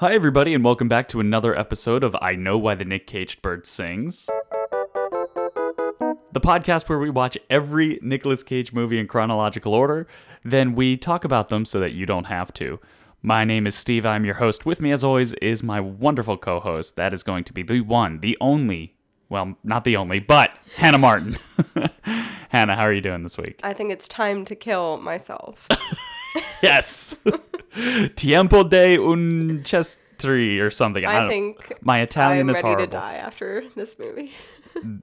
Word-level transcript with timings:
Hi, 0.00 0.14
everybody, 0.14 0.54
and 0.54 0.64
welcome 0.64 0.88
back 0.88 1.08
to 1.08 1.20
another 1.20 1.54
episode 1.54 2.02
of 2.02 2.16
I 2.22 2.32
Know 2.32 2.56
Why 2.56 2.74
the 2.74 2.86
Nick 2.86 3.06
Caged 3.06 3.42
Bird 3.42 3.66
Sings. 3.66 4.30
The 6.32 6.40
podcast 6.40 6.88
where 6.88 6.98
we 6.98 7.10
watch 7.10 7.36
every 7.50 7.98
Nicolas 8.00 8.42
Cage 8.42 8.72
movie 8.72 8.98
in 8.98 9.06
chronological 9.06 9.74
order, 9.74 10.06
then 10.42 10.74
we 10.74 10.96
talk 10.96 11.26
about 11.26 11.50
them 11.50 11.66
so 11.66 11.78
that 11.80 11.92
you 11.92 12.06
don't 12.06 12.28
have 12.28 12.50
to. 12.54 12.80
My 13.20 13.44
name 13.44 13.66
is 13.66 13.74
Steve. 13.74 14.06
I'm 14.06 14.24
your 14.24 14.36
host. 14.36 14.64
With 14.64 14.80
me, 14.80 14.90
as 14.90 15.04
always, 15.04 15.34
is 15.34 15.62
my 15.62 15.82
wonderful 15.82 16.38
co 16.38 16.60
host. 16.60 16.96
That 16.96 17.12
is 17.12 17.22
going 17.22 17.44
to 17.44 17.52
be 17.52 17.62
the 17.62 17.82
one, 17.82 18.20
the 18.20 18.38
only, 18.40 18.96
well, 19.30 19.56
not 19.64 19.84
the 19.84 19.96
only, 19.96 20.18
but 20.18 20.54
Hannah 20.76 20.98
Martin. 20.98 21.36
Hannah, 22.50 22.76
how 22.76 22.82
are 22.82 22.92
you 22.92 23.00
doing 23.00 23.22
this 23.22 23.38
week? 23.38 23.60
I 23.62 23.72
think 23.72 23.90
it's 23.92 24.06
time 24.08 24.44
to 24.46 24.54
kill 24.54 24.98
myself. 24.98 25.66
Yes. 26.62 27.16
Tiempo 28.14 28.62
de 28.64 28.96
un 28.98 29.62
chestri 29.64 30.60
or 30.60 30.70
something. 30.70 31.04
I, 31.04 31.24
I 31.24 31.28
think 31.28 31.72
My 31.80 32.00
Italian 32.02 32.42
I'm 32.46 32.50
is 32.50 32.56
ready 32.56 32.68
horrible. 32.68 32.86
to 32.86 32.90
die 32.92 33.14
after 33.14 33.64
this 33.74 33.98
movie. 33.98 34.30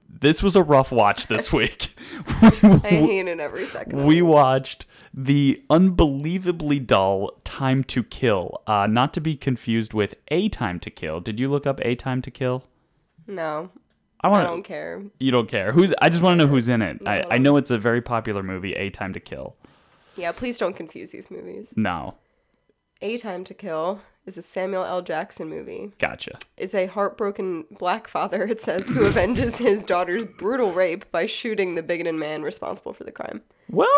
This 0.08 0.42
was 0.42 0.56
a 0.56 0.62
rough 0.62 0.90
watch 0.92 1.26
this 1.26 1.52
week. 1.52 1.94
I 2.42 2.50
hate 2.84 3.28
it 3.28 3.40
every 3.40 3.66
second. 3.66 4.06
we 4.06 4.22
watched 4.22 4.86
the 5.12 5.62
unbelievably 5.68 6.80
dull 6.80 7.32
Time 7.44 7.84
to 7.84 8.02
Kill, 8.04 8.62
uh, 8.66 8.86
not 8.86 9.12
to 9.14 9.20
be 9.20 9.36
confused 9.36 9.92
with 9.92 10.14
A 10.28 10.48
Time 10.48 10.80
to 10.80 10.90
Kill. 10.90 11.20
Did 11.20 11.38
you 11.40 11.48
look 11.48 11.66
up 11.66 11.78
A 11.82 11.94
Time 11.94 12.22
to 12.22 12.30
Kill? 12.30 12.64
no, 13.26 13.70
I 14.20 14.28
I 14.30 14.42
don't 14.42 14.62
care. 14.64 15.02
You 15.18 15.30
don't 15.30 15.48
care. 15.48 15.72
Who's? 15.72 15.92
I 16.00 16.08
just 16.08 16.22
want 16.22 16.38
to 16.38 16.44
know 16.44 16.50
who's 16.50 16.68
in 16.68 16.82
it. 16.82 17.00
I, 17.06 17.20
No. 17.20 17.28
I 17.30 17.38
know 17.38 17.56
it's 17.56 17.70
a 17.70 17.78
very 17.78 18.02
popular 18.02 18.42
movie, 18.42 18.74
A 18.74 18.90
Time 18.90 19.12
to 19.12 19.20
Kill. 19.20 19.54
Yeah, 20.16 20.32
please 20.32 20.58
don't 20.58 20.74
confuse 20.74 21.12
these 21.12 21.30
movies. 21.30 21.72
No, 21.76 22.14
A 23.00 23.18
Time 23.18 23.44
to 23.44 23.54
Kill 23.54 24.00
is 24.26 24.36
a 24.36 24.42
Samuel 24.42 24.84
L. 24.84 25.00
Jackson 25.00 25.48
movie. 25.48 25.92
gotcha. 25.98 26.38
It's 26.58 26.74
a 26.74 26.86
heartbroken 26.86 27.64
black 27.70 28.08
father, 28.08 28.42
it 28.42 28.60
says, 28.60 28.88
who 28.88 29.06
avenges 29.06 29.56
his 29.56 29.84
daughter's 29.84 30.24
brutal 30.36 30.72
rape 30.72 31.10
by 31.12 31.24
shooting 31.26 31.76
the 31.76 31.82
bigoted 31.82 32.14
man 32.16 32.42
responsible 32.42 32.92
for 32.92 33.04
the 33.04 33.12
crime. 33.12 33.40
Well, 33.70 33.88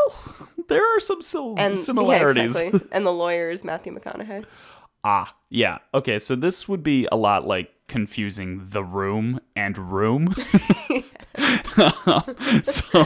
there 0.68 0.84
are 0.84 1.00
some 1.00 1.20
sil- 1.24 1.56
And 1.58 1.76
similarities. 1.78 2.54
Yeah, 2.60 2.66
exactly. 2.66 2.88
and 2.92 3.04
the 3.06 3.12
lawyer 3.12 3.50
is 3.50 3.64
Matthew 3.64 3.96
McConaughey. 3.98 4.44
Ah, 5.02 5.34
yeah. 5.48 5.78
Okay, 5.94 6.18
so 6.18 6.36
this 6.36 6.68
would 6.68 6.82
be 6.82 7.08
a 7.10 7.16
lot 7.16 7.46
like 7.46 7.72
confusing 7.90 8.62
the 8.62 8.84
room 8.84 9.40
and 9.56 9.76
room. 9.76 10.34
so 12.62 13.04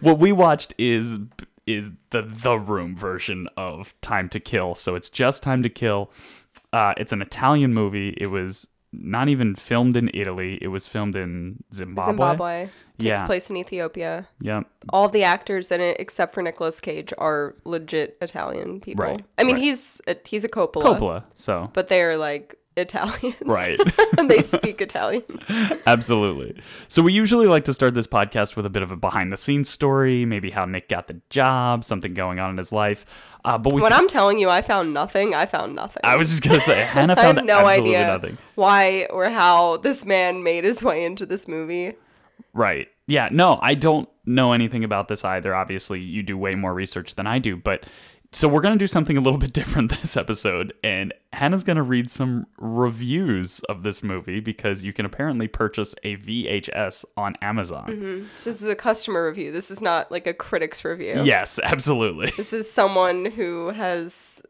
what 0.00 0.18
we 0.18 0.32
watched 0.32 0.74
is 0.76 1.18
is 1.66 1.92
the 2.10 2.22
the 2.22 2.58
room 2.58 2.94
version 2.96 3.48
of 3.56 3.94
Time 4.00 4.28
to 4.30 4.40
Kill. 4.40 4.74
So 4.74 4.96
it's 4.96 5.08
just 5.08 5.42
Time 5.42 5.62
to 5.62 5.68
Kill. 5.68 6.10
Uh, 6.72 6.92
it's 6.96 7.12
an 7.12 7.22
Italian 7.22 7.72
movie. 7.72 8.14
It 8.18 8.26
was 8.26 8.66
not 8.92 9.28
even 9.28 9.54
filmed 9.54 9.96
in 9.96 10.10
Italy. 10.12 10.58
It 10.60 10.68
was 10.68 10.86
filmed 10.86 11.16
in 11.16 11.62
Zimbabwe. 11.72 12.12
Zimbabwe 12.12 12.68
takes 12.98 13.20
Yeah. 13.20 13.26
place 13.26 13.50
in 13.50 13.56
Ethiopia. 13.56 14.28
Yep. 14.40 14.66
all 14.92 15.08
the 15.08 15.24
actors 15.24 15.72
in 15.72 15.80
it 15.80 15.96
except 15.98 16.34
for 16.34 16.42
Nicolas 16.42 16.80
Cage 16.80 17.12
are 17.18 17.54
legit 17.64 18.16
Italian 18.20 18.80
people. 18.80 19.04
Right, 19.04 19.24
I 19.38 19.44
mean, 19.44 19.54
right. 19.56 19.62
he's 19.64 20.00
a, 20.06 20.16
he's 20.24 20.44
a 20.44 20.48
Coppola, 20.48 20.82
Coppola. 20.82 21.24
So 21.34 21.70
but 21.72 21.88
they're 21.88 22.16
like 22.16 22.56
Italians, 22.76 23.36
Right. 23.44 23.78
and 24.18 24.28
they 24.30 24.42
speak 24.42 24.80
Italian. 24.80 25.22
Absolutely. 25.86 26.60
So 26.88 27.02
we 27.02 27.12
usually 27.12 27.46
like 27.46 27.64
to 27.64 27.74
start 27.74 27.94
this 27.94 28.06
podcast 28.06 28.56
with 28.56 28.66
a 28.66 28.70
bit 28.70 28.82
of 28.82 28.90
a 28.90 28.96
behind 28.96 29.32
the 29.32 29.36
scenes 29.36 29.68
story, 29.68 30.24
maybe 30.24 30.50
how 30.50 30.64
Nick 30.64 30.88
got 30.88 31.06
the 31.08 31.20
job, 31.30 31.84
something 31.84 32.14
going 32.14 32.38
on 32.38 32.50
in 32.50 32.56
his 32.58 32.72
life. 32.72 33.04
Uh, 33.44 33.58
but 33.58 33.72
we 33.72 33.82
When 33.82 33.92
I'm 33.92 34.08
telling 34.08 34.38
you, 34.38 34.48
I 34.50 34.62
found 34.62 34.94
nothing. 34.94 35.34
I 35.34 35.46
found 35.46 35.74
nothing. 35.74 36.00
I 36.02 36.16
was 36.16 36.30
just 36.30 36.42
gonna 36.42 36.60
say 36.60 36.82
Hannah 36.82 37.12
I 37.18 37.22
found 37.22 37.36
have 37.38 37.46
no 37.46 37.66
idea 37.66 38.06
nothing. 38.06 38.38
why 38.54 39.04
or 39.10 39.28
how 39.28 39.76
this 39.76 40.04
man 40.04 40.42
made 40.42 40.64
his 40.64 40.82
way 40.82 41.04
into 41.04 41.26
this 41.26 41.46
movie. 41.46 41.94
Right. 42.54 42.88
Yeah, 43.06 43.28
no, 43.30 43.58
I 43.60 43.74
don't 43.74 44.08
know 44.24 44.52
anything 44.54 44.82
about 44.82 45.08
this 45.08 45.24
either. 45.26 45.54
Obviously, 45.54 46.00
you 46.00 46.22
do 46.22 46.38
way 46.38 46.54
more 46.54 46.72
research 46.72 47.16
than 47.16 47.26
I 47.26 47.38
do, 47.38 47.54
but 47.56 47.84
so 48.34 48.48
we're 48.48 48.60
going 48.60 48.74
to 48.74 48.78
do 48.78 48.86
something 48.86 49.16
a 49.16 49.20
little 49.20 49.38
bit 49.38 49.52
different 49.54 50.00
this 50.00 50.16
episode 50.16 50.72
and 50.82 51.12
Hannah's 51.32 51.64
going 51.64 51.76
to 51.76 51.82
read 51.82 52.10
some 52.10 52.46
reviews 52.58 53.60
of 53.60 53.82
this 53.82 54.02
movie 54.02 54.40
because 54.40 54.82
you 54.82 54.92
can 54.92 55.06
apparently 55.06 55.48
purchase 55.48 55.94
a 56.02 56.16
VHS 56.16 57.04
on 57.16 57.36
Amazon. 57.42 58.28
This 58.34 58.46
is 58.46 58.64
a 58.64 58.74
customer 58.74 59.26
review. 59.26 59.52
This 59.52 59.70
is 59.70 59.80
not 59.80 60.10
like 60.10 60.26
a 60.26 60.34
critic's 60.34 60.84
review. 60.84 61.22
Yes, 61.24 61.58
absolutely. 61.62 62.30
This 62.36 62.52
is 62.52 62.70
someone 62.70 63.26
who 63.26 63.68
has, 63.68 64.42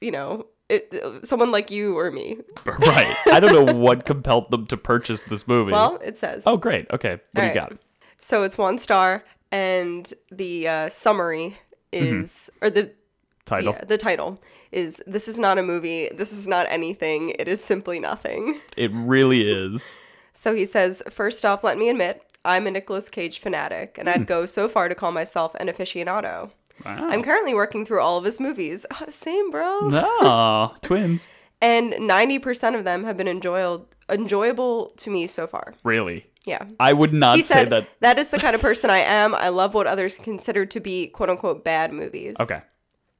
you 0.00 0.10
know, 0.10 0.46
it, 0.68 0.94
someone 1.24 1.50
like 1.50 1.70
you 1.70 1.98
or 1.98 2.10
me. 2.10 2.38
right. 2.64 3.16
I 3.26 3.40
don't 3.40 3.66
know 3.66 3.74
what 3.74 4.06
compelled 4.06 4.50
them 4.50 4.66
to 4.68 4.76
purchase 4.76 5.22
this 5.22 5.48
movie. 5.48 5.72
Well, 5.72 5.98
it 6.02 6.16
says. 6.16 6.44
Oh, 6.46 6.56
great. 6.56 6.86
Okay. 6.90 7.18
What 7.32 7.34
do 7.34 7.42
you 7.42 7.48
All 7.48 7.54
got? 7.54 7.72
So 8.18 8.42
it's 8.44 8.56
one 8.56 8.78
star, 8.78 9.24
and 9.50 10.12
the 10.30 10.68
uh, 10.68 10.88
summary 10.90 11.56
is, 11.90 12.50
or 12.60 12.70
the 12.70 12.92
Title. 13.46 13.72
yeah, 13.72 13.84
the 13.84 13.98
title 13.98 14.40
is 14.70 15.02
"This 15.06 15.28
is 15.28 15.38
not 15.38 15.58
a 15.58 15.62
movie. 15.62 16.08
This 16.14 16.32
is 16.32 16.46
not 16.46 16.66
anything. 16.68 17.30
It 17.38 17.48
is 17.48 17.62
simply 17.62 17.98
nothing." 17.98 18.60
It 18.76 18.90
really 18.92 19.50
is. 19.50 19.98
So 20.32 20.54
he 20.54 20.64
says, 20.64 21.02
first 21.10 21.44
off, 21.44 21.62
let 21.64 21.76
me 21.76 21.88
admit, 21.88 22.22
I'm 22.44 22.66
a 22.66 22.70
Nicolas 22.70 23.10
Cage 23.10 23.40
fanatic, 23.40 23.96
and 23.98 24.08
I'd 24.08 24.18
hmm. 24.18 24.24
go 24.24 24.46
so 24.46 24.68
far 24.68 24.88
to 24.88 24.94
call 24.94 25.12
myself 25.12 25.54
an 25.56 25.68
aficionado. 25.68 26.50
Wow. 26.84 27.08
I'm 27.10 27.22
currently 27.22 27.52
working 27.52 27.84
through 27.84 28.00
all 28.00 28.16
of 28.16 28.24
his 28.24 28.40
movies. 28.40 28.86
Same, 29.08 29.50
bro. 29.50 29.80
No, 29.80 30.74
twins. 30.82 31.28
And 31.60 31.92
90% 31.92 32.74
of 32.74 32.84
them 32.84 33.04
have 33.04 33.18
been 33.18 33.28
enjoyable, 33.28 33.86
enjoyable 34.08 34.94
to 34.96 35.10
me 35.10 35.26
so 35.26 35.46
far. 35.46 35.74
Really? 35.84 36.26
Yeah. 36.46 36.64
I 36.78 36.94
would 36.94 37.12
not 37.12 37.36
he 37.36 37.42
say 37.42 37.54
said 37.56 37.70
that. 37.70 37.88
that 38.00 38.18
is 38.18 38.30
the 38.30 38.38
kind 38.38 38.54
of 38.54 38.62
person 38.62 38.88
I 38.88 39.00
am. 39.00 39.34
I 39.34 39.50
love 39.50 39.74
what 39.74 39.86
others 39.86 40.16
consider 40.16 40.64
to 40.64 40.80
be 40.80 41.08
quote 41.08 41.28
unquote 41.28 41.64
bad 41.64 41.92
movies. 41.92 42.36
Okay. 42.40 42.62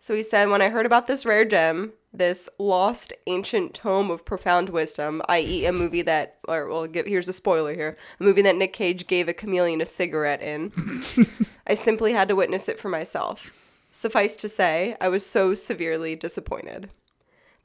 So 0.03 0.15
he 0.15 0.23
said, 0.23 0.49
when 0.49 0.63
I 0.63 0.71
heard 0.71 0.87
about 0.87 1.07
this 1.07 1.27
rare 1.27 1.45
gem, 1.45 1.93
this 2.11 2.49
lost 2.59 3.13
ancient 3.27 3.75
tome 3.75 4.11
of 4.11 4.25
profound 4.25 4.71
wisdom, 4.71 5.21
i.e., 5.29 5.67
a 5.67 5.73
movie 5.73 6.01
that, 6.03 6.39
or 6.49 6.69
well, 6.69 6.87
give, 6.87 7.05
here's 7.05 7.29
a 7.29 7.35
spoiler 7.35 7.75
here, 7.75 7.99
a 8.19 8.23
movie 8.23 8.41
that 8.43 8.57
Nick 8.57 8.73
Cage 8.73 9.07
gave 9.07 9.29
a 9.29 9.35
chameleon 9.35 9.83
a 9.83 9.87
cigarette 9.87 10.41
in, 10.41 10.73
I 11.67 11.75
simply 11.75 12.15
had 12.15 12.29
to 12.29 12.35
witness 12.35 12.67
it 12.67 12.79
for 12.79 12.89
myself. 12.89 13.53
Suffice 13.91 14.37
to 14.37 14.49
say, 14.49 14.97
I 15.03 15.09
was 15.09 15.27
so 15.27 15.53
severely 15.53 16.17
disappointed. 16.17 16.89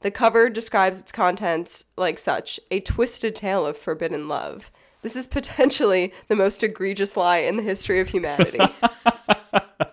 The 0.00 0.10
cover 0.10 0.50
describes 0.50 1.00
its 1.00 1.12
contents 1.12 1.86
like 1.96 2.18
such 2.18 2.60
a 2.70 2.80
twisted 2.80 3.34
tale 3.34 3.66
of 3.66 3.78
forbidden 3.78 4.28
love. 4.28 4.70
This 5.00 5.16
is 5.16 5.26
potentially 5.26 6.12
the 6.28 6.36
most 6.36 6.62
egregious 6.62 7.16
lie 7.16 7.38
in 7.38 7.56
the 7.56 7.62
history 7.62 7.98
of 7.98 8.08
humanity. 8.08 8.60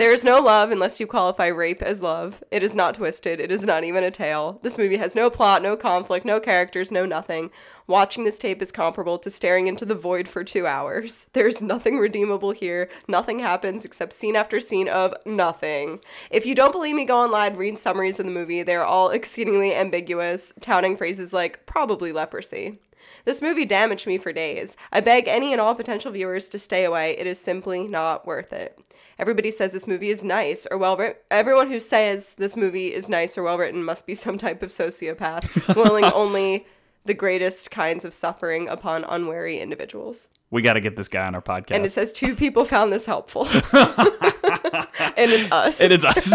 There 0.00 0.12
is 0.12 0.24
no 0.24 0.40
love 0.40 0.70
unless 0.70 0.98
you 0.98 1.06
qualify 1.06 1.48
rape 1.48 1.82
as 1.82 2.00
love. 2.00 2.42
It 2.50 2.62
is 2.62 2.74
not 2.74 2.94
twisted. 2.94 3.38
It 3.38 3.52
is 3.52 3.66
not 3.66 3.84
even 3.84 4.02
a 4.02 4.10
tale. 4.10 4.58
This 4.62 4.78
movie 4.78 4.96
has 4.96 5.14
no 5.14 5.28
plot, 5.28 5.62
no 5.62 5.76
conflict, 5.76 6.24
no 6.24 6.40
characters, 6.40 6.90
no 6.90 7.04
nothing. 7.04 7.50
Watching 7.86 8.24
this 8.24 8.38
tape 8.38 8.62
is 8.62 8.72
comparable 8.72 9.18
to 9.18 9.28
staring 9.28 9.66
into 9.66 9.84
the 9.84 9.94
void 9.94 10.26
for 10.26 10.42
two 10.42 10.66
hours. 10.66 11.26
There's 11.34 11.60
nothing 11.60 11.98
redeemable 11.98 12.52
here. 12.52 12.88
Nothing 13.08 13.40
happens 13.40 13.84
except 13.84 14.14
scene 14.14 14.36
after 14.36 14.58
scene 14.58 14.88
of 14.88 15.12
nothing. 15.26 16.00
If 16.30 16.46
you 16.46 16.54
don't 16.54 16.72
believe 16.72 16.96
me, 16.96 17.04
go 17.04 17.18
online, 17.18 17.56
read 17.56 17.78
summaries 17.78 18.18
of 18.18 18.24
the 18.24 18.32
movie. 18.32 18.62
They're 18.62 18.86
all 18.86 19.10
exceedingly 19.10 19.74
ambiguous, 19.74 20.54
touting 20.62 20.96
phrases 20.96 21.34
like 21.34 21.66
probably 21.66 22.10
leprosy. 22.10 22.78
This 23.26 23.42
movie 23.42 23.66
damaged 23.66 24.06
me 24.06 24.16
for 24.16 24.32
days. 24.32 24.78
I 24.92 25.00
beg 25.00 25.28
any 25.28 25.52
and 25.52 25.60
all 25.60 25.74
potential 25.74 26.10
viewers 26.10 26.48
to 26.48 26.58
stay 26.58 26.84
away. 26.84 27.18
It 27.18 27.26
is 27.26 27.38
simply 27.38 27.86
not 27.86 28.26
worth 28.26 28.54
it. 28.54 28.78
Everybody 29.20 29.50
says 29.50 29.72
this 29.72 29.86
movie 29.86 30.08
is 30.08 30.24
nice 30.24 30.66
or 30.70 30.78
well 30.78 30.96
written. 30.96 31.20
Everyone 31.30 31.68
who 31.68 31.78
says 31.78 32.34
this 32.38 32.56
movie 32.56 32.94
is 32.94 33.06
nice 33.06 33.36
or 33.36 33.42
well 33.42 33.58
written 33.58 33.84
must 33.84 34.06
be 34.06 34.14
some 34.26 34.38
type 34.38 34.62
of 34.62 34.70
sociopath, 34.70 35.76
willing 35.76 36.04
only 36.14 36.64
the 37.04 37.12
greatest 37.12 37.70
kinds 37.70 38.04
of 38.06 38.14
suffering 38.14 38.66
upon 38.68 39.04
unwary 39.04 39.58
individuals. 39.58 40.26
We 40.50 40.62
got 40.62 40.72
to 40.72 40.80
get 40.80 40.96
this 40.96 41.06
guy 41.08 41.26
on 41.26 41.34
our 41.34 41.42
podcast. 41.42 41.70
And 41.72 41.84
it 41.84 41.90
says 41.90 42.12
two 42.12 42.34
people 42.34 42.64
found 42.64 42.92
this 42.92 43.04
helpful. 43.06 43.46
and 43.52 45.30
it's 45.30 45.52
us. 45.52 45.80
It 45.80 45.92
is 45.92 46.04
us. 46.04 46.30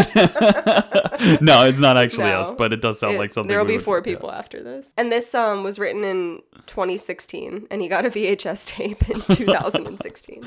no, 1.42 1.66
it's 1.68 1.80
not 1.80 1.98
actually 1.98 2.26
No. 2.30 2.40
us, 2.42 2.50
but 2.52 2.72
it 2.72 2.82
does 2.82 3.00
sound 3.00 3.16
It- 3.16 3.20
like 3.20 3.34
something. 3.34 3.50
There 3.50 3.60
will 3.60 3.66
be 3.66 3.78
four 3.78 4.02
people 4.02 4.32
after 4.32 4.64
this. 4.64 4.94
And 4.96 5.12
this 5.12 5.34
um 5.36 5.64
was 5.64 5.80
written 5.80 6.04
in 6.04 6.42
2016, 6.68 7.68
and 7.72 7.82
he 7.82 7.88
got 7.88 8.06
a 8.06 8.10
VHS 8.10 8.66
tape 8.68 9.10
in 9.10 9.22
2016. 9.36 10.44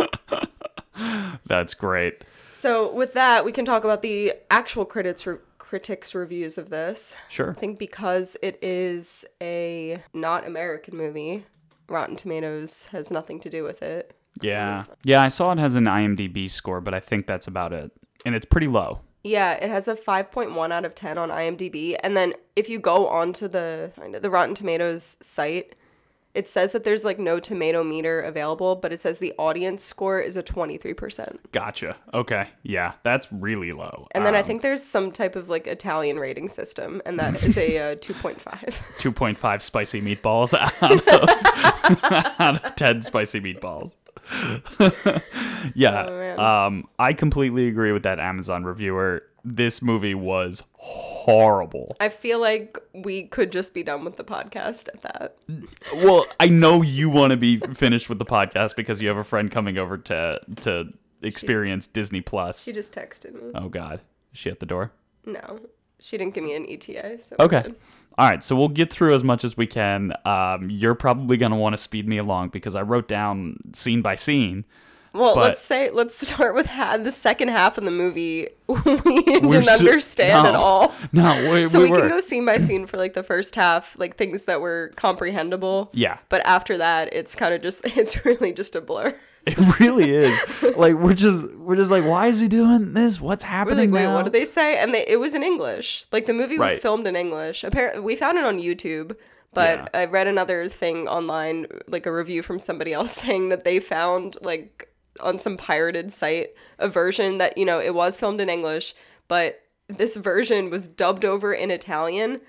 That's 1.47 1.75
great. 1.75 2.25
so 2.53 2.93
with 2.93 3.15
that, 3.15 3.45
we 3.45 3.53
can 3.53 3.65
talk 3.65 3.85
about 3.85 4.03
the 4.03 4.33
actual 4.51 4.85
critics 4.85 5.27
re- 5.27 5.39
critics 5.59 6.15
reviews 6.15 6.57
of 6.59 6.71
this. 6.71 7.15
Sure. 7.29 7.51
I 7.51 7.55
think 7.55 7.79
because 7.79 8.37
it 8.43 8.59
is 8.63 9.25
a 9.43 10.03
not 10.15 10.47
American 10.47 10.97
movie, 10.97 11.45
Rotten 11.89 12.17
Tomatoes 12.17 12.87
has 12.87 13.11
nothing 13.11 13.39
to 13.41 13.51
do 13.51 13.65
with 13.65 13.83
it. 13.83 14.15
Yeah. 14.41 14.85
Yeah, 15.05 15.23
I 15.23 15.29
saw 15.29 15.53
it 15.53 15.59
has 15.59 15.75
an 15.75 15.85
IMDb 15.85 16.49
score, 16.49 16.81
but 16.81 16.95
I 16.95 17.01
think 17.01 17.27
that's 17.27 17.47
about 17.47 17.73
it. 17.73 17.91
And 18.25 18.35
it's 18.35 18.47
pretty 18.47 18.69
low. 18.69 19.01
Yeah, 19.25 19.53
it 19.55 19.69
has 19.69 19.89
a 19.89 19.95
5.1 19.95 20.73
out 20.73 20.85
of 20.85 20.95
10 20.95 21.19
on 21.19 21.29
IMDb. 21.29 21.97
And 22.03 22.17
then 22.17 22.35
if 22.57 22.69
you 22.69 22.79
go 22.79 23.09
onto 23.09 23.49
the 23.49 23.91
the 24.21 24.31
Rotten 24.31 24.55
Tomatoes 24.55 25.19
site, 25.21 25.75
it 26.39 26.49
says 26.49 26.71
that 26.71 26.85
there's 26.85 27.05
like 27.05 27.19
no 27.19 27.41
tomato 27.41 27.83
meter 27.83 28.21
available, 28.21 28.77
but 28.77 28.93
it 28.93 29.01
says 29.01 29.19
the 29.19 29.35
audience 29.39 29.83
score 29.83 30.21
is 30.21 30.37
a 30.37 30.43
23%. 30.43 31.37
Gotcha. 31.51 31.97
Okay. 32.15 32.47
Yeah, 32.63 32.93
that's 33.03 33.27
really 33.33 33.73
low. 33.73 34.07
And 34.13 34.25
then 34.25 34.37
I 34.37 34.41
Um, 34.41 34.47
think 34.47 34.63
there's 34.63 34.83
some 34.85 35.11
type 35.11 35.35
of 35.35 35.49
like 35.49 35.67
Italian 35.67 36.19
rating 36.21 36.49
system, 36.49 37.03
and 37.05 37.19
that 37.19 37.43
is 37.43 37.59
a 37.59 37.93
uh, 37.93 37.97
2.5. 37.97 38.39
2.5 38.99 39.63
spicy 39.63 40.01
meatballs 40.01 40.55
out 40.55 40.93
of, 40.93 42.41
out 42.41 42.65
of 42.65 42.75
10 42.77 43.03
spicy 43.03 43.41
meatballs. 43.41 43.95
yeah. 45.75 46.07
Oh, 46.39 46.45
um, 46.45 46.89
I 47.01 47.15
completely 47.15 47.67
agree 47.67 47.91
with 47.91 48.05
that 48.05 48.21
Amazon 48.21 48.63
reviewer. 48.63 49.25
This 49.55 49.81
movie 49.81 50.15
was 50.15 50.63
horrible. 50.75 51.97
I 52.01 52.09
feel 52.11 52.41
like 52.41 52.79
we 52.95 53.25
could 53.25 53.51
just 53.51 53.73
be 53.73 53.83
done 53.83 54.05
with 54.05 54.17
the 54.17 54.25
podcast 54.25 54.89
at 54.89 55.03
that. 55.03 55.37
Well, 55.95 56.27
I 56.39 56.49
know 56.49 56.83
you 56.83 57.09
want 57.09 57.31
to 57.31 57.37
be 57.37 57.59
finished 57.59 58.09
with 58.09 58.19
the 58.19 58.27
podcast 58.27 58.77
because 58.77 59.01
you 59.01 59.09
have 59.09 59.17
a 59.17 59.25
friend 59.25 59.51
coming 59.51 59.79
over 59.79 59.97
to 59.99 60.41
to 60.61 60.93
experience 61.23 61.87
Disney 61.87 62.21
Plus. 62.21 62.63
She 62.63 62.73
just 62.73 62.95
texted 62.95 63.35
me. 63.35 63.53
Oh 63.55 63.69
God, 63.69 64.01
is 64.33 64.39
she 64.39 64.51
at 64.51 64.61
the 64.61 64.67
door? 64.67 64.93
No, 65.25 65.61
she 65.99 66.19
didn't 66.19 66.35
give 66.35 66.45
me 66.45 66.55
an 66.55 66.67
ETA. 66.69 67.23
So 67.23 67.37
Okay. 67.41 67.65
All 68.17 68.29
right, 68.29 68.43
so 68.43 68.57
we'll 68.57 68.69
get 68.69 68.93
through 68.93 69.15
as 69.15 69.23
much 69.23 69.45
as 69.45 69.57
we 69.57 69.67
can. 69.67 70.13
Um, 70.25 70.71
you're 70.71 70.97
probably 70.97 71.37
going 71.37 71.53
to 71.53 71.57
want 71.57 71.75
to 71.75 71.77
speed 71.77 72.09
me 72.09 72.19
along 72.19 72.49
because 72.49 72.75
I 72.75 72.83
wrote 72.83 73.07
down 73.07 73.59
scene 73.73 74.03
by 74.03 74.17
scene. 74.17 74.65
Well, 75.19 75.35
But- 75.35 75.45
let's 75.45 75.61
say 75.61 75.91
let's 75.91 76.15
start 76.29 76.55
with 76.55 76.67
ha- 76.69 76.97
the 76.97 77.13
second 77.13 77.49
half 77.49 77.77
of 77.79 77.85
the 77.85 77.91
movie. 77.91 78.49
we 78.69 79.23
didn't 79.23 79.63
so- 79.65 79.79
understand 79.79 80.47
at 80.47 80.55
all. 80.55 80.95
No, 81.13 81.51
we, 81.53 81.67
So 81.67 81.81
we, 81.83 81.91
we, 81.91 81.99
can 81.99 82.09
go 82.09 82.21
scene 82.21 82.45
by 82.45 82.59
scene 82.59 82.87
for 82.87 82.97
like 82.99 83.15
the 83.15 83.23
first 83.23 83.55
half, 83.55 83.99
like 83.99 84.17
things 84.17 84.45
that 84.45 84.61
were 84.61 84.93
comprehensible. 84.97 85.91
Yeah, 85.93 86.19
But 86.29 86.45
after 86.47 86.79
that, 86.79 87.09
it's 87.13 87.35
kind 87.35 87.55
of 87.55 87.63
just 87.63 87.83
it's 87.97 88.25
really 88.25 88.53
just 88.53 88.77
a 88.77 88.81
blur. 88.81 89.15
it 89.47 89.81
really 89.81 90.11
is. 90.15 90.39
like 90.77 90.95
we're 90.95 91.15
just 91.15 91.45
we're 91.55 91.77
just 91.77 91.91
like, 91.91 92.05
why 92.05 92.27
is 92.27 92.41
he 92.41 92.49
doing 92.49 92.93
this? 92.95 93.21
What's 93.21 93.45
happening 93.45 93.91
like, 93.91 94.05
wait, 94.07 94.13
what 94.13 94.25
did 94.25 94.33
they 94.35 94.45
say? 94.45 94.77
And 94.79 94.93
they, 94.95 95.05
it 95.07 95.19
was 95.19 95.35
in 95.35 95.43
English. 95.43 96.05
Like 96.13 96.27
the 96.27 96.35
movie 96.35 96.59
was 96.59 96.73
Right. 96.73 96.81
filmed 96.83 97.07
in 97.07 97.17
English. 97.17 97.65
Apparently, 97.65 98.01
we 98.01 98.17
found 98.17 98.37
it 98.39 98.45
on 98.45 98.59
YouTube. 98.59 99.17
But 99.55 99.79
Yeah. 99.95 100.01
I 100.01 100.05
read 100.05 100.27
another 100.27 100.69
thing 100.69 101.09
online, 101.09 101.67
like 101.87 102.05
a 102.05 102.13
review 102.13 102.43
from 102.43 102.59
somebody 102.59 102.93
else 102.93 103.13
saying 103.23 103.49
that 103.49 103.65
they 103.65 103.81
found 103.81 104.37
like 104.43 104.88
on 105.21 105.39
some 105.39 105.57
pirated 105.57 106.13
site 106.13 106.51
a 106.79 106.89
version 106.89 107.39
that 107.39 107.57
you 107.59 107.65
know 107.65 107.81
it 107.81 107.95
was 107.95 108.19
filmed 108.19 108.41
in 108.41 108.49
English, 108.49 108.95
but 109.29 109.63
this 109.89 110.17
version 110.17 110.71
was 110.71 110.87
dubbed 110.89 111.25
over 111.25 111.53
in 111.53 111.71
Italian 111.71 112.41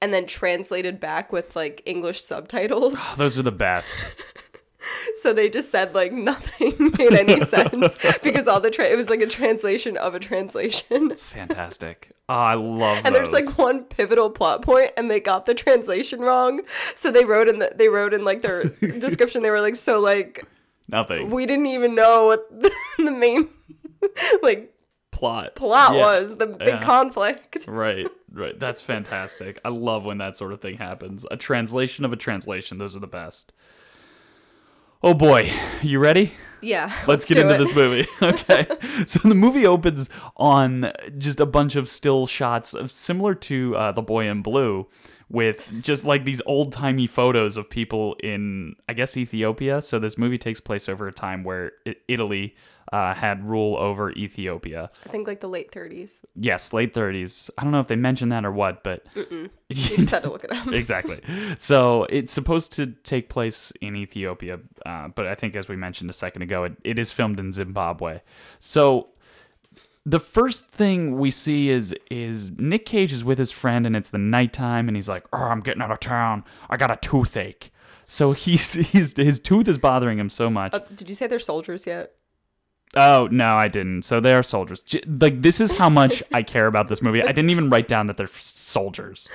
and 0.00 0.12
then 0.12 0.26
translated 0.26 1.00
back 1.00 1.32
with 1.32 1.56
like 1.56 1.82
English 1.86 2.22
subtitles. 2.22 2.94
Oh, 2.98 3.14
Those 3.16 3.38
are 3.38 3.42
the 3.42 3.52
best. 3.52 4.14
So 5.14 5.32
they 5.32 5.48
just 5.48 5.70
said 5.70 5.94
like 5.94 6.12
nothing 6.12 6.92
made 6.98 7.12
any 7.14 7.40
sense 7.44 7.98
because 8.22 8.46
all 8.46 8.60
the 8.60 8.70
tra- 8.70 8.86
it 8.86 8.96
was 8.96 9.08
like 9.08 9.20
a 9.20 9.26
translation 9.26 9.96
of 9.96 10.14
a 10.14 10.20
translation. 10.20 11.16
Fantastic. 11.16 12.12
Oh, 12.28 12.34
I 12.34 12.54
love 12.54 13.04
And 13.04 13.14
there's 13.14 13.32
like 13.32 13.58
one 13.58 13.84
pivotal 13.84 14.30
plot 14.30 14.62
point, 14.62 14.92
and 14.96 15.10
they 15.10 15.20
got 15.20 15.46
the 15.46 15.54
translation 15.54 16.20
wrong. 16.20 16.60
So 16.94 17.10
they 17.10 17.24
wrote 17.24 17.48
in 17.48 17.58
the 17.58 17.72
they 17.74 17.88
wrote 17.88 18.14
in 18.14 18.24
like 18.24 18.42
their 18.42 18.64
description. 18.64 19.42
They 19.42 19.50
were 19.50 19.60
like, 19.60 19.76
so 19.76 20.00
like 20.00 20.44
nothing. 20.88 21.30
we 21.30 21.46
didn't 21.46 21.66
even 21.66 21.94
know 21.94 22.26
what 22.26 22.48
the, 22.50 22.70
the 22.98 23.10
main 23.10 23.48
like 24.42 24.72
Plot. 25.12 25.54
plot 25.54 25.94
Yeah. 25.94 26.00
was, 26.02 26.36
the 26.36 26.46
big 26.46 26.68
Yeah. 26.68 26.82
conflict. 26.82 27.64
Right, 27.68 28.06
right. 28.30 28.58
That's 28.60 28.82
fantastic. 28.82 29.58
I 29.64 29.70
love 29.70 30.04
when 30.04 30.18
that 30.18 30.36
sort 30.36 30.52
of 30.52 30.60
thing 30.60 30.76
happens. 30.76 31.24
A 31.30 31.38
translation 31.38 32.04
of 32.04 32.12
a 32.12 32.16
translation. 32.16 32.76
Those 32.76 32.94
are 32.96 33.00
the 33.00 33.06
best. 33.06 33.52
Oh 35.02 35.14
boy, 35.14 35.50
you 35.82 35.98
ready? 35.98 36.32
Yeah, 36.62 36.92
Let's, 37.06 37.24
get 37.26 37.34
do 37.36 37.42
into 37.42 37.54
it. 37.54 37.58
this 37.58 37.74
movie. 37.74 38.06
Okay. 38.22 38.66
so 39.06 39.20
the 39.28 39.34
movie 39.34 39.66
opens 39.66 40.08
on 40.36 40.90
just 41.16 41.38
a 41.38 41.46
bunch 41.46 41.76
of 41.76 41.88
still 41.88 42.26
shots 42.26 42.74
of 42.74 42.90
similar 42.90 43.34
to 43.34 43.76
uh, 43.76 43.92
The 43.92 44.02
Boy 44.02 44.28
in 44.28 44.42
Blue 44.42 44.86
with 45.28 45.68
just 45.82 46.04
like 46.04 46.24
these 46.24 46.40
old 46.46 46.72
timey 46.72 47.06
photos 47.06 47.56
of 47.56 47.68
people 47.68 48.14
in, 48.22 48.76
I 48.88 48.92
guess, 48.92 49.16
Ethiopia. 49.16 49.82
So 49.82 49.98
this 49.98 50.16
movie 50.16 50.38
takes 50.38 50.60
place 50.60 50.88
over 50.88 51.08
a 51.08 51.12
time 51.12 51.42
where 51.42 51.72
Italy 52.06 52.54
uh, 52.92 53.12
had 53.12 53.44
rule 53.44 53.76
over 53.76 54.12
Ethiopia. 54.12 54.88
I 55.04 55.08
think 55.08 55.26
like 55.26 55.40
the 55.40 55.48
late 55.48 55.72
30s. 55.72 56.22
Yes, 56.36 56.72
late 56.72 56.94
30s. 56.94 57.50
I 57.58 57.64
don't 57.64 57.72
know 57.72 57.80
if 57.80 57.88
they 57.88 57.96
mentioned 57.96 58.30
that 58.30 58.44
or 58.44 58.52
what, 58.52 58.84
but 58.84 59.04
You 59.16 59.50
just 59.68 60.12
had 60.12 60.22
to 60.22 60.30
look 60.30 60.44
it 60.44 60.52
up. 60.52 60.68
exactly. 60.68 61.20
So 61.58 62.04
it's 62.04 62.32
supposed 62.32 62.72
to 62.74 62.86
take 62.86 63.28
place 63.28 63.72
in 63.80 63.96
Ethiopia, 63.96 64.60
uh, 64.84 65.08
but 65.08 65.26
I 65.26 65.34
think, 65.34 65.56
as 65.56 65.68
we 65.68 65.74
mentioned 65.74 66.08
a 66.08 66.12
second 66.12 66.42
ago, 66.42 66.62
it, 66.62 66.76
it 66.84 66.98
is 67.00 67.10
filmed 67.10 67.40
in 67.40 67.52
Zimbabwe. 67.52 68.20
So 68.60 69.08
the 70.06 70.20
first 70.20 70.66
thing 70.66 71.18
we 71.18 71.32
see 71.32 71.68
is 71.68 71.92
is 72.10 72.52
Nick 72.52 72.86
Cage 72.86 73.12
is 73.12 73.24
with 73.24 73.38
his 73.38 73.50
friend, 73.50 73.84
and 73.84 73.96
it's 73.96 74.10
the 74.10 74.18
nighttime, 74.18 74.88
and 74.88 74.96
he's 74.96 75.08
like, 75.08 75.26
"Oh, 75.32 75.38
I'm 75.38 75.60
getting 75.60 75.82
out 75.82 75.90
of 75.90 75.98
town. 75.98 76.44
I 76.70 76.76
got 76.76 76.92
a 76.92 76.96
toothache." 76.96 77.72
So 78.06 78.32
he's 78.44 78.74
he's 78.74 79.16
his 79.16 79.40
tooth 79.40 79.66
is 79.66 79.78
bothering 79.78 80.18
him 80.18 80.30
so 80.30 80.48
much. 80.48 80.72
Uh, 80.72 80.80
did 80.94 81.08
you 81.08 81.16
say 81.16 81.26
they're 81.26 81.40
soldiers 81.40 81.86
yet? 81.86 82.12
Oh 82.94 83.28
no, 83.32 83.56
I 83.56 83.66
didn't. 83.66 84.02
So 84.02 84.20
they 84.20 84.32
are 84.32 84.44
soldiers. 84.44 84.82
Like 85.06 85.42
this 85.42 85.60
is 85.60 85.72
how 85.72 85.88
much 85.88 86.22
I 86.32 86.42
care 86.54 86.68
about 86.68 86.88
this 86.88 87.02
movie. 87.02 87.20
I 87.20 87.32
didn't 87.32 87.50
even 87.50 87.68
write 87.68 87.88
down 87.88 88.06
that 88.06 88.16
they're 88.16 88.28
soldiers. 88.28 89.28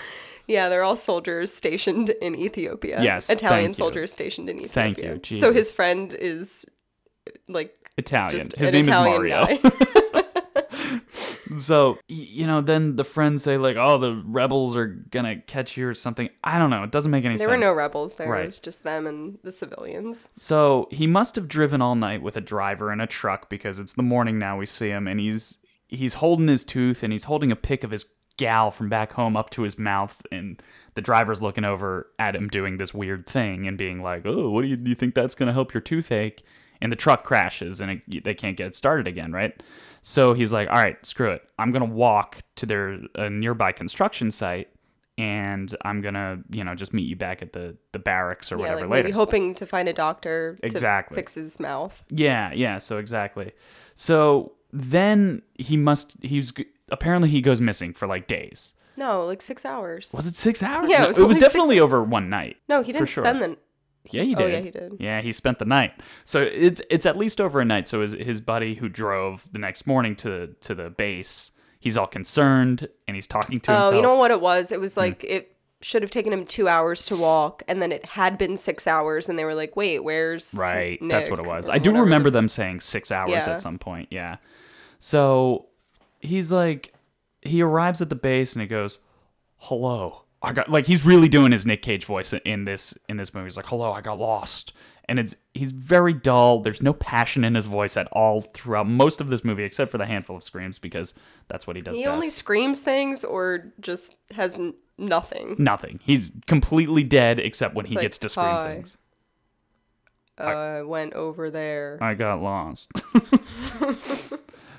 Yeah, 0.48 0.70
they're 0.70 0.84
all 0.84 0.96
soldiers 0.96 1.54
stationed 1.54 2.10
in 2.22 2.36
Ethiopia. 2.36 3.02
Yes, 3.04 3.30
Italian 3.30 3.74
soldiers 3.74 4.12
stationed 4.12 4.50
in 4.50 4.58
Ethiopia. 4.58 5.04
Thank 5.06 5.32
you, 5.32 5.38
So 5.38 5.54
his 5.54 5.72
friend 5.72 6.14
is 6.14 6.66
like 7.48 7.76
Italian. 7.98 8.50
His 8.58 8.72
name 8.72 8.88
Italian 8.88 9.26
is 9.26 9.64
Mario. 9.64 10.21
So, 11.60 11.98
you 12.08 12.48
know, 12.48 12.62
then 12.62 12.96
the 12.96 13.04
friends 13.04 13.44
say, 13.44 13.58
like, 13.58 13.76
oh, 13.78 13.98
the 13.98 14.22
rebels 14.26 14.76
are 14.76 14.88
going 14.88 15.26
to 15.26 15.36
catch 15.42 15.76
you 15.78 15.88
or 15.88 15.94
something. 15.94 16.30
I 16.44 16.58
don't 16.60 16.70
know. 16.70 16.84
It 16.84 16.92
doesn't 16.92 17.12
make 17.12 17.26
any 17.26 17.34
there 17.34 17.40
sense. 17.40 17.48
There 17.48 17.58
were 17.58 17.64
no 17.64 17.74
rebels. 17.74 18.14
There 18.16 18.30
Right. 18.30 18.46
was 18.46 18.60
just 18.60 18.84
them 18.84 19.06
and 19.08 19.38
the 19.44 19.52
civilians. 19.52 20.30
so 20.38 20.88
he 20.92 21.08
must 21.08 21.36
have 21.36 21.48
driven 21.48 21.82
all 21.82 21.96
night 21.96 22.22
with 22.22 22.38
a 22.38 22.42
driver 22.42 22.92
in 22.92 23.00
a 23.02 23.08
truck 23.08 23.50
because 23.50 23.80
it's 23.80 23.94
the 23.94 24.04
morning 24.04 24.38
now 24.40 24.58
we 24.58 24.66
see 24.66 24.90
him 24.90 25.08
and 25.08 25.20
he's 25.20 25.58
he's 25.88 26.16
holding 26.16 26.48
his 26.48 26.64
tooth 26.64 27.04
and 27.04 27.12
he's 27.12 27.26
holding 27.26 27.52
a 27.52 27.56
pic 27.56 27.84
of 27.84 27.92
his 27.92 28.06
gal 28.38 28.72
from 28.72 28.88
back 28.90 29.12
home 29.14 29.36
up 29.36 29.50
to 29.50 29.64
his 29.64 29.78
mouth 29.78 30.22
and 30.32 30.62
the 30.96 31.02
driver's 31.02 31.42
looking 31.42 31.66
over 31.66 32.08
at 32.18 32.36
him 32.36 32.48
doing 32.48 32.78
this 32.78 32.94
weird 32.94 33.28
thing 33.28 33.68
and 33.68 33.78
being 33.78 34.02
like 34.02 34.26
oh 34.26 34.50
what 34.50 34.62
do 34.62 34.68
you, 34.70 34.78
do 34.78 34.90
you 34.90 34.96
think 34.96 35.14
that's 35.14 35.36
going 35.36 35.48
to 35.48 35.54
help 35.54 35.74
your 35.74 35.82
toothache 35.82 36.44
and 36.82 36.92
the 36.92 36.96
truck 36.96 37.24
crashes 37.26 37.82
and 37.82 38.02
it, 38.08 38.24
they 38.24 38.34
can't 38.34 38.56
get 38.58 38.74
started 38.74 39.06
again 39.06 39.32
right 39.34 39.62
so 40.02 40.34
he's 40.34 40.52
like 40.52 40.68
all 40.70 40.76
right 40.82 41.04
screw 41.06 41.32
it 41.32 41.42
i'm 41.60 41.72
going 41.72 41.88
to 41.88 41.94
walk 41.94 42.40
to 42.56 42.66
their 42.66 43.00
a 43.16 43.30
nearby 43.30 43.72
construction 43.72 44.32
site 44.32 44.68
and 45.18 45.76
i'm 45.84 46.02
going 46.02 46.14
to 46.14 46.40
you 46.52 46.64
know 46.64 46.74
just 46.76 46.94
meet 46.94 47.04
you 47.08 47.16
back 47.16 47.42
at 47.42 47.54
the 47.54 47.76
the 47.92 48.00
barracks 48.00 48.52
or 48.52 48.56
Yeah, 48.56 48.62
whatever 48.62 48.82
like 48.82 48.90
later 48.90 49.04
maybe 49.10 49.12
hoping 49.14 49.54
to 49.56 49.66
find 49.66 49.88
a 49.90 49.94
doctor 49.94 50.58
Exactly. 50.64 51.16
to 51.16 51.20
fix 51.20 51.36
his 51.36 51.60
mouth. 51.60 52.04
yeah, 52.10 52.52
yeah. 52.54 52.80
So 52.80 52.98
exactly. 52.98 53.52
So 53.96 54.54
then 54.74 55.42
he 55.58 55.76
must. 55.78 56.16
He's 56.22 56.54
apparently 56.90 57.30
he 57.30 57.42
goes 57.42 57.60
missing 57.60 57.94
for 57.94 58.08
like 58.08 58.28
days. 58.28 58.74
No, 58.96 59.26
like 59.26 59.42
six 59.42 59.66
hours. 59.66 60.14
Was 60.16 60.28
it 60.28 60.36
six 60.38 60.64
hours? 60.64 60.90
Yeah, 60.90 61.04
it 61.04 61.08
was 61.10 61.20
it 61.20 61.28
was 61.28 61.38
definitely 61.38 61.80
over 61.80 62.02
one 62.04 62.30
night. 62.30 62.58
No, 62.70 62.82
he 62.82 62.92
didn't 62.94 63.10
sure. 63.10 63.24
spend 63.26 63.42
the. 63.42 63.58
Yeah, 64.10 64.24
he 64.24 64.36
Oh, 64.36 64.40
did. 64.40 64.52
yeah, 64.52 64.60
he 64.62 64.72
did. 64.72 64.98
Yeah, 65.00 65.22
he 65.22 65.32
spent 65.32 65.60
the 65.60 65.66
night. 65.66 65.94
So 66.24 66.42
it's 66.42 66.82
it's 66.90 67.06
at 67.06 67.18
least 67.18 67.40
over 67.40 67.62
a 67.62 67.66
night. 67.66 67.88
So 67.88 68.02
his 68.02 68.14
his 68.14 68.42
buddy 68.42 68.76
who 68.76 68.90
drove 68.90 69.48
the 69.52 69.60
next 69.60 69.86
morning 69.86 70.16
to 70.18 70.48
to 70.62 70.74
the 70.76 70.90
base, 70.90 71.52
he's 71.80 71.98
all 71.98 72.08
concerned 72.08 72.88
and 73.08 73.16
he's 73.16 73.28
talking 73.28 73.60
to 73.62 73.72
himself. 73.72 73.78
Oh, 73.78 73.82
himself. 73.92 73.96
you 73.96 74.02
know 74.02 74.16
what 74.16 74.32
it 74.32 74.42
was? 74.42 74.72
It 74.72 74.80
was 74.82 74.96
Hmm. 74.96 75.00
like 75.02 75.24
it 75.24 75.56
should 75.84 76.02
have 76.04 76.12
taken 76.12 76.32
him 76.32 76.46
two 76.46 76.68
hours 76.68 77.06
to 77.06 77.16
walk, 77.16 77.64
and 77.68 77.82
then 77.82 77.92
it 77.92 78.06
had 78.06 78.38
been 78.38 78.56
six 78.58 78.86
hours, 78.86 79.30
and 79.30 79.38
they 79.40 79.46
were 79.46 79.56
like, 79.56 79.76
"Wait, 79.76 80.00
where's 80.00 80.54
Right. 80.56 81.00
That's 81.02 81.28
what 81.30 81.40
it 81.40 81.46
was. 81.46 81.70
I 81.70 81.78
do 81.80 81.90
whatever 81.92 82.04
remember 82.04 82.30
them 82.30 82.48
saying 82.48 82.82
six 82.82 83.12
hours 83.12 83.32
Yeah. 83.32 83.50
at 83.54 83.62
some 83.62 83.80
point. 83.80 84.08
Yeah. 84.12 84.38
So 85.00 85.68
he's 86.20 86.52
like, 86.52 86.94
he 87.42 87.62
arrives 87.64 88.02
at 88.02 88.10
the 88.10 88.16
base 88.16 88.54
and 88.54 88.62
he 88.62 88.68
goes, 88.68 89.00
"Hello." 89.58 90.24
I 90.44 90.54
got 90.54 90.70
like 90.70 90.88
he's 90.88 91.06
really 91.06 91.30
doing 91.30 91.52
his 91.52 91.66
Nick 91.66 91.82
Cage 91.82 92.06
voice 92.06 92.34
in 92.34 92.66
this 92.66 92.98
in 93.08 93.18
this 93.18 93.34
movie. 93.34 93.46
He's 93.46 93.58
like, 93.58 93.68
"Hello, 93.68 93.92
I 93.94 94.02
got 94.02 94.18
lost," 94.20 94.74
and 95.08 95.20
it's 95.20 95.36
he's 95.54 95.72
very 95.72 96.14
dull. 96.14 96.62
There's 96.62 96.82
no 96.82 96.94
passion 96.94 97.44
in 97.44 97.54
his 97.54 97.68
voice 97.68 97.96
at 97.96 98.08
all 98.08 98.42
throughout 98.42 98.88
most 98.88 99.22
of 99.22 99.30
this 99.30 99.44
movie, 99.44 99.64
except 99.64 99.92
for 99.92 100.00
the 100.00 100.06
handful 100.08 100.36
of 100.36 100.44
screams 100.44 100.80
because 100.80 101.14
that's 101.48 101.68
what 101.68 101.76
he 101.76 101.82
does 101.82 101.96
He 101.98 102.04
best. 102.04 102.14
only 102.14 102.30
screams 102.32 102.82
things, 102.82 103.24
or 103.24 103.72
just 103.80 104.16
has 104.32 104.58
n- 104.58 104.74
nothing. 104.98 105.56
Nothing. 105.60 106.00
He's 106.04 106.32
completely 106.48 107.04
dead 107.04 107.40
except 107.40 107.76
when 107.76 107.86
he 107.86 107.94
like, 107.96 108.02
gets 108.02 108.18
to 108.20 108.30
scream 108.30 108.48
"Hi." 108.48 108.74
things. 108.74 108.98
Uh, 110.40 110.82
went 110.86 111.14
over 111.14 111.52
there. 111.52 112.00
I 112.02 112.16
got 112.16 112.42
lost. 112.42 112.92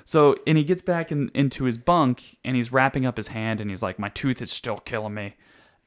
So, 0.05 0.35
and 0.45 0.57
he 0.57 0.63
gets 0.63 0.81
back 0.81 1.11
in, 1.11 1.31
into 1.33 1.63
his 1.63 1.77
bunk 1.77 2.37
and 2.43 2.55
he's 2.55 2.71
wrapping 2.71 3.05
up 3.05 3.17
his 3.17 3.27
hand 3.29 3.61
and 3.61 3.69
he's 3.69 3.81
like, 3.81 3.97
My 3.97 4.09
tooth 4.09 4.41
is 4.41 4.51
still 4.51 4.77
killing 4.77 5.13
me. 5.13 5.35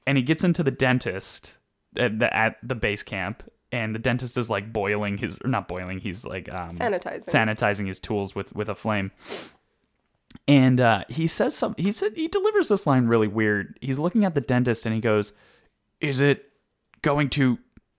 And 0.07 0.17
he 0.17 0.23
gets 0.23 0.45
into 0.45 0.63
the 0.63 0.71
dentist 0.71 1.59
at 1.97 2.19
the, 2.19 2.35
at 2.35 2.57
the 2.63 2.75
base 2.75 3.03
camp 3.03 3.43
and 3.73 3.95
the 3.95 3.99
dentist 3.99 4.37
is 4.37 4.49
like 4.49 4.73
boiling 4.73 5.19
his, 5.19 5.39
or 5.45 5.51
not 5.51 5.69
boiling, 5.69 5.99
he's 5.99 6.25
like 6.25 6.53
um, 6.53 6.71
Sanitizing. 6.71 7.27
sanitizing 7.27 7.87
his 7.87 7.99
tools 7.99 8.35
with, 8.35 8.55
with 8.55 8.69
a 8.69 8.75
flame. 8.75 9.11
And 10.47 10.81
uh, 10.81 11.05
he 11.09 11.27
says 11.27 11.57
some, 11.57 11.75
he 11.77 11.91
said, 11.91 12.13
he 12.15 12.29
delivers 12.29 12.69
this 12.69 12.87
line 12.87 13.07
really 13.07 13.29
weird. 13.29 13.79
He's 13.81 13.99
looking 13.99 14.25
at 14.25 14.35
the 14.35 14.41
dentist 14.41 14.87
and 14.87 14.95
he 14.95 15.01
goes, 15.01 15.33
Is 16.01 16.21
it 16.21 16.45
going 17.03 17.31
to 17.31 17.59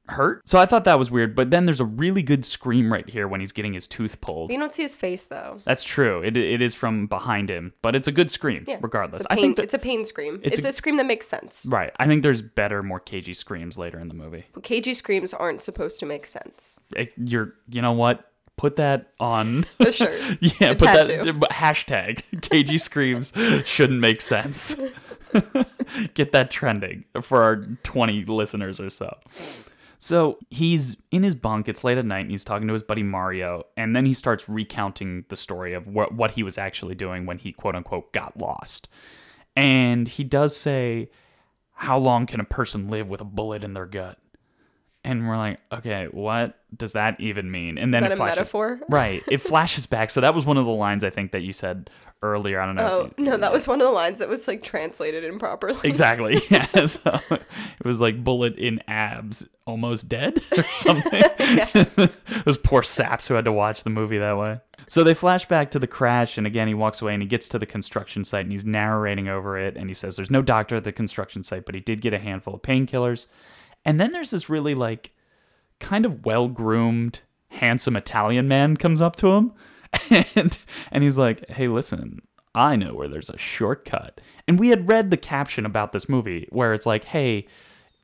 hurt? 0.09 0.47
So 0.47 0.57
I 0.59 0.65
thought 0.65 0.83
that 0.85 0.97
was 0.99 1.09
weird. 1.11 1.35
But 1.35 1.51
then 1.51 1.65
there's 1.65 1.79
a 1.79 1.85
really 1.85 2.23
good 2.23 2.45
scream 2.45 2.91
right 2.91 3.07
here 3.09 3.27
when 3.27 3.39
he's 3.39 3.51
getting 3.51 3.73
his 3.73 3.87
tooth 3.87 4.21
pulled. 4.21 4.51
you 4.51 4.57
don't 4.57 4.73
see 4.73 4.83
his 4.83 4.95
face 4.95 5.25
though. 5.25 5.59
That's 5.65 5.83
true. 5.83 6.21
It, 6.21 6.35
it 6.37 6.61
is 6.61 6.73
from 6.75 7.07
behind 7.07 7.49
him, 7.49 7.73
but 7.81 7.95
it's 7.95 8.07
a 8.07 8.11
good 8.11 8.29
scream, 8.31 8.65
Yeah. 8.67 8.77
regardless. 8.81 9.21
It's 9.21 9.27
a 9.27 9.31
I 9.33 9.35
pain, 9.35 9.41
think 9.43 9.55
that, 9.57 9.63
it's 9.63 9.73
a 9.73 9.79
pain 9.79 10.05
scream. 10.05 10.39
it's 10.43 10.57
It's, 10.59 10.65
a- 10.65 10.69
a, 10.69 10.73
scream 10.73 10.97
that 10.97 11.05
makes 11.05 11.27
sense. 11.27 11.65
right. 11.69 11.91
I 11.97 12.07
think 12.07 12.23
there's 12.23 12.41
better, 12.41 12.81
more 12.83 12.99
cagey 12.99 13.33
screams 13.33 13.77
later 13.77 13.99
in 13.99 14.07
the 14.07 14.13
movie. 14.13 14.45
But 14.53 14.63
cagey 14.63 14.93
screams 14.93 15.33
aren't 15.33 15.61
supposed 15.61 15.99
to 16.01 16.05
make 16.05 16.25
sense. 16.25 16.79
It- 16.95 17.13
you're, 17.17 17.53
you 17.69 17.81
know 17.81 17.93
what? 17.93 18.23
Put 18.57 18.77
that 18.77 19.11
on. 19.19 19.65
The 19.77 19.91
shirt. 19.91 20.19
yeah, 20.41 20.69
A 20.71 20.75
put 20.75 20.79
that 20.85 21.05
tattoo. 21.05 21.33
but 21.33 21.51
hashtag 21.51 22.23
cagey 22.41 22.79
screams 22.79 23.31
shouldn't 23.65 23.99
make 23.99 24.19
sense. 24.21 24.75
Get 26.15 26.31
that 26.31 26.49
trending 26.49 27.05
for 27.21 27.43
our 27.43 27.57
20 27.83 28.25
listeners 28.25 28.79
or 28.79 28.89
so. 28.89 29.15
So 29.99 30.37
he's 30.49 30.95
in 31.11 31.23
his 31.23 31.35
bunk. 31.35 31.67
It's 31.67 31.83
late 31.83 31.97
at 31.97 32.05
night, 32.05 32.21
and 32.21 32.31
he's 32.31 32.43
talking 32.43 32.67
to 32.67 32.73
his 32.73 32.83
buddy 32.83 33.03
Mario. 33.03 33.63
And 33.75 33.95
then 33.95 34.05
he 34.05 34.13
starts 34.13 34.47
recounting 34.47 35.25
the 35.29 35.35
story 35.35 35.73
of 35.73 35.87
what 35.87 36.13
what 36.13 36.31
he 36.31 36.43
was 36.43 36.57
actually 36.57 36.95
doing 36.95 37.25
when 37.25 37.39
he 37.39 37.51
quote 37.51 37.75
unquote 37.75 38.13
got 38.13 38.39
lost. 38.39 38.87
And 39.55 40.07
he 40.07 40.23
does 40.23 40.55
say, 40.55 41.09
"How 41.73 41.97
long 41.97 42.25
can 42.27 42.39
a 42.39 42.45
person 42.45 42.89
live 42.89 43.09
with 43.09 43.21
a 43.21 43.25
bullet 43.25 43.63
in 43.63 43.73
their 43.73 43.87
gut?" 43.87 44.19
And 45.07 45.27
we're 45.27 45.37
like, 45.37 45.59
"Okay, 45.71 46.07
what 46.11 46.59
does 46.75 46.91
that 46.93 47.19
even 47.21 47.49
mean?" 47.49 47.77
And 47.77 47.93
then 47.93 48.03
that 48.03 48.11
it 48.11 48.15
a 48.15 48.17
flashes, 48.17 48.37
metaphor? 48.39 48.79
right? 48.89 49.23
It 49.31 49.37
flashes 49.39 49.85
back. 49.85 50.09
So 50.09 50.19
that 50.21 50.35
was 50.35 50.45
one 50.45 50.57
of 50.57 50.65
the 50.65 50.71
lines 50.71 51.03
I 51.03 51.09
think 51.09 51.31
that 51.31 51.41
you 51.41 51.53
said 51.53 51.89
earlier. 52.21 52.59
I 52.59 52.65
don't 52.65 52.75
know. 52.75 52.87
Oh 52.87 53.11
you- 53.17 53.23
no, 53.23 53.37
that 53.37 53.51
was 53.53 53.67
one 53.67 53.79
of 53.79 53.85
the 53.87 53.91
lines 53.93 54.19
that 54.19 54.27
was 54.27 54.47
like 54.47 54.63
translated 54.63 55.23
improperly. 55.23 55.79
Exactly. 55.87 56.41
Yeah. 56.49 56.85
So 56.85 57.19
it 57.31 57.85
was 57.85 58.01
like 58.01 58.23
bullet 58.23 58.57
in 58.57 58.81
abs, 58.87 59.47
almost 59.65 60.09
dead 60.09 60.39
or 60.57 60.63
something. 60.63 61.23
Those 62.45 62.57
poor 62.57 62.83
saps 62.83 63.27
who 63.27 63.35
had 63.35 63.45
to 63.45 63.51
watch 63.51 63.83
the 63.83 63.89
movie 63.89 64.17
that 64.17 64.37
way. 64.37 64.59
So 64.89 65.03
they 65.03 65.13
flash 65.13 65.45
back 65.47 65.71
to 65.71 65.79
the 65.79 65.87
crash, 65.87 66.37
and 66.37 66.47
again 66.47 66.67
he 66.67 66.73
walks 66.73 67.01
away 67.01 67.13
and 67.13 67.21
he 67.21 67.27
gets 67.27 67.47
to 67.49 67.59
the 67.59 67.65
construction 67.65 68.23
site 68.23 68.43
and 68.45 68.51
he's 68.51 68.65
narrating 68.65 69.27
over 69.27 69.57
it, 69.57 69.75
and 69.77 69.89
he 69.89 69.93
says 69.93 70.15
there's 70.15 70.31
no 70.31 70.41
doctor 70.41 70.75
at 70.77 70.83
the 70.85 70.91
construction 70.91 71.43
site, 71.43 71.65
but 71.65 71.75
he 71.75 71.81
did 71.81 72.01
get 72.01 72.13
a 72.13 72.19
handful 72.19 72.55
of 72.55 72.61
painkillers. 72.61 73.27
And 73.87 73.99
then 73.99 74.11
there's 74.11 74.31
this 74.31 74.49
really 74.49 74.75
like 74.75 75.15
kind 75.79 76.05
of 76.05 76.25
well 76.25 76.49
groomed, 76.49 77.21
handsome 77.47 77.95
Italian 77.95 78.47
man 78.47 78.75
comes 78.77 79.01
up 79.01 79.15
to 79.15 79.31
him 79.31 79.53
and 80.35 80.57
and 80.91 81.03
he's 81.03 81.17
like, 81.17 81.49
Hey, 81.49 81.69
listen, 81.69 82.21
I 82.53 82.75
know 82.75 82.93
where 82.93 83.07
there's 83.07 83.29
a 83.29 83.37
shortcut. 83.37 84.19
And 84.47 84.59
we 84.59 84.69
had 84.69 84.89
read 84.89 85.09
the 85.09 85.17
caption 85.17 85.65
about 85.65 85.93
this 85.93 86.09
movie 86.09 86.47
where 86.51 86.73
it's 86.73 86.85
like, 86.85 87.05
hey, 87.05 87.45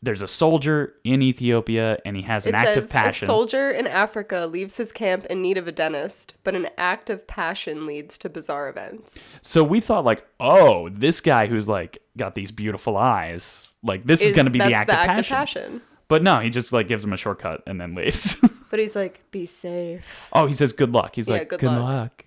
there's 0.03 0.22
a 0.22 0.27
soldier 0.27 0.93
in 1.03 1.22
Ethiopia 1.22 1.98
and 2.05 2.15
he 2.17 2.24
has 2.24 2.45
an 2.45 2.53
It 2.55 2.57
act 2.57 2.67
says 2.75 2.83
of 2.83 2.89
passion. 2.91 3.25
a 3.25 3.27
soldier 3.27 3.72
in 3.72 3.88
Africa 3.88 4.48
leaves 4.51 4.75
his 4.77 4.91
camp 4.91 5.25
in 5.27 5.41
need 5.41 5.57
of 5.57 5.67
a 5.67 5.72
dentist, 5.72 6.36
but 6.43 6.55
an 6.55 6.67
act 6.77 7.10
of 7.10 7.25
passion 7.25 7.86
leads 7.86 8.17
to 8.19 8.29
bizarre 8.29 8.67
events. 8.69 9.24
so 9.41 9.63
we 9.63 9.79
thought 9.79 10.03
like, 10.05 10.25
oh, 10.39 10.89
this 10.89 11.22
guy 11.22 11.48
who's 11.48 11.69
like 11.69 12.00
got 12.17 12.36
these 12.36 12.51
beautiful 12.51 12.98
eyes, 12.98 13.75
like 13.81 14.03
this 14.05 14.22
is, 14.22 14.31
Is- 14.31 14.36
gonna 14.36 14.50
be 14.50 14.60
the 14.60 14.74
act, 14.74 14.89
the 14.89 14.93
of, 14.93 15.00
act 15.00 15.07
passion. 15.15 15.24
of 15.33 15.38
passion. 15.38 15.81
But 16.10 16.22
no, 16.22 16.39
he 16.39 16.50
just 16.50 16.74
like 16.74 16.88
gives 16.89 17.03
him 17.03 17.13
a 17.13 17.17
shortcut 17.17 17.63
and 17.65 17.79
then 17.79 17.95
leaves. 17.95 18.36
But 18.69 18.79
he's 18.79 18.95
like, 18.95 19.22
be 19.29 19.45
safe. 19.45 20.27
oh, 20.33 20.48
he 20.48 20.55
says 20.55 20.74
good 20.74 20.93
luck. 20.93 21.13
He's 21.15 21.29
Yeah, 21.29 21.36
like, 21.38 21.50
good 21.50 21.60
good, 21.60 21.67
luck." 21.72 21.79
luck. 21.93 22.25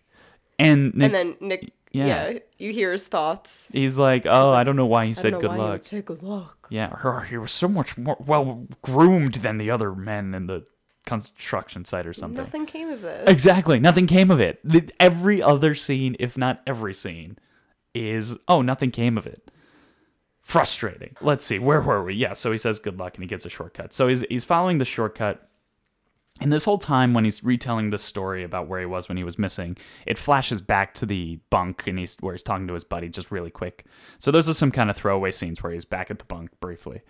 And, 0.61 0.95
Nick, 0.95 1.05
And 1.07 1.15
then 1.15 1.37
Nick, 1.41 1.73
yeah. 1.97 2.29
yeah. 2.29 2.39
you 2.59 2.73
hear 2.73 2.93
his 2.93 3.07
thoughts. 3.07 3.71
he's 3.73 3.97
like, 3.97 4.27
oh, 4.27 4.53
I 4.53 4.65
don't 4.65 4.77
know 4.77 4.87
why 4.87 5.07
he 5.07 5.15
said 5.15 5.31
don't 5.33 5.43
know 5.43 5.49
good 5.49 5.59
luck. 5.59 5.83
say 5.83 6.03
good 6.03 6.23
luck. 6.23 6.69
Yeah, 6.71 6.91
her, 6.91 7.21
he 7.23 7.37
was 7.37 7.53
so 7.53 7.69
much 7.69 7.97
more 7.97 8.17
well 8.21 8.67
groomed 8.83 9.35
than 9.35 9.59
the 9.59 9.71
other 9.71 9.95
men 9.95 10.35
in 10.35 10.47
the 10.47 10.67
construction 11.07 11.85
site 11.85 12.07
or 12.07 12.13
something. 12.13 12.43
Nothing 12.43 12.67
came 12.67 12.91
of 12.91 13.05
it. 13.05 13.29
Exactly, 13.29 13.79
nothing 13.79 14.07
came 14.07 14.31
of 14.31 14.41
it. 14.41 14.61
Every 15.01 15.41
other 15.43 15.75
scene, 15.75 16.17
if 16.19 16.37
not 16.37 16.63
every 16.67 16.93
scene, 16.93 17.39
is 17.95 18.37
oh, 18.49 18.61
nothing 18.61 18.91
came 18.91 19.17
of 19.17 19.27
it. 19.27 19.51
Frustrating. 20.43 21.17
Let's 21.21 21.45
see, 21.45 21.59
where 21.59 21.81
were 21.81 22.05
we? 22.05 22.15
Yeah, 22.15 22.35
so 22.35 22.53
he 22.53 22.59
says 22.59 22.79
good 22.79 22.99
luck 22.99 23.15
and 23.15 23.25
he 23.25 23.29
gets 23.29 23.45
a 23.45 23.51
shortcut. 23.51 23.93
So 23.93 24.09
he's 24.09 24.23
he's 24.29 24.45
following 24.45 24.79
the 24.79 24.85
shortcut. 24.85 25.49
And 26.41 26.53
this 26.53 26.65
whole 26.65 26.79
time 26.79 27.15
when 27.15 27.25
he's 27.25 27.43
retelling 27.43 27.91
the 27.91 27.99
story 27.99 28.43
about 28.45 28.69
where 28.69 28.81
he 28.81 28.87
was 28.87 29.09
when 29.09 29.17
he 29.17 29.25
was 29.25 29.39
missing, 29.39 29.77
it 30.07 30.19
flashes 30.19 30.61
back 30.61 30.93
to 30.95 31.07
the 31.07 31.39
bunk 31.51 31.85
and 31.87 31.99
he's 31.99 32.17
where 32.21 32.35
he's 32.35 32.43
talking 32.43 32.67
to 32.69 32.75
his 32.75 32.85
buddy 32.85 33.09
just 33.09 33.31
really 33.31 33.51
quick. 33.51 33.87
So 34.19 34.31
those 34.31 34.49
are 34.49 34.55
some 34.55 34.71
kind 34.71 34.91
of 34.91 34.97
throwaway 34.97 35.31
scenes 35.31 35.63
where 35.63 35.73
he's 35.73 35.85
back 35.87 36.11
at 36.11 36.19
the 36.19 36.25
bunk 36.27 36.51
briefly. 36.61 37.01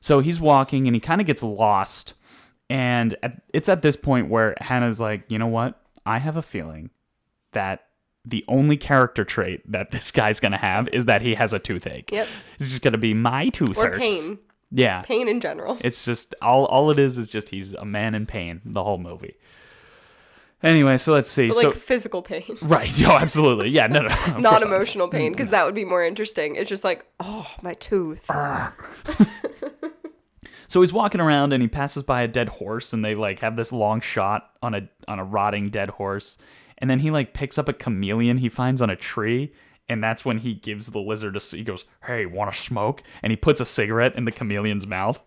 So 0.00 0.20
he's 0.20 0.38
walking 0.38 0.86
and 0.86 0.94
he 0.94 1.00
kind 1.00 1.20
of 1.20 1.26
gets 1.26 1.42
lost. 1.42 2.12
And 2.68 3.16
at, 3.22 3.40
it's 3.54 3.68
at 3.68 3.80
this 3.82 3.96
point 3.96 4.28
where 4.28 4.54
Hannah's 4.60 5.00
like, 5.00 5.24
you 5.28 5.38
know 5.38 5.46
what? 5.46 5.80
I 6.04 6.18
have 6.18 6.36
a 6.36 6.42
feeling 6.42 6.90
that 7.52 7.86
the 8.26 8.44
only 8.48 8.76
character 8.76 9.24
trait 9.24 9.70
that 9.70 9.90
this 9.90 10.10
guy's 10.10 10.40
gonna 10.40 10.56
have 10.58 10.88
is 10.88 11.06
that 11.06 11.22
he 11.22 11.34
has 11.34 11.52
a 11.52 11.58
toothache. 11.58 12.10
Yep. 12.12 12.28
It's 12.56 12.68
just 12.68 12.82
gonna 12.82 12.98
be 12.98 13.14
my 13.14 13.48
tooth 13.48 13.76
Or 13.78 13.88
hurts. 13.92 13.98
pain. 14.26 14.38
Yeah. 14.70 15.02
Pain 15.02 15.28
in 15.28 15.40
general. 15.40 15.78
It's 15.80 16.04
just 16.04 16.34
all 16.42 16.64
all 16.66 16.90
it 16.90 16.98
is 16.98 17.18
is 17.18 17.30
just 17.30 17.50
he's 17.50 17.74
a 17.74 17.84
man 17.84 18.14
in 18.14 18.26
pain 18.26 18.60
the 18.64 18.82
whole 18.82 18.98
movie. 18.98 19.36
Anyway, 20.62 20.96
so 20.96 21.12
let's 21.12 21.30
see. 21.30 21.48
But 21.48 21.56
so 21.56 21.68
like 21.68 21.78
physical 21.78 22.22
pain. 22.22 22.56
right, 22.62 22.90
oh, 23.06 23.18
absolutely, 23.18 23.68
yeah, 23.68 23.86
no, 23.86 24.00
no, 24.00 24.38
not. 24.38 24.62
emotional 24.62 25.08
pain, 25.08 25.32
because 25.32 25.50
that 25.50 25.66
would 25.66 25.74
be 25.74 25.84
more 25.84 26.02
interesting. 26.02 26.56
It's 26.56 26.70
just 26.70 26.84
like, 26.84 27.04
oh, 27.20 27.54
my 27.60 27.74
tooth. 27.74 28.30
So 30.66 30.80
he's 30.80 30.92
walking 30.92 31.20
around 31.20 31.52
and 31.52 31.62
he 31.62 31.68
passes 31.68 32.02
by 32.02 32.22
a 32.22 32.26
dead 32.26 32.48
horse, 32.48 32.92
and 32.92 33.04
they 33.04 33.14
like 33.14 33.38
have 33.38 33.54
this 33.54 33.72
long 33.72 34.00
shot 34.00 34.50
on 34.60 34.74
a 34.74 34.88
on 35.06 35.20
a 35.20 35.24
rotting 35.24 35.70
dead 35.70 35.90
horse, 35.90 36.36
and 36.78 36.90
then 36.90 36.98
he 36.98 37.12
like 37.12 37.32
picks 37.32 37.58
up 37.58 37.68
a 37.68 37.72
chameleon 37.72 38.38
he 38.38 38.48
finds 38.48 38.82
on 38.82 38.90
a 38.90 38.96
tree, 38.96 39.52
and 39.88 40.02
that's 40.02 40.24
when 40.24 40.38
he 40.38 40.54
gives 40.54 40.88
the 40.90 40.98
lizard 41.00 41.36
a. 41.36 41.40
He 41.40 41.62
goes, 41.64 41.84
"Hey, 42.04 42.26
want 42.26 42.52
to 42.52 42.58
smoke?" 42.60 43.02
And 43.22 43.30
he 43.30 43.36
puts 43.36 43.60
a 43.60 43.64
cigarette 43.64 44.14
in 44.16 44.24
the 44.24 44.32
chameleon's 44.32 44.86
mouth, 44.86 45.22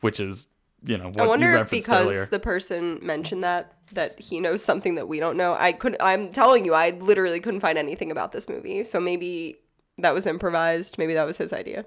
which 0.00 0.20
is 0.20 0.48
you 0.86 0.98
know 0.98 1.06
what 1.08 1.20
I 1.20 1.26
wonder 1.26 1.56
if 1.56 1.70
because 1.70 2.06
earlier. 2.06 2.26
the 2.26 2.38
person 2.40 2.98
mentioned 3.02 3.42
that 3.44 3.72
that 3.92 4.20
he 4.20 4.40
knows 4.40 4.62
something 4.64 4.96
that 4.96 5.08
we 5.08 5.20
don't 5.20 5.36
know. 5.36 5.54
I 5.58 5.72
could 5.72 5.96
I'm 6.00 6.30
telling 6.32 6.64
you, 6.64 6.74
I 6.74 6.90
literally 6.90 7.40
couldn't 7.40 7.60
find 7.60 7.78
anything 7.78 8.10
about 8.10 8.32
this 8.32 8.48
movie. 8.48 8.84
So 8.84 9.00
maybe 9.00 9.56
that 9.98 10.12
was 10.12 10.26
improvised. 10.26 10.98
Maybe 10.98 11.14
that 11.14 11.24
was 11.24 11.38
his 11.38 11.52
idea. 11.52 11.86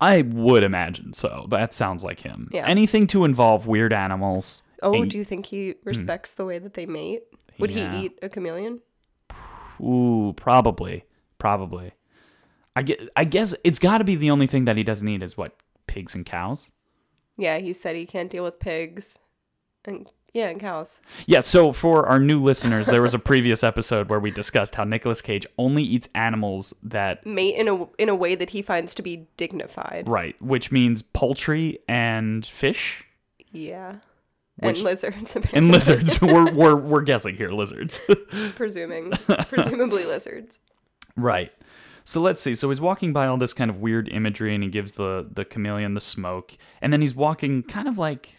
I 0.00 0.22
would 0.22 0.62
imagine 0.62 1.12
so. 1.12 1.46
That 1.50 1.74
sounds 1.74 2.02
like 2.02 2.20
him. 2.20 2.48
Yeah. 2.52 2.66
Anything 2.66 3.06
to 3.08 3.24
involve 3.24 3.66
weird 3.66 3.92
animals. 3.92 4.62
Oh, 4.82 4.94
and- 4.94 5.10
do 5.10 5.18
you 5.18 5.24
think 5.24 5.44
he 5.46 5.74
respects 5.84 6.32
the 6.32 6.44
way 6.46 6.58
that 6.58 6.72
they 6.74 6.86
mate? 6.86 7.24
Would 7.58 7.72
Hmm. 7.72 7.78
Yeah. 7.78 7.92
he 7.98 8.06
eat 8.06 8.18
a 8.22 8.28
chameleon? 8.30 8.80
Ooh, 9.80 10.32
probably, 10.36 11.04
probably. 11.38 11.92
I 12.76 12.82
guess, 12.82 12.98
I 13.16 13.24
guess 13.24 13.54
it's 13.64 13.78
got 13.78 13.98
to 13.98 14.04
be 14.04 14.14
the 14.14 14.30
only 14.30 14.46
thing 14.46 14.64
that 14.66 14.76
he 14.76 14.82
doesn't 14.82 15.08
eat 15.08 15.22
is 15.22 15.36
what 15.36 15.56
pigs 15.86 16.14
and 16.14 16.24
cows. 16.24 16.70
Yeah, 17.36 17.58
he 17.58 17.72
said 17.72 17.96
he 17.96 18.06
can't 18.06 18.30
deal 18.30 18.44
with 18.44 18.60
pigs 18.60 19.18
and 19.84 20.08
yeah, 20.32 20.48
and 20.48 20.60
cows. 20.60 21.00
Yeah. 21.26 21.40
So 21.40 21.72
for 21.72 22.06
our 22.06 22.20
new 22.20 22.40
listeners, 22.40 22.86
there 22.86 23.02
was 23.02 23.14
a 23.14 23.18
previous 23.18 23.64
episode 23.64 24.08
where 24.08 24.20
we 24.20 24.30
discussed 24.30 24.76
how 24.76 24.84
Nicolas 24.84 25.20
Cage 25.20 25.44
only 25.58 25.82
eats 25.82 26.08
animals 26.14 26.72
that 26.84 27.26
Mate 27.26 27.56
in 27.56 27.66
a 27.66 27.88
in 27.98 28.08
a 28.08 28.14
way 28.14 28.36
that 28.36 28.50
he 28.50 28.62
finds 28.62 28.94
to 28.96 29.02
be 29.02 29.26
dignified. 29.36 30.08
right, 30.08 30.40
which 30.40 30.70
means 30.70 31.02
poultry 31.02 31.78
and 31.88 32.46
fish 32.46 33.04
Yeah. 33.50 33.96
Which- 34.62 34.76
and 34.78 34.84
lizards 34.84 35.36
apparently. 35.36 35.58
and 35.58 35.70
lizards. 35.72 36.20
we're, 36.20 36.52
we're 36.52 36.76
we're 36.76 37.02
guessing 37.02 37.36
here, 37.36 37.50
lizards. 37.50 38.00
presuming 38.54 39.10
presumably 39.48 40.04
lizards. 40.04 40.60
Right. 41.16 41.52
So 42.04 42.20
let's 42.20 42.40
see. 42.40 42.54
So 42.54 42.68
he's 42.70 42.80
walking 42.80 43.12
by 43.12 43.26
all 43.26 43.36
this 43.36 43.52
kind 43.52 43.70
of 43.70 43.78
weird 43.80 44.08
imagery 44.08 44.54
and 44.54 44.62
he 44.64 44.70
gives 44.70 44.94
the 44.94 45.28
the 45.32 45.44
chameleon 45.44 45.94
the 45.94 46.00
smoke. 46.00 46.56
And 46.80 46.92
then 46.92 47.00
he's 47.00 47.14
walking 47.14 47.62
kind 47.62 47.88
of 47.88 47.98
like 47.98 48.36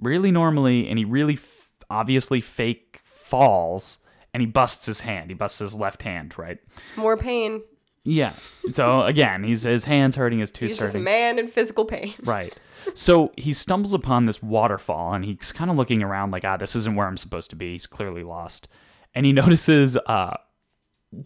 really 0.00 0.30
normally 0.30 0.88
and 0.88 0.98
he 0.98 1.04
really 1.04 1.34
f- 1.34 1.70
obviously 1.90 2.40
fake 2.40 3.00
falls 3.04 3.98
and 4.34 4.40
he 4.40 4.46
busts 4.46 4.86
his 4.86 5.00
hand. 5.02 5.30
He 5.30 5.34
busts 5.34 5.58
his 5.58 5.74
left 5.76 6.02
hand, 6.02 6.36
right? 6.38 6.58
More 6.96 7.16
pain. 7.16 7.62
Yeah. 8.08 8.32
So 8.70 9.02
again, 9.02 9.44
he's 9.44 9.62
his 9.62 9.84
hands 9.84 10.16
hurting, 10.16 10.38
his 10.38 10.50
tooth 10.50 10.70
He's 10.70 10.78
just 10.78 10.94
a 10.94 10.98
hurting. 10.98 11.04
man 11.04 11.38
in 11.38 11.46
physical 11.48 11.84
pain. 11.84 12.14
Right. 12.24 12.56
So 12.94 13.32
he 13.36 13.52
stumbles 13.52 13.92
upon 13.92 14.24
this 14.24 14.42
waterfall 14.42 15.12
and 15.12 15.24
he's 15.24 15.52
kind 15.52 15.70
of 15.70 15.76
looking 15.76 16.02
around 16.02 16.30
like, 16.30 16.44
ah, 16.44 16.56
this 16.56 16.74
isn't 16.74 16.94
where 16.94 17.06
I'm 17.06 17.16
supposed 17.18 17.50
to 17.50 17.56
be. 17.56 17.72
He's 17.72 17.86
clearly 17.86 18.22
lost. 18.22 18.66
And 19.14 19.26
he 19.26 19.32
notices 19.42 19.96
uh, 20.06 20.36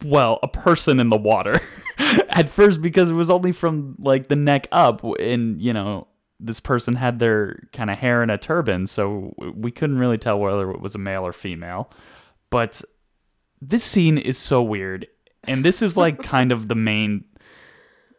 well, 0.04 0.38
a 0.42 0.48
person 0.48 0.98
in 1.00 1.08
the 1.08 1.16
water 1.16 1.60
at 1.98 2.48
first 2.48 2.82
because 2.82 3.10
it 3.10 3.14
was 3.14 3.30
only 3.30 3.52
from 3.52 3.96
like 3.98 4.28
the 4.28 4.36
neck 4.36 4.68
up, 4.72 5.02
and 5.20 5.60
you 5.60 5.72
know 5.72 6.06
this 6.38 6.60
person 6.60 6.94
had 6.94 7.18
their 7.18 7.68
kind 7.72 7.90
of 7.90 7.98
hair 7.98 8.22
in 8.22 8.30
a 8.30 8.38
turban, 8.38 8.86
so 8.86 9.34
we 9.56 9.70
couldn't 9.70 9.98
really 9.98 10.18
tell 10.18 10.38
whether 10.38 10.70
it 10.70 10.80
was 10.80 10.94
a 10.94 10.98
male 10.98 11.26
or 11.26 11.32
female. 11.32 11.90
But 12.50 12.82
this 13.60 13.84
scene 13.84 14.18
is 14.18 14.38
so 14.38 14.62
weird, 14.62 15.06
and 15.44 15.64
this 15.64 15.82
is 15.82 15.96
like 15.96 16.22
kind 16.22 16.52
of 16.52 16.68
the 16.68 16.74
main 16.74 17.24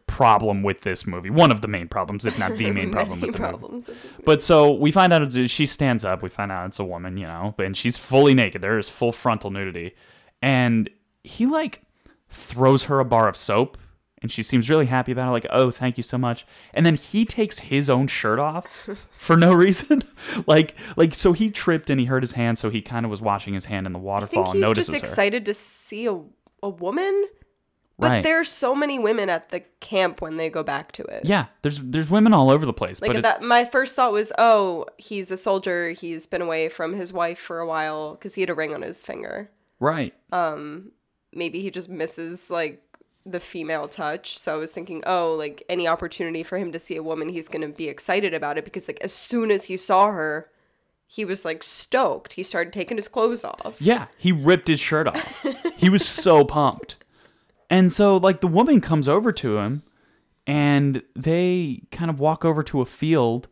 problem 0.06 0.62
with 0.62 0.82
this 0.82 1.06
movie. 1.06 1.30
One 1.30 1.50
of 1.50 1.60
the 1.60 1.68
main 1.68 1.88
problems, 1.88 2.26
if 2.26 2.38
not 2.38 2.56
the 2.56 2.70
main 2.70 2.92
problem 2.92 3.20
with 3.20 3.34
the 3.34 3.52
movie. 3.52 3.62
with 3.62 3.88
movie. 3.88 4.22
But 4.24 4.42
so 4.42 4.72
we 4.72 4.90
find 4.90 5.12
out 5.12 5.22
it's, 5.22 5.50
she 5.50 5.66
stands 5.66 6.04
up. 6.04 6.22
We 6.22 6.28
find 6.28 6.52
out 6.52 6.66
it's 6.66 6.78
a 6.78 6.84
woman, 6.84 7.16
you 7.16 7.26
know, 7.26 7.54
and 7.58 7.76
she's 7.76 7.96
fully 7.96 8.34
naked. 8.34 8.62
There 8.62 8.78
is 8.78 8.88
full 8.88 9.12
frontal 9.12 9.50
nudity, 9.50 9.94
and 10.42 10.90
he 11.22 11.46
like 11.46 11.82
throws 12.28 12.84
her 12.84 13.00
a 13.00 13.04
bar 13.04 13.28
of 13.28 13.36
soap, 13.36 13.78
and 14.22 14.30
she 14.30 14.42
seems 14.42 14.70
really 14.70 14.86
happy 14.86 15.12
about 15.12 15.28
it. 15.28 15.32
Like, 15.32 15.46
oh, 15.50 15.70
thank 15.70 15.96
you 15.96 16.02
so 16.02 16.18
much. 16.18 16.46
And 16.72 16.84
then 16.84 16.94
he 16.94 17.24
takes 17.24 17.60
his 17.60 17.90
own 17.90 18.06
shirt 18.06 18.38
off 18.38 18.88
for 19.18 19.36
no 19.36 19.52
reason. 19.52 20.02
like, 20.46 20.74
like 20.96 21.14
so 21.14 21.32
he 21.32 21.50
tripped 21.50 21.90
and 21.90 21.98
he 21.98 22.06
hurt 22.06 22.22
his 22.22 22.32
hand, 22.32 22.58
so 22.58 22.70
he 22.70 22.82
kind 22.82 23.04
of 23.04 23.10
was 23.10 23.20
washing 23.20 23.54
his 23.54 23.66
hand 23.66 23.86
in 23.86 23.92
the 23.92 23.98
I 23.98 24.02
waterfall 24.02 24.44
think 24.44 24.56
and 24.56 24.64
he's 24.64 24.76
just 24.76 24.90
her. 24.92 24.96
excited 24.96 25.44
to 25.46 25.54
see 25.54 26.06
a, 26.06 26.20
a 26.64 26.68
woman. 26.68 27.26
But 27.96 28.10
Right. 28.10 28.22
there's 28.24 28.48
so 28.48 28.74
many 28.74 28.98
women 28.98 29.28
at 29.30 29.50
the 29.50 29.60
camp 29.78 30.20
when 30.20 30.36
they 30.36 30.50
go 30.50 30.64
back 30.64 30.90
to 30.92 31.04
it. 31.04 31.24
Yeah, 31.24 31.46
there's 31.62 31.78
there's 31.78 32.10
women 32.10 32.34
all 32.34 32.50
over 32.50 32.66
the 32.66 32.72
place, 32.72 33.00
Like 33.00 33.12
but 33.12 33.22
that, 33.22 33.40
my 33.42 33.64
first 33.64 33.94
thought 33.94 34.10
was, 34.10 34.32
oh, 34.36 34.86
he's 34.98 35.30
a 35.30 35.36
soldier. 35.36 35.90
He's 35.90 36.26
been 36.26 36.42
away 36.42 36.68
from 36.68 36.94
his 36.94 37.12
wife 37.12 37.38
for 37.38 37.60
a 37.60 37.66
while 37.66 38.14
because 38.14 38.34
he 38.34 38.40
had 38.40 38.50
a 38.50 38.54
ring 38.54 38.74
on 38.74 38.82
his 38.82 39.04
finger. 39.04 39.48
right. 39.78 40.12
Um, 40.32 40.90
maybe 41.32 41.60
he 41.60 41.70
just 41.70 41.88
misses 41.88 42.50
like 42.50 42.82
the 43.24 43.38
female 43.40 43.86
touch. 43.86 44.38
So 44.38 44.54
I 44.54 44.56
was 44.56 44.72
thinking, 44.72 45.02
oh, 45.06 45.34
like 45.38 45.62
any 45.68 45.86
opportunity 45.86 46.42
for 46.42 46.58
him 46.58 46.72
to 46.72 46.80
see 46.80 46.96
a 46.96 47.02
woman, 47.02 47.28
he's 47.28 47.46
gonna 47.48 47.68
be 47.68 47.88
excited 47.88 48.34
about 48.34 48.58
it 48.58 48.64
because 48.64 48.88
like 48.88 48.98
as 49.02 49.12
soon 49.12 49.52
as 49.52 49.64
he 49.64 49.76
saw 49.76 50.10
her, 50.10 50.50
he 51.14 51.24
was 51.24 51.44
like 51.44 51.62
stoked. 51.62 52.32
He 52.32 52.42
started 52.42 52.72
taking 52.72 52.96
his 52.96 53.06
clothes 53.08 53.44
off. 53.44 53.76
Yeah, 53.78 54.06
he 54.18 54.32
ripped 54.32 54.66
his 54.68 54.80
shirt 54.80 55.06
off. 55.06 55.46
he 55.76 55.88
was 55.88 56.04
so 56.06 56.44
pumped. 56.56 56.96
And 57.70 57.92
so 57.92 58.16
like 58.16 58.40
the 58.40 58.46
woman 58.48 58.80
comes 58.80 59.06
over 59.08 59.30
to 59.32 59.58
him 59.58 59.82
and 60.46 61.02
they 61.16 61.82
kind 61.90 62.10
of 62.10 62.20
walk 62.20 62.44
over 62.44 62.62
to 62.64 62.80
a 62.80 62.86
field 62.86 63.48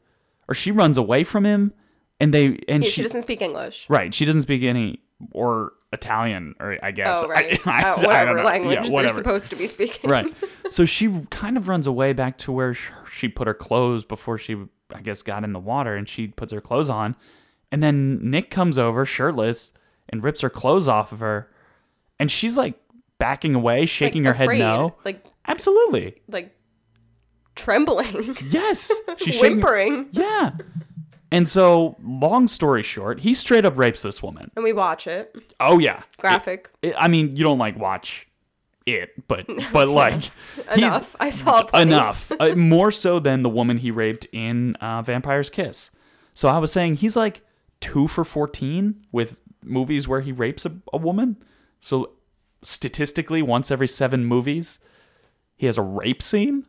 or 0.48 0.54
she 0.54 0.70
runs 0.70 0.96
away 0.98 1.24
from 1.24 1.44
him 1.46 1.72
and 2.20 2.32
they 2.34 2.58
and 2.68 2.82
Yeah, 2.82 2.88
she, 2.90 2.96
she 2.96 3.02
doesn't 3.02 3.22
speak 3.22 3.42
English. 3.42 3.86
right, 3.88 4.12
she 4.12 4.24
doesn't 4.24 4.42
speak 4.42 4.62
any 4.62 5.00
or 5.30 5.72
Italian 5.92 6.54
or 6.60 6.78
I 6.82 6.90
guess 6.90 7.22
Oh, 7.24 7.28
right. 7.28 7.64
I, 7.66 7.70
I, 7.84 7.90
Uh, 7.92 7.96
whatever 8.02 8.36
know. 8.38 8.44
language 8.44 8.78
Yeah, 8.90 9.02
they're 9.02 9.08
supposed 9.10 9.50
to 9.50 9.56
be 9.56 9.66
speaking. 9.68 10.10
right. 10.10 10.32
So 10.70 10.84
she 10.84 11.26
kind 11.30 11.56
of 11.56 11.68
runs 11.68 11.86
away 11.86 12.12
back 12.12 12.38
to 12.38 12.52
where 12.52 12.74
she 12.74 13.28
put 13.28 13.46
her 13.46 13.54
clothes 13.54 14.04
before 14.04 14.36
she, 14.38 14.56
I 14.94 15.00
guess, 15.00 15.22
got 15.22 15.44
in 15.44 15.52
the 15.52 15.58
water, 15.60 15.94
and 15.96 16.08
she 16.08 16.28
puts 16.28 16.52
her 16.52 16.60
clothes 16.62 16.88
on, 16.88 17.14
and 17.72 17.82
then 17.82 18.30
Nick 18.30 18.50
comes 18.50 18.78
over 18.78 19.04
shirtless 19.04 19.72
and 20.08 20.22
rips 20.22 20.42
her 20.42 20.50
clothes 20.50 20.86
off 20.86 21.10
of 21.10 21.18
her, 21.20 21.50
and 22.20 22.30
she's 22.30 22.56
like 22.56 22.74
backing 23.18 23.54
away, 23.56 23.86
shaking 23.86 24.24
her 24.24 24.30
afraid, 24.32 24.58
head 24.58 24.58
no. 24.58 24.94
Like 25.04 25.24
Absolutely, 25.48 26.14
like 26.28 26.54
trembling, 27.54 28.36
yes. 28.50 28.92
She's 29.18 29.34
shaking. 29.34 29.56
whimpering. 29.56 30.08
Yeah. 30.12 30.52
And 31.30 31.48
so, 31.48 31.96
long 32.02 32.46
story 32.46 32.82
short, 32.82 33.20
he 33.20 33.32
straight 33.34 33.64
up 33.64 33.78
rapes 33.78 34.02
this 34.02 34.22
woman. 34.22 34.50
And 34.54 34.62
we 34.62 34.72
watch 34.74 35.06
it. 35.06 35.34
Oh 35.60 35.78
yeah, 35.78 36.02
Graphic. 36.18 36.70
It- 36.82 36.94
I 36.98 37.08
mean, 37.08 37.36
you 37.36 37.42
don't 37.42 37.58
like 37.58 37.78
watch 37.78 38.28
it, 38.86 39.10
but 39.28 39.46
but 39.72 39.88
like 39.88 40.30
Enough. 40.76 41.16
I 41.20 41.30
saw 41.30 41.62
plenty. 41.62 41.92
enough 41.92 42.30
uh, 42.40 42.54
more 42.54 42.90
so 42.90 43.18
than 43.18 43.42
the 43.42 43.48
woman 43.48 43.78
he 43.78 43.90
raped 43.90 44.26
in 44.32 44.74
uh, 44.76 45.02
vampire's 45.02 45.50
kiss 45.50 45.90
so 46.34 46.48
i 46.48 46.58
was 46.58 46.72
saying 46.72 46.96
he's 46.96 47.14
like 47.16 47.42
two 47.82 48.06
for 48.08 48.24
14 48.24 49.04
with 49.12 49.36
movies 49.64 50.08
where 50.08 50.22
he 50.22 50.32
rapes 50.32 50.64
a, 50.64 50.72
a 50.92 50.96
woman 50.98 51.36
so 51.80 52.12
statistically 52.62 53.42
once 53.42 53.70
every 53.70 53.88
seven 53.88 54.24
movies 54.24 54.78
he 55.56 55.66
has 55.66 55.76
a 55.76 55.82
rape 55.82 56.22
scene 56.22 56.64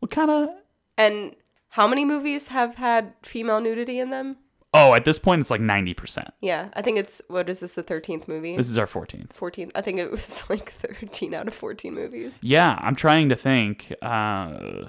what 0.00 0.10
kind 0.10 0.30
of 0.30 0.48
And 0.96 1.34
how 1.70 1.86
many 1.88 2.04
movies 2.04 2.48
have 2.48 2.76
had 2.76 3.14
female 3.22 3.60
nudity 3.60 3.98
in 3.98 4.10
them? 4.10 4.36
oh 4.72 4.94
at 4.94 5.04
this 5.04 5.18
point 5.18 5.40
it's 5.40 5.50
like 5.50 5.60
90% 5.60 6.28
Yeah, 6.40 6.68
I 6.74 6.82
think 6.82 6.96
it's 6.98 7.20
what 7.28 7.48
is 7.50 7.60
this 7.60 7.74
the 7.74 7.82
thirteenth 7.82 8.28
movie? 8.28 8.56
this 8.56 8.68
is 8.68 8.78
our 8.78 8.86
14th 8.86 9.30
14th. 9.32 9.70
I 9.74 9.80
think 9.80 9.98
it 9.98 10.10
was 10.10 10.44
like 10.50 10.70
13 10.72 11.34
out 11.34 11.48
of 11.48 11.54
14 11.54 11.92
movies. 11.94 12.38
yeah 12.42 12.78
i'm 12.80 12.94
trying 12.96 13.28
to 13.30 13.36
think 13.36 13.92
uh, 14.02 14.86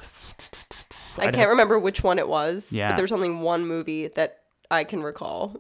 I 1.18 1.26
I'd 1.28 1.34
can't 1.34 1.50
remember 1.50 1.78
which 1.80 2.04
one 2.04 2.20
it 2.20 2.28
was. 2.28 2.72
Yeah. 2.72 2.90
But 2.90 2.98
there's 2.98 3.12
only 3.12 3.30
one 3.30 3.66
movie 3.68 4.08
that 4.10 4.40
I 4.72 4.84
can 4.86 5.04
recall 5.04 5.58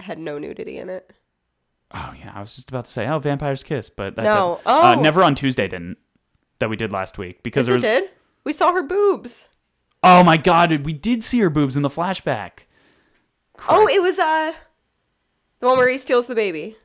had 0.00 0.18
no 0.18 0.38
nudity 0.38 0.76
in 0.78 0.88
it. 0.88 1.12
oh 1.92 2.12
yeah 2.18 2.32
i 2.34 2.40
was 2.40 2.54
just 2.56 2.68
about 2.70 2.84
to 2.86 2.90
say 2.90 3.06
oh 3.08 3.18
vampire's 3.18 3.62
kiss 3.62 3.90
but 3.90 4.16
that 4.16 4.22
No. 4.24 4.56
didn't. 4.56 4.66
Uh, 4.66 4.94
Oh. 4.96 5.00
never 5.00 5.22
on 5.24 5.34
tuesday 5.34 5.66
didn't 5.68 5.98
that 6.58 6.68
we 6.70 6.76
did 6.76 6.92
last 6.92 7.18
week 7.18 7.42
because 7.42 7.66
Yes, 7.68 7.80
there 7.82 7.96
it 7.96 8.00
did. 8.02 8.10
We 8.44 8.52
saw 8.52 8.72
her 8.72 8.82
boobs. 8.82 9.46
Oh 10.02 10.22
my 10.24 10.36
god, 10.36 10.84
we 10.84 10.92
did 10.92 11.22
see 11.24 11.38
her 11.40 11.50
boobs 11.50 11.76
in 11.76 11.82
the 11.82 11.88
flashback. 11.90 12.60
Oh, 13.68 13.86
it 13.88 14.00
was 14.02 14.18
uh 14.18 14.52
the 15.60 15.66
one 15.66 15.76
where 15.78 15.88
he 15.88 15.98
steals 15.98 16.26
the 16.26 16.34
baby. 16.34 16.76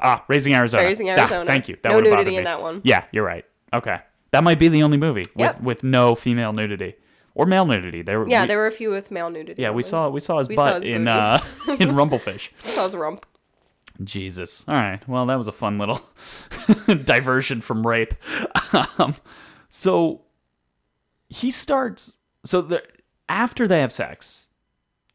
Ah, 0.00 0.24
Raising 0.28 0.54
Arizona. 0.54 0.82
Raising 0.84 1.08
Ah, 1.10 1.14
Arizona. 1.18 1.46
thank 1.46 1.68
you. 1.68 1.76
That 1.82 1.90
No 1.92 2.00
nudity 2.00 2.36
in 2.36 2.44
that 2.44 2.60
one. 2.60 2.80
Yeah, 2.84 3.04
you're 3.12 3.24
right. 3.24 3.44
Okay. 3.72 3.98
That 4.32 4.42
might 4.44 4.58
be 4.58 4.68
the 4.68 4.82
only 4.82 4.96
movie 4.98 5.20
with, 5.34 5.38
Yep. 5.38 5.60
with 5.62 5.84
no 5.84 6.14
female 6.14 6.52
nudity. 6.52 6.94
Or 7.36 7.44
male 7.44 7.66
nudity. 7.66 8.00
There 8.00 8.18
were 8.18 8.26
Yeah, 8.26 8.42
we, 8.42 8.46
there 8.48 8.56
were 8.56 8.66
a 8.66 8.72
few 8.72 8.88
with 8.88 9.10
male 9.10 9.28
nudity. 9.28 9.60
Yeah, 9.60 9.70
we 9.70 9.82
saw 9.82 10.08
we 10.08 10.20
saw 10.20 10.38
his 10.38 10.48
We 10.48 10.56
saw 10.56 10.64
butt 10.64 10.76
his 10.76 10.86
in 10.86 11.06
uh 11.06 11.38
in 11.68 11.90
Rumblefish. 11.90 12.48
We 12.64 12.70
saw 12.70 12.84
his 12.84 12.96
rump. 12.96 13.26
Jesus. 14.02 14.64
All 14.66 14.74
right. 14.74 15.06
Well, 15.06 15.26
that 15.26 15.36
was 15.36 15.46
a 15.46 15.52
fun 15.52 15.76
little 15.76 16.00
diversion 17.04 17.60
from 17.60 17.86
rape. 17.86 18.14
Um, 18.98 19.14
so 19.68 20.22
he 21.28 21.50
starts. 21.50 22.18
So 22.44 22.60
the 22.60 22.82
after 23.28 23.68
they 23.68 23.80
have 23.80 23.92
sex, 23.92 24.48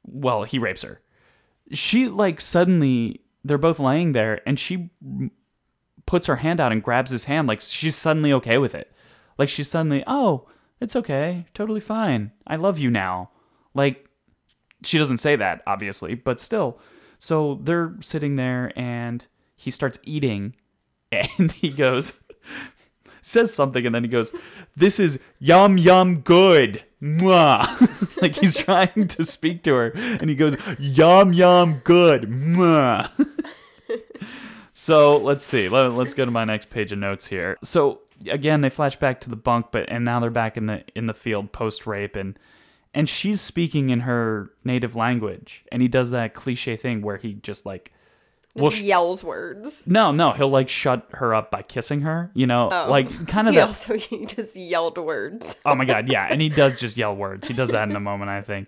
well, 0.03 0.43
he 0.43 0.57
rapes 0.57 0.83
her. 0.83 1.01
She 1.73 2.07
like 2.07 2.39
suddenly 2.39 3.21
they're 3.43 3.57
both 3.57 3.79
laying 3.79 4.11
there, 4.13 4.41
and 4.47 4.59
she 4.59 4.89
puts 6.05 6.27
her 6.27 6.37
hand 6.37 6.59
out 6.59 6.71
and 6.71 6.81
grabs 6.83 7.11
his 7.11 7.25
hand, 7.25 7.47
like 7.47 7.61
she's 7.61 7.95
suddenly 7.95 8.31
okay 8.33 8.57
with 8.57 8.73
it. 8.75 8.91
Like 9.37 9.49
she's 9.49 9.69
suddenly, 9.69 10.03
oh, 10.07 10.47
it's 10.81 10.95
okay, 10.95 11.45
totally 11.53 11.79
fine. 11.79 12.31
I 12.45 12.57
love 12.57 12.79
you 12.79 12.89
now. 12.89 13.29
Like 13.73 14.09
she 14.83 14.97
doesn't 14.97 15.19
say 15.19 15.35
that 15.35 15.61
obviously 15.67 16.15
but 16.15 16.39
still 16.39 16.79
so 17.19 17.59
they're 17.63 17.93
sitting 18.01 18.35
there 18.35 18.71
and 18.75 19.25
he 19.55 19.71
starts 19.71 19.99
eating 20.03 20.55
and 21.11 21.51
he 21.51 21.69
goes 21.69 22.13
says 23.21 23.53
something 23.53 23.85
and 23.85 23.93
then 23.93 24.03
he 24.03 24.09
goes 24.09 24.33
this 24.75 24.99
is 24.99 25.19
yum 25.39 25.77
yum 25.77 26.21
good 26.21 26.83
Mwah. 27.01 28.17
like 28.21 28.35
he's 28.35 28.55
trying 28.63 29.07
to 29.07 29.25
speak 29.25 29.63
to 29.63 29.73
her 29.73 29.91
and 29.95 30.29
he 30.29 30.35
goes 30.35 30.55
yum 30.79 31.33
yum 31.33 31.81
good 31.83 32.23
Mwah. 32.23 33.09
so 34.73 35.17
let's 35.17 35.45
see 35.45 35.69
Let, 35.69 35.91
let's 35.93 36.13
go 36.13 36.25
to 36.25 36.31
my 36.31 36.43
next 36.43 36.69
page 36.69 36.91
of 36.91 36.99
notes 36.99 37.27
here 37.27 37.57
so 37.63 38.01
again 38.29 38.61
they 38.61 38.69
flash 38.69 38.95
back 38.95 39.19
to 39.21 39.29
the 39.29 39.35
bunk 39.35 39.67
but 39.71 39.89
and 39.89 40.03
now 40.05 40.19
they're 40.19 40.29
back 40.29 40.57
in 40.57 40.65
the 40.67 40.83
in 40.95 41.07
the 41.07 41.13
field 41.13 41.51
post 41.51 41.85
rape 41.87 42.15
and 42.15 42.37
and 42.93 43.07
she's 43.07 43.39
speaking 43.41 43.89
in 43.89 44.01
her 44.01 44.51
native 44.63 44.95
language 44.95 45.63
and 45.71 45.81
he 45.81 45.87
does 45.87 46.11
that 46.11 46.33
cliche 46.33 46.75
thing 46.75 47.01
where 47.01 47.17
he 47.17 47.33
just 47.33 47.65
like 47.65 47.91
Just 48.55 48.61
well 48.63 48.73
yells 48.73 49.23
words. 49.23 49.83
no 49.85 50.11
no 50.11 50.31
he'll 50.31 50.49
like 50.49 50.67
shut 50.69 51.07
her 51.13 51.33
up 51.33 51.51
by 51.51 51.61
kissing 51.61 52.01
her 52.01 52.31
you 52.33 52.45
know 52.47 52.69
Oh. 52.71 52.87
like 52.89 53.27
kind 53.27 53.47
of 53.47 53.53
He 53.53 53.59
that 53.59 53.67
also 53.67 53.97
he 53.97 54.25
just 54.25 54.55
yelled 54.55 54.97
words. 54.97 55.55
oh 55.65 55.75
my 55.75 55.85
god 55.85 56.09
yeah 56.09 56.27
and 56.29 56.41
he 56.41 56.49
does 56.49 56.79
just 56.79 56.97
yell 56.97 57.15
words 57.15 57.47
he 57.47 57.53
does 57.53 57.69
that 57.71 57.89
in 57.89 57.95
a 57.95 57.99
moment 57.99 58.29
i 58.29 58.41
think 58.41 58.67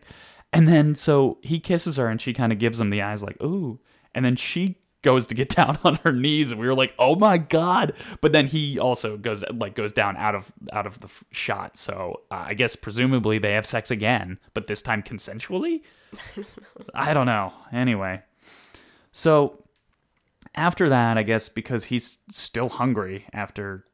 and 0.53 0.67
then 0.67 0.95
so 0.95 1.37
he 1.41 1.59
kisses 1.59 1.97
her 1.97 2.07
and 2.07 2.21
she 2.21 2.31
kind 2.33 2.53
of 2.53 2.59
gives 2.59 2.79
him 2.79 2.89
the 2.91 3.01
eyes 3.01 3.23
like 3.23 3.41
ooh 3.43 3.79
and 4.15 4.23
then 4.23 4.35
she 4.35 4.77
goes 5.03 5.27
to 5.27 5.35
get 5.35 5.49
down 5.55 5.77
on 5.83 5.95
her 5.97 6.11
knees 6.11 6.51
and 6.51 6.59
we 6.59 6.65
were 6.67 6.73
like 6.73 6.95
oh 6.97 7.15
my 7.15 7.37
god. 7.37 7.93
But 8.21 8.31
then 8.31 8.47
he 8.47 8.79
also 8.79 9.17
goes 9.17 9.43
like 9.53 9.75
goes 9.75 9.91
down 9.91 10.17
out 10.17 10.33
of 10.33 10.51
out 10.71 10.87
of 10.87 10.99
the 10.99 11.07
f- 11.07 11.23
shot. 11.31 11.77
So 11.77 12.21
uh, 12.31 12.45
i 12.47 12.53
guess 12.55 12.75
presumably 12.75 13.37
they 13.37 13.51
have 13.53 13.65
sex 13.67 13.91
again 13.91 14.39
but 14.55 14.67
this 14.67 14.81
time 14.81 15.03
consensually? 15.03 15.81
I 16.95 17.13
don't 17.13 17.27
know. 17.27 17.53
Anyway. 17.71 18.21
So 19.11 19.59
after 20.55 20.87
that 20.89 21.17
i 21.17 21.23
guess 21.23 21.49
because 21.49 21.85
he's 21.85 22.19
still 22.29 22.69
hungry 22.69 23.25
after 23.33 23.85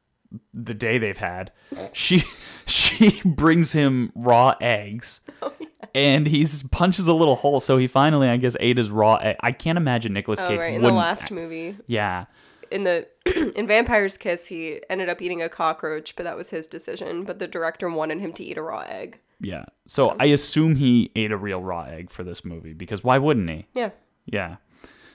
the 0.52 0.74
day 0.74 0.98
they've 0.98 1.16
had 1.16 1.50
she 1.92 2.22
she 2.66 3.20
brings 3.24 3.72
him 3.72 4.12
raw 4.14 4.54
eggs. 4.60 5.20
Oh, 5.42 5.52
and 5.94 6.26
he 6.26 6.46
punches 6.70 7.08
a 7.08 7.14
little 7.14 7.36
hole 7.36 7.60
so 7.60 7.76
he 7.76 7.86
finally 7.86 8.28
i 8.28 8.36
guess 8.36 8.56
ate 8.60 8.76
his 8.76 8.90
raw 8.90 9.14
egg 9.16 9.36
i 9.40 9.52
can't 9.52 9.76
imagine 9.78 10.12
Nicolas 10.12 10.40
Oh 10.40 10.48
cage 10.48 10.60
right, 10.60 10.74
in 10.74 10.82
the 10.82 10.92
last 10.92 11.30
movie. 11.30 11.76
yeah 11.86 12.26
in 12.70 12.84
the 12.84 13.06
in 13.56 13.66
Vampire's 13.66 14.16
Kiss, 14.16 14.46
he 14.46 14.80
ended 14.88 15.08
up 15.08 15.20
eating 15.20 15.42
a 15.42 15.48
cockroach, 15.48 16.16
but 16.16 16.22
that 16.22 16.36
was 16.36 16.50
his 16.50 16.66
decision. 16.66 17.24
But 17.24 17.38
the 17.38 17.46
director 17.46 17.88
wanted 17.90 18.20
him 18.20 18.32
to 18.34 18.44
eat 18.44 18.56
a 18.56 18.62
raw 18.62 18.80
egg. 18.88 19.18
Yeah. 19.40 19.64
So 19.86 20.16
I 20.20 20.26
assume 20.26 20.76
he 20.76 21.10
ate 21.16 21.32
a 21.32 21.36
real 21.36 21.62
raw 21.62 21.82
egg 21.84 22.10
for 22.10 22.22
this 22.22 22.44
movie 22.44 22.72
because 22.72 23.02
why 23.02 23.18
wouldn't 23.18 23.48
he? 23.48 23.66
Yeah. 23.74 23.90
Yeah. 24.26 24.56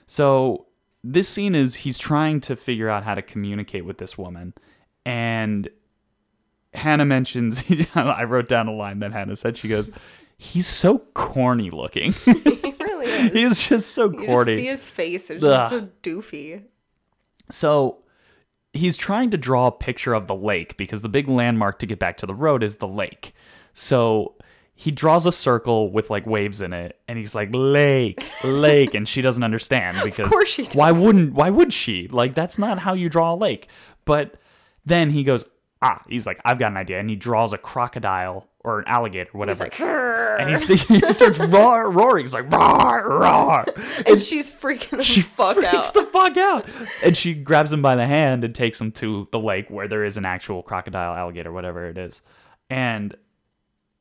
So 0.07 0.65
this 1.03 1.29
scene 1.29 1.55
is 1.55 1.75
he's 1.75 1.97
trying 1.97 2.41
to 2.41 2.55
figure 2.55 2.89
out 2.89 3.03
how 3.03 3.15
to 3.15 3.21
communicate 3.21 3.85
with 3.85 3.97
this 3.97 4.17
woman, 4.17 4.53
and 5.05 5.69
Hannah 6.73 7.05
mentions. 7.05 7.63
I 7.95 8.23
wrote 8.23 8.47
down 8.47 8.67
a 8.67 8.73
line 8.73 8.99
that 8.99 9.13
Hannah 9.13 9.35
said. 9.35 9.57
She 9.57 9.67
goes, 9.67 9.91
"He's 10.37 10.67
so 10.67 10.99
corny 11.13 11.69
looking. 11.71 12.13
He 12.25 12.73
really 12.79 13.05
is. 13.07 13.33
he's 13.33 13.69
just 13.69 13.91
so 13.93 14.09
corny. 14.11 14.27
you 14.27 14.35
just 14.35 14.47
see 14.57 14.65
his 14.67 14.87
face. 14.87 15.29
It's 15.29 15.41
just 15.41 15.69
so 15.69 15.89
doofy. 16.03 16.63
So 17.51 18.03
he's 18.73 18.97
trying 18.97 19.29
to 19.31 19.37
draw 19.37 19.67
a 19.67 19.71
picture 19.71 20.13
of 20.13 20.27
the 20.27 20.35
lake 20.35 20.77
because 20.77 21.01
the 21.01 21.09
big 21.09 21.27
landmark 21.29 21.79
to 21.79 21.85
get 21.85 21.99
back 21.99 22.17
to 22.17 22.25
the 22.25 22.33
road 22.33 22.63
is 22.63 22.77
the 22.77 22.87
lake. 22.87 23.33
So 23.73 24.35
he 24.73 24.91
draws 24.91 25.25
a 25.25 25.31
circle 25.31 25.91
with 25.91 26.09
like 26.09 26.25
waves 26.25 26.61
in 26.61 26.73
it 26.73 26.99
and 27.07 27.17
he's 27.17 27.33
like 27.35 27.49
lake 27.53 28.25
lake 28.43 28.93
and 28.93 29.07
she 29.07 29.21
doesn't 29.21 29.43
understand 29.43 29.97
because 30.03 30.33
she 30.47 30.63
why 30.73 30.89
doesn't. 30.89 31.03
wouldn't 31.05 31.33
why 31.33 31.49
would 31.49 31.71
she 31.71 32.07
like 32.09 32.33
that's 32.33 32.57
not 32.57 32.79
how 32.79 32.93
you 32.93 33.07
draw 33.09 33.33
a 33.33 33.37
lake 33.37 33.69
but 34.03 34.35
then 34.85 35.09
he 35.11 35.23
goes 35.23 35.45
ah 35.81 36.01
he's 36.09 36.25
like 36.27 36.41
i've 36.43 36.59
got 36.59 36.71
an 36.71 36.77
idea 36.77 36.99
and 36.99 37.09
he 37.09 37.15
draws 37.15 37.53
a 37.53 37.57
crocodile 37.57 38.49
or 38.65 38.80
an 38.80 38.86
alligator 38.88 39.30
whatever 39.34 39.63
He's 39.65 39.80
like, 39.80 40.39
and 40.39 40.49
he's, 40.49 40.67
he 40.67 40.99
starts 41.12 41.39
roar, 41.54 41.89
roaring 41.91 42.25
he's 42.25 42.34
like 42.34 42.51
roar 42.51 43.08
roar 43.08 43.65
and 44.06 44.19
she's 44.19 44.49
freaking 44.49 44.97
the 44.97 45.04
she 45.04 45.21
fuck 45.21 45.56
freaks 45.56 45.73
out. 45.73 45.93
the 45.93 46.04
fuck 46.06 46.36
out. 46.38 46.67
And 47.04 47.15
she 47.15 47.34
grabs 47.34 47.71
him 47.71 47.82
by 47.82 47.95
the 47.95 48.08
hand 48.08 48.43
and 48.43 48.54
takes 48.54 48.82
him 48.82 48.91
to 48.93 49.28
the 49.32 49.39
lake 49.39 49.69
where 49.69 49.88
there 49.88 50.04
is 50.04 50.17
an 50.17 50.25
actual 50.25 50.63
crocodile, 50.63 51.15
alligator, 51.15 51.51
whatever 51.51 51.88
it 51.88 51.97
is. 51.97 52.21
And 52.69 53.15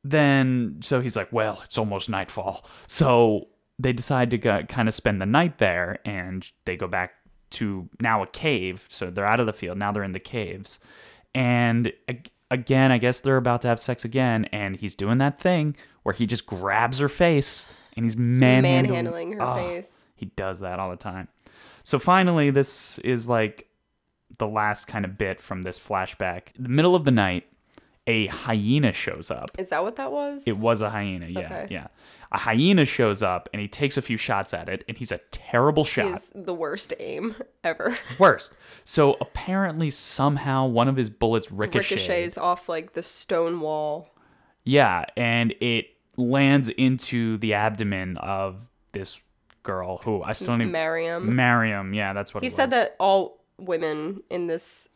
then, 0.03 0.77
so 0.81 1.01
he's 1.01 1.15
like, 1.15 1.31
well, 1.31 1.61
it's 1.63 1.77
almost 1.77 2.09
nightfall. 2.09 2.65
So 2.87 3.47
they 3.79 3.93
decide 3.93 4.31
to 4.31 4.37
go, 4.37 4.63
kind 4.63 4.87
of 4.87 4.93
spend 4.93 5.21
the 5.21 5.25
night 5.25 5.57
there 5.57 5.99
and 6.05 6.49
they 6.65 6.75
go 6.75 6.87
back 6.87 7.13
to 7.51 7.89
now 8.01 8.23
a 8.23 8.27
cave. 8.27 8.85
So 8.89 9.09
they're 9.09 9.25
out 9.25 9.39
of 9.39 9.45
the 9.45 9.53
field. 9.53 9.77
Now 9.77 9.91
they're 9.91 10.03
in 10.03 10.13
the 10.13 10.19
caves. 10.19 10.79
And 11.33 11.91
again, 12.55 12.91
I 12.91 12.97
guess 12.97 13.19
they're 13.19 13.37
about 13.37 13.61
to 13.61 13.67
have 13.67 13.79
sex 13.79 14.03
again. 14.03 14.45
And 14.45 14.75
he's 14.75 14.95
doing 14.95 15.19
that 15.19 15.39
thing 15.39 15.75
where 16.03 16.13
he 16.13 16.25
just 16.25 16.45
grabs 16.47 16.97
her 16.99 17.09
face 17.09 17.67
and 17.95 18.05
he's 18.05 18.17
manhandling, 18.17 18.91
manhandling 18.91 19.31
her 19.33 19.41
Oh, 19.41 19.55
face. 19.55 20.05
He 20.15 20.25
does 20.35 20.61
that 20.61 20.79
all 20.79 20.89
the 20.89 20.95
time. 20.97 21.27
So 21.83 21.99
finally, 21.99 22.49
this 22.49 22.97
is 22.99 23.29
like 23.29 23.67
the 24.39 24.47
last 24.47 24.85
kind 24.85 25.05
of 25.05 25.17
bit 25.17 25.39
from 25.39 25.61
this 25.61 25.79
flashback. 25.79 26.47
The 26.57 26.69
middle 26.69 26.95
of 26.95 27.05
the 27.05 27.11
night, 27.11 27.45
a 28.07 28.27
hyena 28.27 28.91
shows 28.93 29.31
up. 29.31 29.51
Is 29.57 29.69
that 29.69 29.83
what 29.83 29.95
that 29.95 30.11
was? 30.11 30.47
It 30.47 30.57
was 30.57 30.81
a 30.81 30.89
hyena, 30.89 31.27
yeah, 31.27 31.39
Okay. 31.39 31.67
yeah. 31.71 31.87
A 32.31 32.37
hyena 32.37 32.85
shows 32.85 33.23
up 33.23 33.47
and 33.53 33.61
he 33.61 33.67
takes 33.67 33.97
a 33.97 34.01
few 34.01 34.17
shots 34.17 34.53
at 34.53 34.67
it, 34.69 34.83
and 34.87 34.97
he's 34.97 35.11
a 35.11 35.19
terrible 35.31 35.85
shot. 35.85 36.07
He's 36.07 36.31
the 36.35 36.53
worst 36.53 36.93
aim 36.99 37.35
ever. 37.63 37.97
Worst. 38.19 38.53
So 38.83 39.15
apparently, 39.21 39.89
somehow, 39.89 40.65
one 40.67 40.87
of 40.87 40.95
his 40.97 41.09
bullets 41.09 41.51
ricocheted. 41.51 41.97
Ricochets 42.07 42.37
off 42.37 42.67
like 42.67 42.93
the 42.93 43.03
stone 43.03 43.59
wall. 43.61 44.09
Yeah, 44.63 45.05
and 45.15 45.53
it 45.61 45.87
lands 46.17 46.69
into 46.69 47.37
the 47.37 47.53
abdomen 47.53 48.17
of 48.17 48.67
this 48.91 49.21
girl 49.63 49.97
who 50.03 50.21
I 50.23 50.33
still 50.33 50.47
don't 50.47 50.61
even. 50.61 50.71
Mariam. 50.71 51.35
Mariam, 51.35 51.93
yeah, 51.93 52.13
that's 52.13 52.33
what 52.33 52.43
He 52.43 52.47
it 52.47 52.49
was. 52.51 52.55
said 52.55 52.69
that 52.71 52.95
all 52.99 53.39
women 53.57 54.21
in 54.29 54.47
this 54.47 54.89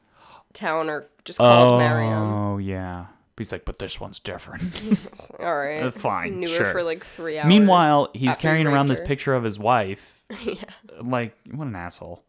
town 0.53 0.89
are 0.89 1.07
just 1.25 1.39
called 1.39 1.79
Mariam. 1.79 2.13
Oh 2.13 2.57
yeah. 2.57 3.05
He's 3.37 3.53
like, 3.53 3.63
but 3.63 3.79
this 3.79 4.01
one's 4.01 4.19
different. 4.19 4.81
All 5.39 5.57
right. 5.57 5.83
Uh, 5.83 5.91
fine, 5.91 6.41
Knew 6.41 6.47
sure. 6.47 6.65
her 6.65 6.71
for 6.73 6.83
like 6.83 7.05
three 7.05 7.37
hours. 7.39 7.47
Meanwhile, 7.47 8.09
he's 8.13 8.35
carrying 8.35 8.67
around 8.67 8.87
this 8.87 8.99
picture 8.99 9.33
of 9.33 9.45
his 9.45 9.57
wife. 9.57 10.21
yeah. 10.43 10.55
Like, 11.01 11.37
what 11.49 11.65
an 11.65 11.75
asshole. 11.75 12.21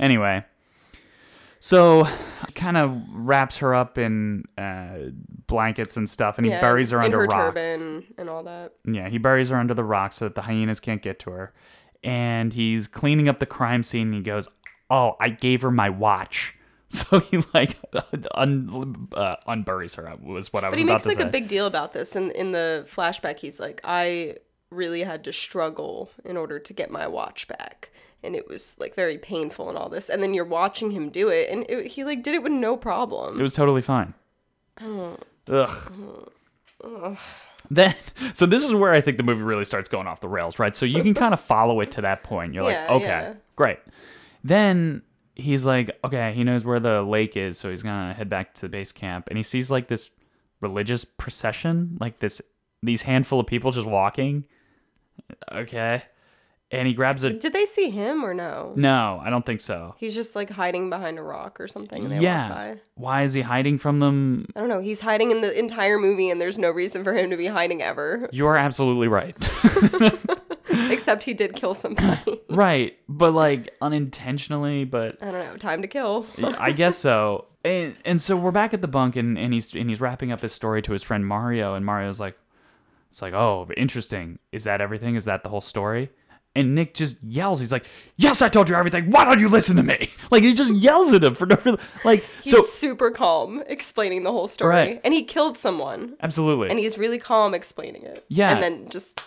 Anyway, 0.00 0.42
so 1.60 2.08
kind 2.54 2.78
of 2.78 2.98
wraps 3.12 3.58
her 3.58 3.74
up 3.74 3.98
in 3.98 4.44
uh, 4.56 5.10
blankets 5.46 5.98
and 5.98 6.08
stuff, 6.08 6.38
and 6.38 6.46
he 6.46 6.50
buries 6.50 6.90
her 6.90 7.02
under 7.02 7.18
her 7.20 7.26
rocks. 7.26 7.54
turban 7.54 8.04
and 8.16 8.30
all 8.30 8.42
that. 8.44 8.72
Yeah, 8.86 9.10
he 9.10 9.18
buries 9.18 9.50
her 9.50 9.56
under 9.58 9.74
the 9.74 9.84
rocks 9.84 10.16
so 10.16 10.24
that 10.24 10.34
the 10.34 10.42
hyenas 10.42 10.80
can't 10.80 11.02
get 11.02 11.18
to 11.20 11.30
her. 11.30 11.52
And 12.02 12.52
he's 12.54 12.88
cleaning 12.88 13.28
up 13.28 13.38
the 13.38 13.46
crime 13.46 13.82
scene. 13.82 14.08
And 14.08 14.14
he 14.14 14.20
goes, 14.22 14.48
"Oh, 14.90 15.16
I 15.20 15.28
gave 15.28 15.60
her 15.62 15.70
my 15.70 15.90
watch." 15.90 16.54
So 16.90 17.18
he 17.20 17.38
like 17.54 17.76
un- 18.34 19.08
uh, 19.14 19.36
unburies 19.48 19.96
her. 19.96 20.14
Was 20.22 20.52
what 20.52 20.64
I 20.64 20.68
was 20.68 20.72
But 20.74 20.78
he 20.78 20.84
about 20.84 20.92
makes 20.94 21.02
to 21.04 21.08
like 21.08 21.18
say. 21.18 21.24
a 21.24 21.30
big 21.30 21.48
deal 21.48 21.66
about 21.66 21.92
this. 21.92 22.14
And 22.14 22.30
in 22.32 22.52
the 22.52 22.86
flashback, 22.88 23.38
he's 23.40 23.58
like, 23.58 23.80
I 23.84 24.36
really 24.70 25.02
had 25.02 25.24
to 25.24 25.32
struggle 25.32 26.10
in 26.24 26.36
order 26.36 26.58
to 26.58 26.72
get 26.72 26.90
my 26.90 27.06
watch 27.06 27.48
back. 27.48 27.90
And 28.22 28.34
it 28.36 28.48
was 28.48 28.76
like 28.78 28.94
very 28.94 29.18
painful 29.18 29.68
and 29.68 29.76
all 29.76 29.88
this. 29.88 30.08
And 30.08 30.22
then 30.22 30.34
you're 30.34 30.44
watching 30.44 30.90
him 30.92 31.10
do 31.10 31.28
it, 31.28 31.48
and 31.50 31.66
it, 31.68 31.86
he 31.88 32.04
like 32.04 32.22
did 32.22 32.34
it 32.34 32.42
with 32.42 32.52
no 32.52 32.76
problem. 32.76 33.38
It 33.38 33.42
was 33.42 33.54
totally 33.54 33.82
fine. 33.82 34.14
Ugh. 35.48 37.18
Then, 37.70 37.94
so 38.34 38.46
this 38.46 38.64
is 38.64 38.72
where 38.74 38.92
I 38.92 39.00
think 39.00 39.16
the 39.16 39.22
movie 39.22 39.42
really 39.42 39.64
starts 39.64 39.88
going 39.88 40.06
off 40.06 40.20
the 40.20 40.28
rails, 40.28 40.58
right? 40.58 40.76
So 40.76 40.86
you 40.86 41.02
can 41.02 41.14
kind 41.14 41.32
of 41.34 41.40
follow 41.40 41.80
it 41.80 41.90
to 41.92 42.02
that 42.02 42.22
point. 42.22 42.54
You're 42.54 42.70
Yeah, 42.70 42.82
like, 42.82 42.90
okay, 42.90 43.04
yeah. 43.06 43.34
great. 43.56 43.78
Then 44.42 45.02
he's 45.36 45.64
like, 45.66 45.98
okay, 46.04 46.32
he 46.34 46.44
knows 46.44 46.64
where 46.64 46.80
the 46.80 47.02
lake 47.02 47.36
is, 47.36 47.58
so 47.58 47.70
he's 47.70 47.82
gonna 47.82 48.12
head 48.14 48.28
back 48.28 48.54
to 48.54 48.62
the 48.62 48.68
base 48.68 48.92
camp, 48.92 49.28
and 49.28 49.36
he 49.36 49.42
sees 49.42 49.70
like 49.70 49.88
this 49.88 50.10
religious 50.60 51.04
procession, 51.04 51.96
like 52.00 52.18
this 52.20 52.40
these 52.82 53.02
handful 53.02 53.40
of 53.40 53.46
people 53.46 53.70
just 53.72 53.86
walking. 53.88 54.44
Okay, 55.52 56.02
and 56.70 56.88
he 56.88 56.94
grabs 56.94 57.24
a. 57.24 57.32
Did 57.32 57.52
they 57.52 57.64
see 57.66 57.90
him 57.90 58.24
or 58.24 58.34
no? 58.34 58.72
No, 58.76 59.20
I 59.24 59.30
don't 59.30 59.46
think 59.46 59.60
so. 59.60 59.94
He's 59.98 60.14
just 60.14 60.34
like 60.36 60.50
hiding 60.50 60.90
behind 60.90 61.18
a 61.18 61.22
rock 61.22 61.60
or 61.60 61.68
something. 61.68 62.02
And 62.04 62.12
they 62.12 62.20
Yeah. 62.20 62.48
walk 62.48 62.58
by. 62.58 62.76
Why 62.96 63.22
is 63.22 63.32
he 63.32 63.42
hiding 63.42 63.78
from 63.78 64.00
them? 64.00 64.46
I 64.56 64.60
don't 64.60 64.68
know. 64.68 64.80
He's 64.80 65.00
hiding 65.00 65.30
in 65.30 65.40
the 65.40 65.56
entire 65.58 65.98
movie, 65.98 66.30
and 66.30 66.40
there's 66.40 66.58
no 66.58 66.70
reason 66.70 67.04
for 67.04 67.14
him 67.14 67.30
to 67.30 67.36
be 67.36 67.46
hiding 67.46 67.82
ever. 67.82 68.28
You 68.32 68.46
are 68.46 68.56
absolutely 68.56 69.08
right. 69.08 69.36
Except 70.90 71.24
he 71.24 71.34
did 71.34 71.54
kill 71.54 71.74
somebody. 71.74 72.40
right, 72.50 72.98
but 73.08 73.32
like 73.32 73.74
unintentionally, 73.80 74.84
but 74.84 75.22
I 75.22 75.30
don't 75.30 75.46
know. 75.46 75.56
Time 75.56 75.82
to 75.82 75.88
kill. 75.88 76.26
I 76.58 76.72
guess 76.72 76.96
so. 76.96 77.46
And 77.64 77.96
and 78.04 78.20
so 78.20 78.36
we're 78.36 78.50
back 78.50 78.74
at 78.74 78.82
the 78.82 78.88
bunk 78.88 79.16
and, 79.16 79.38
and 79.38 79.54
he's 79.54 79.74
and 79.74 79.88
he's 79.88 80.00
wrapping 80.00 80.30
up 80.30 80.40
his 80.40 80.52
story 80.52 80.82
to 80.82 80.92
his 80.92 81.02
friend 81.02 81.26
Mario 81.26 81.74
and 81.74 81.84
Mario's 81.86 82.20
like 82.20 82.36
it's 83.10 83.22
like, 83.22 83.32
"Oh, 83.32 83.68
interesting. 83.76 84.40
Is 84.50 84.64
that 84.64 84.80
everything? 84.80 85.14
Is 85.14 85.24
that 85.26 85.44
the 85.44 85.48
whole 85.48 85.60
story?" 85.60 86.10
And 86.56 86.74
Nick 86.74 86.94
just 86.94 87.22
yells. 87.22 87.60
He's 87.60 87.72
like, 87.72 87.86
"Yes, 88.16 88.42
I 88.42 88.48
told 88.48 88.68
you 88.68 88.74
everything. 88.74 89.10
Why 89.10 89.24
don't 89.24 89.38
you 89.38 89.48
listen 89.48 89.76
to 89.76 89.82
me?" 89.82 90.10
Like 90.30 90.42
he 90.42 90.52
just 90.52 90.74
yells 90.74 91.12
at 91.14 91.22
him 91.22 91.34
for 91.34 91.46
no 91.46 91.56
reason. 91.64 91.78
Like 92.04 92.24
He's 92.42 92.52
so 92.52 92.60
super 92.62 93.12
calm 93.12 93.62
explaining 93.68 94.24
the 94.24 94.32
whole 94.32 94.48
story. 94.48 94.74
Right. 94.74 95.00
And 95.04 95.14
he 95.14 95.22
killed 95.22 95.56
someone. 95.56 96.16
absolutely. 96.20 96.70
And 96.70 96.78
he's 96.78 96.98
really 96.98 97.18
calm 97.18 97.54
explaining 97.54 98.02
it. 98.02 98.24
Yeah. 98.28 98.50
And 98.52 98.62
then 98.62 98.88
just 98.88 99.20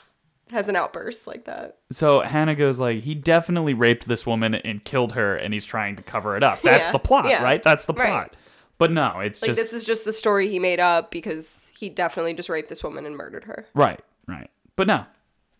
has 0.52 0.68
an 0.68 0.76
outburst 0.76 1.28
like 1.28 1.46
that. 1.46 1.78
so 1.92 2.22
Hannah 2.22 2.56
goes 2.56 2.80
like, 2.80 3.04
"He 3.04 3.16
definitely 3.16 3.74
raped 3.74 4.08
this 4.08 4.26
woman 4.26 4.56
and 4.56 4.84
killed 4.84 5.14
her 5.14 5.36
and 5.36 5.54
he's 5.54 5.66
trying 5.66 5.96
to 5.98 6.04
cover 6.04 6.36
it 6.38 6.44
up." 6.44 6.62
That's 6.62 6.88
Yeah, 6.88 6.92
the 6.94 7.00
plot, 7.00 7.26
yeah. 7.30 7.44
right? 7.44 7.62
That's 7.64 7.86
the 7.86 7.94
Right. 7.94 8.08
plot. 8.08 8.36
But 8.78 8.92
no, 8.92 9.20
it's 9.22 9.42
Like 9.42 9.50
just 9.50 9.60
this 9.60 9.74
is 9.74 9.84
just 9.86 10.06
the 10.06 10.14
story 10.14 10.50
he 10.50 10.60
made 10.60 10.80
up 10.80 11.10
because 11.12 11.72
he 11.78 11.90
definitely 11.90 12.34
just 12.36 12.48
raped 12.50 12.70
this 12.70 12.84
woman 12.84 13.06
and 13.06 13.16
murdered 13.18 13.46
her. 13.46 13.66
right, 13.74 14.00
right. 14.28 14.50
But 14.76 14.88
no. 14.88 15.06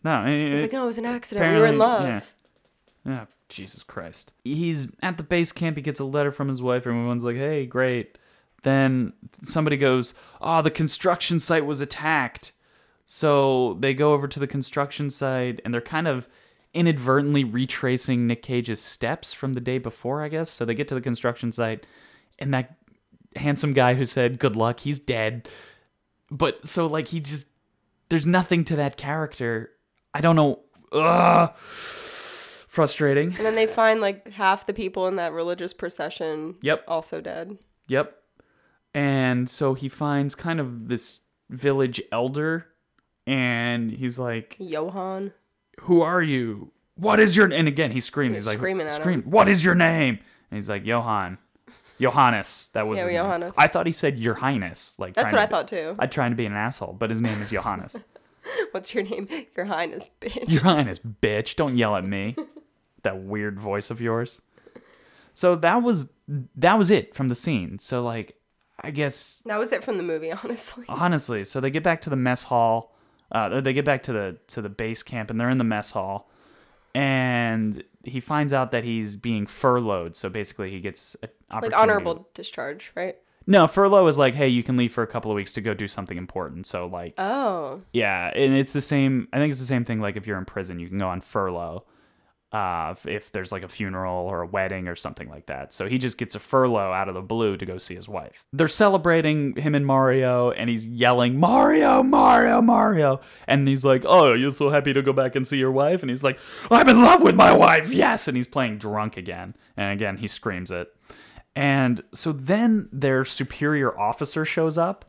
No, 0.04 0.24
He's 0.26 0.60
it- 0.60 0.62
like, 0.62 0.72
no, 0.72 0.84
it 0.84 0.86
was 0.86 0.98
an 0.98 1.04
accident. 1.06 1.52
We 1.54 1.58
were 1.60 1.66
in 1.66 1.78
love. 1.78 2.04
yeah. 3.04 3.22
Oh, 3.22 3.26
Jesus 3.48 3.82
Christ. 3.82 4.32
He's 4.44 4.86
at 5.02 5.16
the 5.16 5.22
base 5.24 5.50
camp. 5.50 5.76
He 5.76 5.82
gets 5.82 5.98
a 5.98 6.04
letter 6.04 6.30
from 6.30 6.48
his 6.48 6.62
wife. 6.62 6.86
And 6.86 6.94
everyone's 6.94 7.24
like, 7.24 7.36
hey, 7.36 7.66
great. 7.66 8.16
Then 8.62 9.12
somebody 9.42 9.76
goes, 9.76 10.14
oh, 10.40 10.62
the 10.62 10.70
construction 10.70 11.40
site 11.40 11.64
was 11.66 11.80
attacked. 11.80 12.52
So 13.10 13.78
they 13.80 13.94
go 13.94 14.12
over 14.12 14.28
to 14.28 14.38
the 14.38 14.46
construction 14.46 15.08
site 15.08 15.62
and 15.64 15.72
they're 15.72 15.80
kind 15.80 16.06
of 16.06 16.28
inadvertently 16.74 17.42
retracing 17.42 18.26
Nick 18.26 18.42
Cage's 18.42 18.82
steps 18.82 19.32
from 19.32 19.54
the 19.54 19.60
day 19.62 19.78
before, 19.78 20.22
I 20.22 20.28
guess. 20.28 20.50
So 20.50 20.66
they 20.66 20.74
get 20.74 20.88
to 20.88 20.94
the 20.94 21.00
construction 21.00 21.50
site 21.50 21.86
and 22.38 22.52
that 22.52 22.76
handsome 23.34 23.72
guy 23.72 23.94
who 23.94 24.04
said, 24.04 24.38
good 24.38 24.56
luck, 24.56 24.80
he's 24.80 24.98
dead. 24.98 25.48
But 26.30 26.66
so, 26.66 26.86
like, 26.86 27.08
he 27.08 27.20
just, 27.20 27.46
there's 28.10 28.26
nothing 28.26 28.62
to 28.64 28.76
that 28.76 28.98
character. 28.98 29.70
I 30.12 30.20
don't 30.20 30.36
know. 30.36 30.60
Ugh. 30.92 31.56
Frustrating. 31.56 33.28
And 33.36 33.46
then 33.46 33.54
they 33.54 33.66
find 33.66 34.02
like 34.02 34.28
half 34.32 34.66
the 34.66 34.74
people 34.74 35.08
in 35.08 35.16
that 35.16 35.32
religious 35.32 35.72
procession 35.72 36.56
Yep. 36.60 36.84
also 36.86 37.22
dead. 37.22 37.56
Yep. 37.88 38.14
And 38.92 39.48
so 39.48 39.72
he 39.72 39.88
finds 39.88 40.34
kind 40.34 40.60
of 40.60 40.88
this 40.88 41.22
village 41.48 42.02
elder 42.12 42.66
and 43.28 43.90
he's 43.90 44.18
like, 44.18 44.56
Johan. 44.58 45.32
Who 45.82 46.00
are 46.02 46.22
you? 46.22 46.72
What 46.96 47.20
is 47.20 47.36
your 47.36 47.52
and 47.52 47.68
again 47.68 47.92
he 47.92 48.00
screams, 48.00 48.34
he's, 48.36 48.44
He's 48.44 48.48
like 48.54 48.58
screaming 48.58 48.86
at 48.86 48.92
scream, 48.92 49.22
what 49.22 49.48
is 49.48 49.64
your 49.64 49.74
name? 49.74 50.18
And 50.50 50.56
he's 50.56 50.68
like, 50.68 50.84
Johann. 50.84 51.38
Johannes. 52.00 52.70
That 52.72 52.86
was 52.86 52.98
Yeah. 53.00 53.08
Johannes. 53.22 53.54
I 53.58 53.66
thought 53.66 53.86
he 53.86 53.92
said 53.92 54.18
Your 54.18 54.34
Highness. 54.34 54.98
Like 54.98 55.14
That's 55.14 55.32
what 55.32 55.40
I 55.40 55.46
thought 55.46 55.68
too. 55.68 55.94
I'm 55.98 56.08
trying 56.10 56.30
to 56.30 56.36
be 56.36 56.46
an 56.46 56.52
asshole, 56.54 56.94
but 56.94 57.10
his 57.10 57.20
name 57.20 57.40
is 57.42 57.50
Johannes. 57.50 57.96
What's 58.70 58.94
your 58.94 59.04
name? 59.04 59.28
Your 59.56 59.66
Highness, 59.66 60.08
bitch. 60.20 60.48
Your 60.50 60.62
Highness, 60.62 60.98
bitch. 61.00 61.56
Don't 61.56 61.76
yell 61.76 61.94
at 61.96 62.04
me. 62.04 62.34
that 63.02 63.22
weird 63.22 63.60
voice 63.60 63.90
of 63.90 64.00
yours. 64.00 64.42
So 65.34 65.54
that 65.56 65.82
was 65.82 66.10
that 66.56 66.78
was 66.78 66.90
it 66.90 67.14
from 67.14 67.28
the 67.28 67.34
scene. 67.34 67.78
So 67.78 68.02
like 68.02 68.36
I 68.80 68.90
guess 68.90 69.42
That 69.46 69.58
was 69.58 69.72
it 69.72 69.82
from 69.84 69.96
the 69.98 70.04
movie, 70.04 70.32
honestly. 70.44 70.84
honestly, 70.88 71.44
so 71.44 71.60
they 71.60 71.70
get 71.70 71.82
back 71.82 72.00
to 72.02 72.10
the 72.10 72.16
mess 72.16 72.44
hall. 72.44 72.94
Uh, 73.30 73.60
they 73.60 73.72
get 73.72 73.84
back 73.84 74.02
to 74.04 74.12
the 74.12 74.36
to 74.48 74.62
the 74.62 74.68
base 74.68 75.02
camp 75.02 75.30
and 75.30 75.38
they're 75.40 75.50
in 75.50 75.58
the 75.58 75.64
mess 75.64 75.92
hall, 75.92 76.30
and 76.94 77.82
he 78.04 78.20
finds 78.20 78.52
out 78.52 78.70
that 78.72 78.84
he's 78.84 79.16
being 79.16 79.46
furloughed. 79.46 80.16
So 80.16 80.28
basically, 80.28 80.70
he 80.70 80.80
gets 80.80 81.16
Like 81.52 81.76
honorable 81.76 82.28
discharge, 82.34 82.92
right? 82.94 83.16
No, 83.46 83.66
furlough 83.66 84.06
is 84.08 84.18
like, 84.18 84.34
hey, 84.34 84.48
you 84.48 84.62
can 84.62 84.76
leave 84.76 84.92
for 84.92 85.02
a 85.02 85.06
couple 85.06 85.30
of 85.30 85.34
weeks 85.34 85.54
to 85.54 85.62
go 85.62 85.72
do 85.72 85.88
something 85.88 86.18
important. 86.18 86.66
So 86.66 86.86
like, 86.86 87.14
Oh. 87.16 87.80
yeah, 87.94 88.30
and 88.34 88.52
it's 88.54 88.74
the 88.74 88.80
same. 88.82 89.26
I 89.32 89.38
think 89.38 89.50
it's 89.50 89.60
the 89.60 89.66
same 89.66 89.84
thing. 89.86 90.00
Like 90.00 90.16
if 90.16 90.26
you're 90.26 90.36
in 90.38 90.44
prison, 90.44 90.78
you 90.78 90.88
can 90.88 90.98
go 90.98 91.08
on 91.08 91.20
furlough. 91.22 91.84
Uh, 92.50 92.94
if, 93.04 93.30
there's 93.30 93.52
like 93.52 93.62
a 93.62 93.68
funeral 93.68 94.24
or 94.26 94.40
a 94.40 94.46
wedding 94.46 94.88
or 94.88 94.96
something 94.96 95.28
like 95.28 95.44
that. 95.46 95.70
So 95.74 95.86
he 95.86 95.98
just 95.98 96.16
gets 96.16 96.34
a 96.34 96.38
furlough 96.38 96.92
out 96.92 97.06
of 97.06 97.14
the 97.14 97.20
blue 97.20 97.58
to 97.58 97.66
go 97.66 97.76
see 97.76 97.94
his 97.94 98.08
wife. 98.08 98.46
They're 98.54 98.68
celebrating 98.68 99.54
him 99.56 99.74
and 99.74 99.84
Mario, 99.84 100.50
and 100.52 100.70
he's 100.70 100.86
yelling, 100.86 101.38
Mario, 101.38 102.02
Mario, 102.02 102.62
Mario. 102.62 103.20
And 103.46 103.68
he's 103.68 103.84
like, 103.84 104.02
Oh, 104.06 104.32
you're 104.32 104.48
so 104.50 104.70
happy 104.70 104.94
to 104.94 105.02
go 105.02 105.12
back 105.12 105.36
and 105.36 105.46
see 105.46 105.58
your 105.58 105.70
wife? 105.72 106.00
And 106.02 106.08
he's 106.08 106.24
like, 106.24 106.38
I'm 106.70 106.88
in 106.88 107.02
love 107.02 107.20
with 107.20 107.34
my 107.36 107.52
wife, 107.54 107.92
yes. 107.92 108.28
And 108.28 108.36
he's 108.36 108.46
playing 108.46 108.78
drunk 108.78 109.18
again. 109.18 109.54
And 109.76 109.92
again, 109.92 110.16
he 110.16 110.26
screams 110.26 110.70
it. 110.70 110.88
And 111.54 112.02
so 112.14 112.32
then 112.32 112.88
their 112.92 113.26
superior 113.26 113.98
officer 113.98 114.46
shows 114.46 114.78
up, 114.78 115.04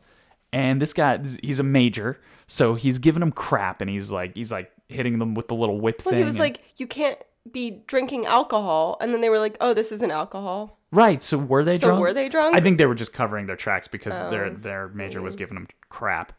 and 0.52 0.82
this 0.82 0.92
guy, 0.92 1.18
he's 1.42 1.60
a 1.60 1.62
major, 1.62 2.20
so 2.48 2.74
he's 2.74 2.98
giving 2.98 3.20
them 3.20 3.32
crap, 3.32 3.80
and 3.80 3.88
he's 3.88 4.10
like, 4.10 4.34
he's 4.34 4.50
like 4.52 4.70
hitting 4.88 5.18
them 5.20 5.34
with 5.34 5.48
the 5.48 5.54
little 5.54 5.80
whip 5.80 6.02
Well, 6.04 6.10
thing. 6.10 6.18
he 6.18 6.24
was 6.26 6.34
and- 6.36 6.40
like, 6.40 6.60
you 6.76 6.86
can't 6.86 7.18
be 7.50 7.82
drinking 7.86 8.26
alcohol. 8.26 8.96
And 9.00 9.12
then 9.14 9.20
they 9.20 9.28
were 9.28 9.38
like, 9.38 9.56
oh, 9.60 9.74
this 9.74 9.92
isn't 9.92 10.10
alcohol. 10.10 10.78
right. 10.92 11.22
So 11.22 11.38
were 11.38 11.62
they 11.64 11.78
So 11.78 11.88
drunk? 11.88 12.00
were 12.00 12.12
they 12.14 12.28
drunk? 12.28 12.56
I 12.56 12.60
think 12.60 12.78
they 12.78 12.86
were 12.86 12.94
just 12.94 13.12
covering 13.12 13.46
their 13.46 13.56
tracks 13.56 13.88
because 13.88 14.20
their 14.30 14.46
Oh. 14.46 14.54
their 14.54 14.88
major 14.88 15.22
was 15.22 15.36
giving 15.36 15.54
them 15.54 15.66
crap. 15.88 16.32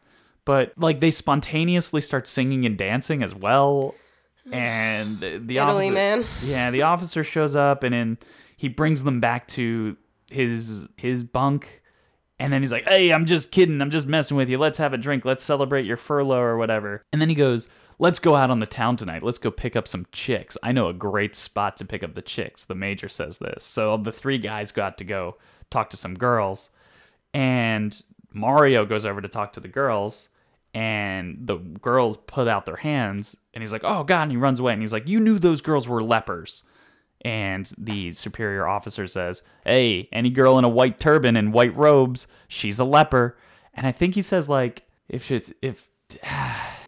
But 0.44 0.72
like 0.76 1.00
they 1.00 1.10
spontaneously 1.10 2.00
start 2.00 2.26
singing 2.26 2.64
and 2.66 2.76
dancing 2.76 3.22
as 3.22 3.34
well, 3.34 3.94
and 4.52 5.20
the 5.20 5.38
the 5.38 5.58
Italy, 5.58 5.86
officer, 5.86 5.92
man. 5.92 6.24
yeah, 6.44 6.70
the 6.70 6.82
officer 6.82 7.22
shows 7.24 7.54
up 7.56 7.82
and 7.84 7.92
then 7.94 8.18
he 8.56 8.68
brings 8.68 9.04
them 9.04 9.20
back 9.20 9.46
to 9.48 9.96
his 10.30 10.86
his 10.96 11.22
bunk, 11.24 11.82
and 12.38 12.52
then 12.52 12.60
he's 12.62 12.72
like, 12.72 12.84
"Hey, 12.88 13.12
I'm 13.12 13.26
just 13.26 13.50
kidding. 13.52 13.80
I'm 13.80 13.90
just 13.90 14.06
messing 14.06 14.36
with 14.36 14.48
you. 14.48 14.58
Let's 14.58 14.78
have 14.78 14.92
a 14.92 14.98
drink. 14.98 15.24
Let's 15.24 15.44
celebrate 15.44 15.84
your 15.86 15.96
furlough 15.96 16.40
or 16.40 16.56
whatever." 16.56 17.02
And 17.12 17.20
then 17.22 17.28
he 17.28 17.34
goes, 17.34 17.68
"Let's 17.98 18.18
go 18.18 18.34
out 18.34 18.50
on 18.50 18.60
the 18.60 18.66
town 18.66 18.96
tonight. 18.96 19.22
Let's 19.22 19.38
go 19.38 19.50
pick 19.50 19.76
up 19.76 19.88
some 19.88 20.06
chicks. 20.12 20.56
I 20.62 20.72
know 20.72 20.88
a 20.88 20.94
great 20.94 21.34
spot 21.34 21.76
to 21.78 21.84
pick 21.84 22.02
up 22.02 22.14
the 22.14 22.22
chicks." 22.22 22.64
The 22.64 22.74
major 22.74 23.08
says 23.08 23.38
this. 23.38 23.64
So 23.64 23.96
the 23.96 24.12
three 24.12 24.38
guys 24.38 24.72
got 24.72 24.98
to 24.98 25.04
go 25.04 25.36
talk 25.70 25.90
to 25.90 25.96
some 25.96 26.14
girls, 26.14 26.70
and 27.32 28.02
Mario 28.32 28.84
goes 28.84 29.04
over 29.04 29.20
to 29.20 29.28
talk 29.28 29.52
to 29.54 29.60
the 29.60 29.68
girls. 29.68 30.28
And 30.74 31.46
the 31.46 31.58
girls 31.58 32.16
put 32.16 32.48
out 32.48 32.64
their 32.64 32.76
hands, 32.76 33.36
and 33.52 33.62
he's 33.62 33.72
like, 33.72 33.84
"Oh 33.84 34.04
God!" 34.04 34.22
And 34.22 34.30
he 34.30 34.38
runs 34.38 34.58
away, 34.58 34.72
and 34.72 34.80
he's 34.80 34.92
like, 34.92 35.06
"You 35.06 35.20
knew 35.20 35.38
those 35.38 35.60
girls 35.60 35.86
were 35.86 36.02
lepers." 36.02 36.64
And 37.24 37.70
the 37.78 38.12
superior 38.12 38.66
officer 38.66 39.06
says, 39.06 39.42
Hey, 39.64 40.08
any 40.12 40.30
girl 40.30 40.58
in 40.58 40.64
a 40.64 40.68
white 40.68 40.98
turban 40.98 41.36
and 41.36 41.52
white 41.52 41.74
robes, 41.76 42.26
she's 42.48 42.80
a 42.80 42.84
leper. 42.84 43.36
And 43.74 43.86
I 43.86 43.92
think 43.92 44.14
he 44.14 44.22
says, 44.22 44.48
like, 44.48 44.82
if 45.08 45.30
it's 45.30 45.52
if 45.62 45.88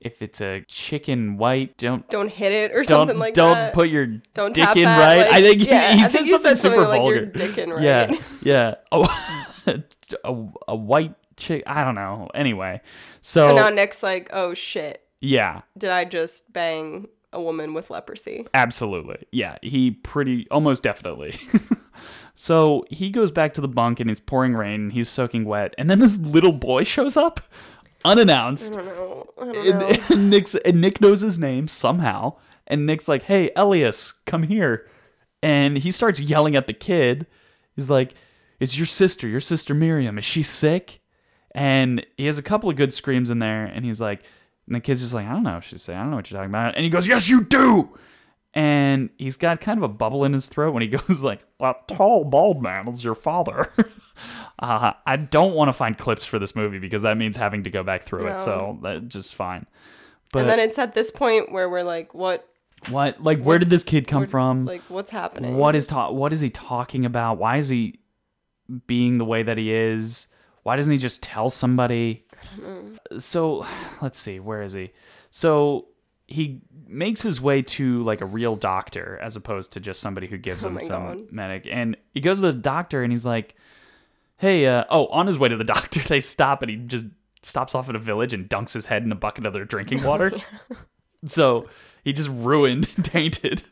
if 0.05 0.23
it's 0.23 0.41
a 0.41 0.65
chicken 0.69 1.37
white, 1.39 1.77
don't 1.79 2.09
Don't 2.11 2.31
hit 2.31 2.53
it 2.53 2.71
or 2.73 2.77
don't 2.77 2.85
something 2.85 3.19
like 3.19 3.35
that. 3.35 3.55
don't 3.65 3.75
put 3.75 3.89
your 3.89 4.07
Don't 4.35 4.55
dick 4.55 4.65
tap 4.65 4.77
in 4.77 4.85
that, 4.85 4.99
right. 4.99 5.19
like- 5.19 5.33
I 5.33 5.41
think 5.43 5.61
he, 5.63 5.69
yeah, 5.69 5.93
he 5.95 5.99
I 6.01 6.03
says 6.03 6.13
think 6.13 6.25
he 6.27 6.31
something 6.31 6.51
said 6.51 6.59
something 6.59 6.81
super 6.81 6.89
like 6.89 7.01
vulgar. 7.01 7.15
your 7.17 7.27
dick 7.27 7.59
in 7.59 7.71
right. 7.73 7.83
Yeah, 7.83 8.13
yeah. 8.43 8.75
Oh, 8.93 9.53
a, 10.25 10.45
a 10.69 10.77
white 10.77 11.15
chick. 11.37 11.63
I 11.67 11.85
don't 11.85 11.95
know. 11.95 12.29
Anyway, 12.35 12.81
so, 13.21 13.49
So 13.49 13.57
now 13.57 13.71
Nick's 13.71 14.03
like, 14.03 14.29
oh 14.33 14.55
shit, 14.55 15.03
yeah, 15.21 15.63
did 15.77 15.91
I 15.91 16.05
just 16.05 16.53
bang 16.53 17.09
a 17.33 17.41
woman 17.41 17.75
with 17.75 17.91
leprosy? 17.91 18.47
Absolutely. 18.55 19.25
Yeah, 19.33 19.57
he 19.63 19.91
pretty 19.91 20.47
almost 20.51 20.83
definitely. 20.85 21.35
so 22.35 22.85
he 22.91 23.11
goes 23.11 23.31
back 23.31 23.55
to 23.55 23.61
the 23.61 23.69
bunk 23.69 24.01
and 24.01 24.11
it's 24.11 24.21
pouring 24.21 24.55
rain 24.55 24.83
and 24.83 24.93
he's 24.93 25.09
soaking 25.09 25.45
wet. 25.45 25.75
And 25.79 25.89
then 25.91 25.99
this 26.01 26.17
little 26.19 26.53
boy 26.53 26.85
shows 26.85 27.17
up 27.17 27.41
unannounced. 28.05 28.75
I 28.77 28.83
don't 28.83 28.87
know. 28.87 29.31
I 29.41 29.45
don't 29.53 29.67
And, 29.67 29.79
know. 29.81 29.97
and 30.11 30.31
Nick's 30.31 30.55
and 30.55 30.81
Nick 30.81 31.01
knows 31.01 31.21
his 31.21 31.39
name 31.39 31.69
somehow. 31.69 32.35
And 32.67 32.87
Nick's 32.87 33.09
like, 33.09 33.25
"Hey, 33.25 33.51
Elias, 33.57 34.13
come 34.27 34.45
here." 34.45 34.87
And 35.43 35.77
he 35.79 35.91
starts 35.91 36.21
yelling 36.21 36.57
at 36.57 36.67
the 36.67 36.73
kid. 36.73 37.27
He's 37.77 37.91
like, 37.91 38.15
"It's 38.61 38.77
your 38.77 38.87
sister, 38.87 39.29
your 39.29 39.41
sister 39.41 39.75
Miriam. 39.75 40.17
Is 40.19 40.25
she 40.25 40.43
sick?" 40.43 41.01
And 41.55 42.05
he 42.17 42.27
has 42.27 42.39
a 42.39 42.43
couple 42.43 42.71
of 42.71 42.77
good 42.77 42.93
screams 42.95 43.31
in 43.31 43.39
there. 43.39 43.65
And 43.65 43.85
he's 43.85 44.01
like, 44.01 44.25
and 44.67 44.75
the 44.75 44.81
kid's 44.81 45.01
just 45.01 45.15
like, 45.15 45.27
"I 45.27 45.33
don't 45.33 45.43
know." 45.43 45.55
what 45.55 45.65
She's 45.65 45.83
saying, 45.83 45.99
"I 45.99 46.03
don't 46.03 46.11
know 46.11 46.17
what 46.17 46.31
you're 46.31 46.39
talking 46.39 46.51
about." 46.51 46.75
And 46.75 46.85
he 46.85 46.91
goes, 46.91 47.07
"Yes, 47.07 47.29
you 47.29 47.43
do." 47.45 47.97
And 48.55 49.11
he's 49.19 49.37
got 49.37 49.61
kind 49.61 49.79
of 49.79 49.83
a 49.83 49.89
bubble 49.89 50.25
in 50.25 50.33
his 50.33 50.49
throat 50.49 50.73
when 50.73 50.83
he 50.83 50.89
goes 50.97 51.23
like, 51.23 51.41
"That 51.59 51.89
tall 51.89 52.25
bald 52.25 52.63
man 52.63 52.89
is 52.89 53.03
your 53.03 53.17
father." 53.17 53.73
uh, 54.61 54.93
I 55.05 55.17
don't 55.17 55.55
want 55.55 55.69
to 55.69 55.73
find 55.73 55.99
clips 55.99 56.25
for 56.25 56.39
this 56.39 56.55
movie 56.55 56.79
because 56.79 57.03
that 57.03 57.17
means 57.17 57.37
having 57.37 57.65
to 57.65 57.71
go 57.71 57.83
back 57.83 58.03
through 58.03 58.29
it. 58.29 58.39
So 58.39 58.79
that's 58.81 59.07
just 59.07 59.35
fine. 59.35 59.67
But 60.33 60.41
and 60.41 60.51
then 60.51 60.59
it's 60.61 60.79
at 60.79 60.95
this 60.95 61.11
point 61.11 61.53
where 61.53 61.69
we're 61.69 61.83
like, 61.83 62.15
what? 62.15 62.49
what? 62.91 63.23
Like, 63.23 63.41
where 63.41 63.59
did 63.59 63.69
this 63.69 63.85
kid 63.85 64.07
come 64.07 64.27
from? 64.27 64.67
Like, 64.67 64.83
what's 64.89 65.11
happening? 65.11 65.57
what 65.57 65.75
is 65.75 65.87
ta- 65.87 66.11
What 66.11 66.33
is 66.33 66.41
he 66.41 66.51
talking 66.51 67.05
about? 67.05 67.39
Why 67.39 67.57
is 67.57 67.69
he 67.69 68.01
being 68.87 69.19
the 69.19 69.25
way 69.25 69.43
that 69.43 69.59
he 69.59 69.73
is? 69.73 70.29
Why 70.63 70.77
doesn't 70.77 70.93
he 70.93 70.99
just 70.99 71.23
tell 71.23 71.49
somebody? 71.51 72.25
So, 73.19 73.67
let's 74.03 74.19
see. 74.19 74.39
Where 74.41 74.63
is 74.63 74.73
he? 74.73 74.93
So 75.31 75.89
he 76.27 76.61
makes 76.87 77.23
his 77.23 77.41
way 77.41 77.61
to 77.63 78.03
like 78.03 78.21
a 78.21 78.27
real 78.27 78.57
doctor 78.57 79.19
as 79.23 79.37
opposed 79.37 79.73
to 79.73 79.81
just 79.81 80.01
somebody 80.01 80.27
who 80.27 80.39
gives 80.39 80.65
Oh 80.65 80.69
him 80.69 80.81
some 80.81 81.03
God. 81.03 81.33
medic. 81.33 81.67
And 81.71 81.97
he 82.13 82.21
goes 82.21 82.39
to 82.41 82.47
the 82.47 82.53
doctor 82.53 83.03
and 83.03 83.13
he's 83.13 83.27
like, 83.27 83.55
"Hey, 84.39 84.67
uh, 84.67 84.85
oh, 84.91 85.07
on 85.09 85.27
his 85.27 85.39
way 85.39 85.49
to 85.49 85.57
the 85.57 85.65
doctor, 85.75 86.01
they 86.01 86.21
stop 86.21 86.63
and 86.63 86.71
he 86.71 86.77
just 86.77 87.07
stops 87.43 87.75
off 87.75 87.89
at 87.89 87.95
a 87.97 87.99
village 87.99 88.33
and 88.33 88.49
dunks 88.49 88.73
his 88.73 88.87
head 88.87 89.03
in 89.03 89.13
a 89.13 89.17
bucket 89.17 89.45
of 89.47 89.53
their 89.53 89.65
drinking 89.65 90.03
water." 90.11 90.33
So 91.27 91.69
he 92.05 92.13
just 92.13 92.29
ruined, 92.31 92.89
tainted 93.05 93.63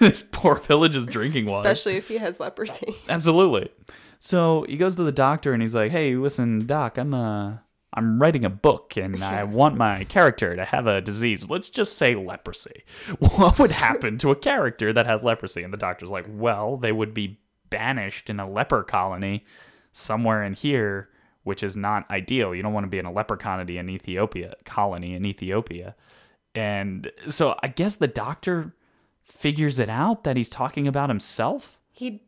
this 0.00 0.22
poor 0.30 0.56
village's 0.56 1.06
drinking 1.06 1.46
water. 1.46 1.68
Especially 1.68 1.96
if 1.96 2.08
he 2.08 2.18
has 2.18 2.38
leprosy. 2.38 2.94
Absolutely. 3.08 3.70
So 4.20 4.64
he 4.68 4.76
goes 4.76 4.96
to 4.96 5.02
the 5.02 5.12
doctor 5.12 5.52
and 5.52 5.60
he's 5.62 5.74
like, 5.74 5.90
"Hey, 5.90 6.14
listen, 6.16 6.66
doc, 6.66 6.98
I'm 6.98 7.14
uh 7.14 7.58
I'm 7.94 8.20
writing 8.20 8.44
a 8.44 8.50
book 8.50 8.96
and 8.96 9.22
I 9.22 9.44
want 9.60 9.76
my 9.76 10.04
character 10.04 10.56
to 10.56 10.64
have 10.64 10.86
a 10.86 11.00
disease. 11.00 11.48
Let's 11.48 11.70
just 11.70 11.96
say 11.96 12.14
leprosy. 12.14 12.82
What 13.18 13.58
would 13.58 13.70
happen 13.70 14.18
to 14.18 14.30
a 14.30 14.36
character 14.36 14.92
that 14.92 15.06
has 15.06 15.22
leprosy?" 15.22 15.62
And 15.62 15.72
the 15.72 15.78
doctor's 15.78 16.10
like, 16.10 16.26
"Well, 16.28 16.76
they 16.76 16.92
would 16.92 17.14
be 17.14 17.40
banished 17.70 18.28
in 18.28 18.40
a 18.40 18.50
leper 18.50 18.82
colony 18.82 19.44
somewhere 19.92 20.42
in 20.42 20.54
here, 20.54 21.08
which 21.44 21.62
is 21.62 21.76
not 21.76 22.10
ideal. 22.10 22.54
You 22.54 22.62
don't 22.62 22.72
want 22.72 22.84
to 22.84 22.90
be 22.90 22.98
in 22.98 23.06
a 23.06 23.12
leper 23.12 23.36
colony 23.36 23.78
in 23.78 23.88
Ethiopia, 23.88 24.54
colony 24.64 25.14
in 25.14 25.24
Ethiopia." 25.24 25.94
And 26.54 27.10
so 27.26 27.56
I 27.62 27.68
guess 27.68 27.96
the 27.96 28.06
doctor 28.06 28.74
figures 29.22 29.78
it 29.78 29.88
out 29.88 30.24
that 30.24 30.36
he's 30.36 30.50
talking 30.50 30.86
about 30.86 31.10
himself. 31.10 31.80
He, 31.90 32.22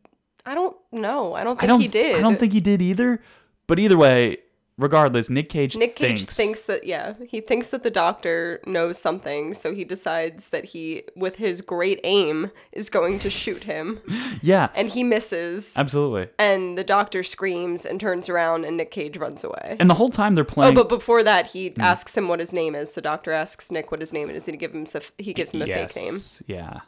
I 0.45 0.53
don't 0.53 0.75
know. 0.91 1.33
I 1.33 1.43
don't 1.43 1.55
think 1.59 1.63
I 1.63 1.67
don't 1.67 1.81
he 1.81 1.87
did. 1.87 2.17
I 2.17 2.21
don't 2.21 2.37
think 2.37 2.53
he 2.53 2.59
did 2.59 2.81
either. 2.81 3.21
But 3.67 3.79
either 3.79 3.97
way, 3.97 4.37
regardless, 4.77 5.29
Nick 5.29 5.49
Cage 5.49 5.75
Nick 5.75 5.95
Cage 5.95 6.19
thinks, 6.25 6.35
thinks, 6.37 6.63
that 6.65 6.85
yeah, 6.85 7.13
he 7.27 7.41
thinks 7.41 7.71
that 7.71 7.83
the 7.83 7.89
doctor 7.89 8.59
knows 8.65 8.97
something, 8.97 9.53
so 9.53 9.73
he 9.73 9.83
decides 9.83 10.49
that 10.49 10.65
he, 10.65 11.03
with 11.15 11.37
his 11.37 11.61
great 11.61 11.99
aim, 12.03 12.51
is 12.71 12.89
going 12.89 13.19
to 13.19 13.29
shoot 13.29 13.63
him, 13.63 13.99
Yeah, 14.41 14.69
and 14.75 14.89
he 14.89 15.03
misses, 15.03 15.75
absolutely. 15.77 16.29
and 16.39 16.77
the 16.77 16.83
doctor 16.83 17.23
screams 17.23 17.85
and 17.85 17.99
turns 17.99 18.29
around, 18.29 18.65
and 18.65 18.77
Nick 18.77 18.91
Cage 18.91 19.17
runs 19.17 19.43
away. 19.43 19.77
And 19.79 19.89
the 19.89 19.95
whole 19.95 20.09
time 20.09 20.35
they're 20.35 20.43
playing. 20.43 20.73
Oh, 20.77 20.83
but 20.83 20.89
before 20.89 21.23
that, 21.23 21.47
he 21.51 21.69
Hmm. 21.69 21.81
asks 21.81 22.15
him 22.15 22.27
what 22.27 22.39
his 22.39 22.53
name 22.53 22.75
is. 22.75 22.91
The 22.91 23.01
doctor 23.01 23.31
asks 23.31 23.71
Nick 23.71 23.91
what 23.91 23.99
his 23.99 24.13
name 24.13 24.29
is, 24.29 24.47
and 24.47 24.53
he 24.53 24.57
gives 24.57 24.73
him 24.93 25.01
he 25.17 25.33
gives 25.33 25.51
him 25.53 25.61
a 25.61 25.65
fake 25.65 25.95
name. 25.95 26.13
Yeah. 26.45 26.79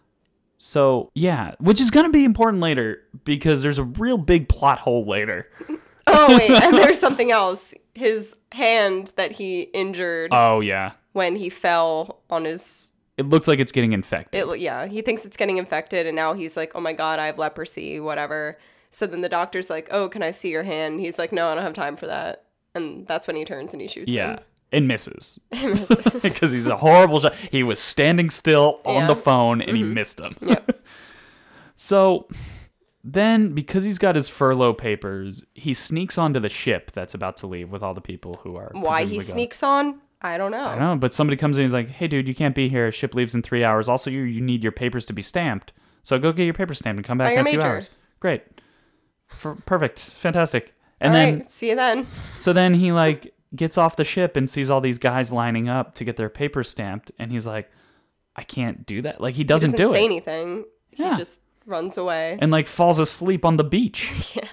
So, 0.62 1.10
yeah, 1.15 1.56
which 1.60 1.80
is 1.80 1.89
going 1.89 2.06
to 2.06 2.12
be 2.12 2.25
important 2.25 2.62
later 2.62 3.02
because 3.23 3.62
there's 3.62 3.78
a 3.80 3.84
real 3.86 4.17
big 4.17 4.49
plot 4.49 4.80
hole 4.80 5.06
later. 5.06 5.47
Oh 6.12 6.38
wait, 6.38 6.52
and 6.52 6.76
there's 6.78 7.00
something 7.00 7.32
else. 7.32 7.74
His 7.93 8.36
hand 8.52 9.12
that 9.17 9.34
he 9.34 9.62
injured 9.74 10.32
Oh, 10.34 10.60
yeah. 10.62 10.93
when 11.13 11.36
he 11.36 11.50
fell 11.50 12.22
on 12.30 12.45
his 12.45 12.91
it 13.17 13.28
looks 13.28 13.48
like 13.50 13.60
it's 13.60 13.74
getting 13.74 13.91
infected. 13.91 14.48
It, 14.50 14.60
yeah, 14.60 14.86
he 14.88 15.02
thinks 15.02 15.26
it's 15.26 15.36
getting 15.36 15.58
infected, 15.58 16.08
and 16.08 16.15
now 16.15 16.32
he's 16.34 16.56
like, 16.56 16.72
oh 16.76 16.80
my 16.80 16.93
god, 16.93 17.19
I 17.19 17.26
have 17.26 17.38
leprosy, 17.38 18.00
whatever. 18.00 18.58
So 18.91 19.06
then 19.06 19.19
the 19.22 19.28
doctor's 19.30 19.69
like, 19.69 19.89
oh, 19.91 20.08
can 20.08 20.24
I 20.24 20.32
see 20.32 20.50
your 20.50 20.63
hand? 20.63 21.02
He's 21.02 21.19
like, 21.19 21.32
no, 21.34 21.50
I 21.50 21.56
don't 21.56 21.63
have 21.63 21.74
time 21.74 21.95
for 21.98 22.08
that. 22.08 22.45
And 22.74 23.06
that's 23.08 23.28
when 23.28 23.36
he 23.36 23.43
turns 23.43 23.74
and 23.74 23.82
he 23.82 23.88
shoots 23.89 24.12
yeah. 24.12 24.36
him. 24.36 24.39
And 24.72 24.88
misses 24.88 25.39
He 25.54 25.67
misses. 25.67 25.89
because 26.24 26.52
he's 26.52 26.67
a 26.67 26.78
horrible 26.78 27.19
shot. 27.19 27.36
He 27.36 27.62
was 27.62 27.80
standing 27.80 28.30
still 28.30 28.80
on 28.86 28.93
Yeah. 28.93 29.00
Mm-hmm. 29.02 29.08
the 29.10 29.15
phone 29.17 29.62
and 29.62 29.76
he 29.76 29.84
missed 29.84 30.19
him. 30.22 30.34
yeah. 30.41 30.60
So 31.76 32.28
then, 33.03 33.53
because 33.53 33.83
he's 33.83 33.97
got 33.97 34.15
his 34.15 34.27
furlough 34.27 34.73
papers, 34.73 35.45
he 35.53 35.73
sneaks 35.73 36.17
onto 36.17 36.39
the 36.39 36.49
ship 36.49 36.91
that's 36.91 37.13
about 37.13 37.38
to 37.38 37.47
leave 37.47 37.71
with 37.71 37.81
all 37.81 37.93
the 37.93 38.01
people 38.01 38.41
who 38.43 38.55
are. 38.55 38.71
Why 38.73 39.05
he 39.05 39.19
sneaks 39.19 39.63
on? 39.63 40.01
I 40.21 40.38
don't 40.38 40.51
know. 40.51 40.65
I 40.65 40.71
don't 40.71 40.79
know, 40.79 40.95
but 40.97 41.13
somebody 41.13 41.38
comes 41.38 41.55
in 41.57 41.62
and 41.63 41.69
he's 41.69 41.73
like, 41.73 41.88
"Hey, 41.89 42.07
dude, 42.07 42.27
you 42.27 42.35
can't 42.35 42.53
be 42.53 42.67
here. 42.67 42.91
Ship 42.91 43.15
leaves 43.15 43.33
in 43.33 43.41
three 43.41 43.63
hours. 43.63 43.88
Also, 43.88 44.09
you 44.09 44.23
you 44.23 44.41
need 44.41 44.63
your 44.63 44.73
papers 44.73 45.05
to 45.05 45.13
be 45.13 45.21
stamped. 45.21 45.71
So 46.03 46.19
go 46.19 46.33
get 46.33 46.43
your 46.43 46.53
papers 46.53 46.79
stamped 46.79 46.97
and 46.97 47.05
come 47.05 47.17
back 47.17 47.33
in 47.33 47.39
a 47.39 47.43
few 47.49 47.57
major. 47.57 47.67
hours. 47.67 47.89
Great, 48.19 48.43
For, 49.27 49.55
perfect, 49.65 49.99
fantastic." 49.99 50.73
And 50.99 51.13
All 51.13 51.19
then 51.19 51.35
right, 51.38 51.49
see 51.49 51.69
you 51.69 51.75
then. 51.77 52.07
so 52.38 52.51
then 52.51 52.73
he 52.73 52.91
like 52.91 53.33
gets 53.55 53.77
off 53.77 53.95
the 53.95 54.03
ship 54.03 54.35
and 54.35 54.49
sees 54.49 54.69
all 54.69 54.81
these 54.81 54.97
guys 54.99 55.31
lining 55.31 55.69
up 55.69 55.95
to 55.95 56.03
get 56.03 56.17
their 56.17 56.29
papers 56.29 56.69
stamped, 56.69 57.13
and 57.17 57.31
he's 57.31 57.47
like, 57.47 57.71
"I 58.35 58.43
can't 58.43 58.85
do 58.85 59.01
that." 59.03 59.21
Like 59.21 59.35
he 59.35 59.39
He 59.39 59.43
doesn't, 59.45 59.71
he 59.71 59.77
doesn't 59.77 59.88
do 59.88 59.93
say 59.97 60.03
it, 60.03 60.05
anything. 60.07 60.65
Yeah. 60.97 61.12
He 61.12 61.17
just 61.17 61.39
runs 61.69 61.97
away. 61.97 62.38
and 62.41 62.51
like 62.51 62.67
falls 62.67 62.99
asleep 62.99 63.45
on 63.45 63.58
the 63.58 63.63
beach. 63.63 64.34
yeah. 64.36 64.49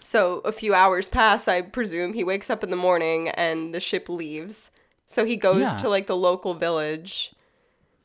So 0.00 0.38
a 0.44 0.52
few 0.52 0.72
hours 0.72 1.08
pass, 1.08 1.48
I 1.48 1.62
presume. 1.62 2.12
He 2.12 2.22
wakes 2.22 2.48
up 2.48 2.62
in 2.62 2.70
the 2.70 2.76
morning 2.76 3.28
and 3.30 3.74
the 3.74 3.80
ship 3.80 4.08
leaves. 4.08 4.70
So 5.06 5.24
he 5.24 5.36
goes 5.36 5.62
Yeah. 5.62 5.76
to 5.76 5.88
like 5.88 6.06
the 6.06 6.16
local 6.16 6.54
village 6.54 7.32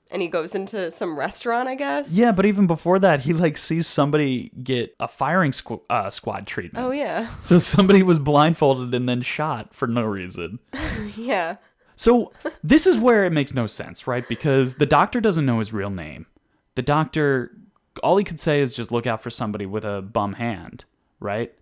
and 0.10 0.22
he 0.22 0.28
goes 0.28 0.56
into 0.56 0.92
some 0.92 1.18
restaurant, 1.18 1.70
I 1.70 1.76
guess. 1.76 2.12
Yeah, 2.12 2.32
but 2.32 2.46
even 2.46 2.66
before 2.68 2.98
that, 3.00 3.22
he 3.22 3.34
like 3.34 3.56
sees 3.58 3.86
somebody 3.88 4.52
get 4.64 4.96
a 5.00 5.08
firing 5.08 5.52
squ- 5.52 5.82
uh, 5.90 6.10
squad 6.10 6.48
treatment. 6.48 6.84
Oh 6.86 6.92
yeah. 6.92 7.30
So 7.40 7.60
somebody 7.60 8.02
was 8.04 8.18
blindfolded 8.20 8.94
and 8.96 9.08
then 9.08 9.22
shot 9.22 9.74
for 9.74 9.88
no 9.88 10.02
reason. 10.04 10.60
Yeah. 11.16 11.58
So 11.96 12.32
this 12.64 12.88
is 12.88 12.98
where 12.98 13.26
it 13.26 13.32
makes 13.32 13.54
no 13.54 13.68
sense, 13.68 14.08
right? 14.08 14.28
Because 14.28 14.76
the 14.76 14.86
doctor 14.88 15.22
doesn't 15.22 15.46
know 15.46 15.60
his 15.60 15.72
real 15.72 15.90
name. 15.92 16.26
The 16.76 16.82
doctor, 16.82 17.52
all 18.04 18.18
he 18.18 18.24
could 18.24 18.40
say 18.40 18.62
is 18.62 18.76
just 18.76 18.92
look 18.92 19.06
out 19.08 19.22
for 19.22 19.30
somebody 19.30 19.66
with 19.66 19.86
a 19.86 20.02
bum 20.02 20.34
hand, 20.34 20.86
right? 21.20 21.54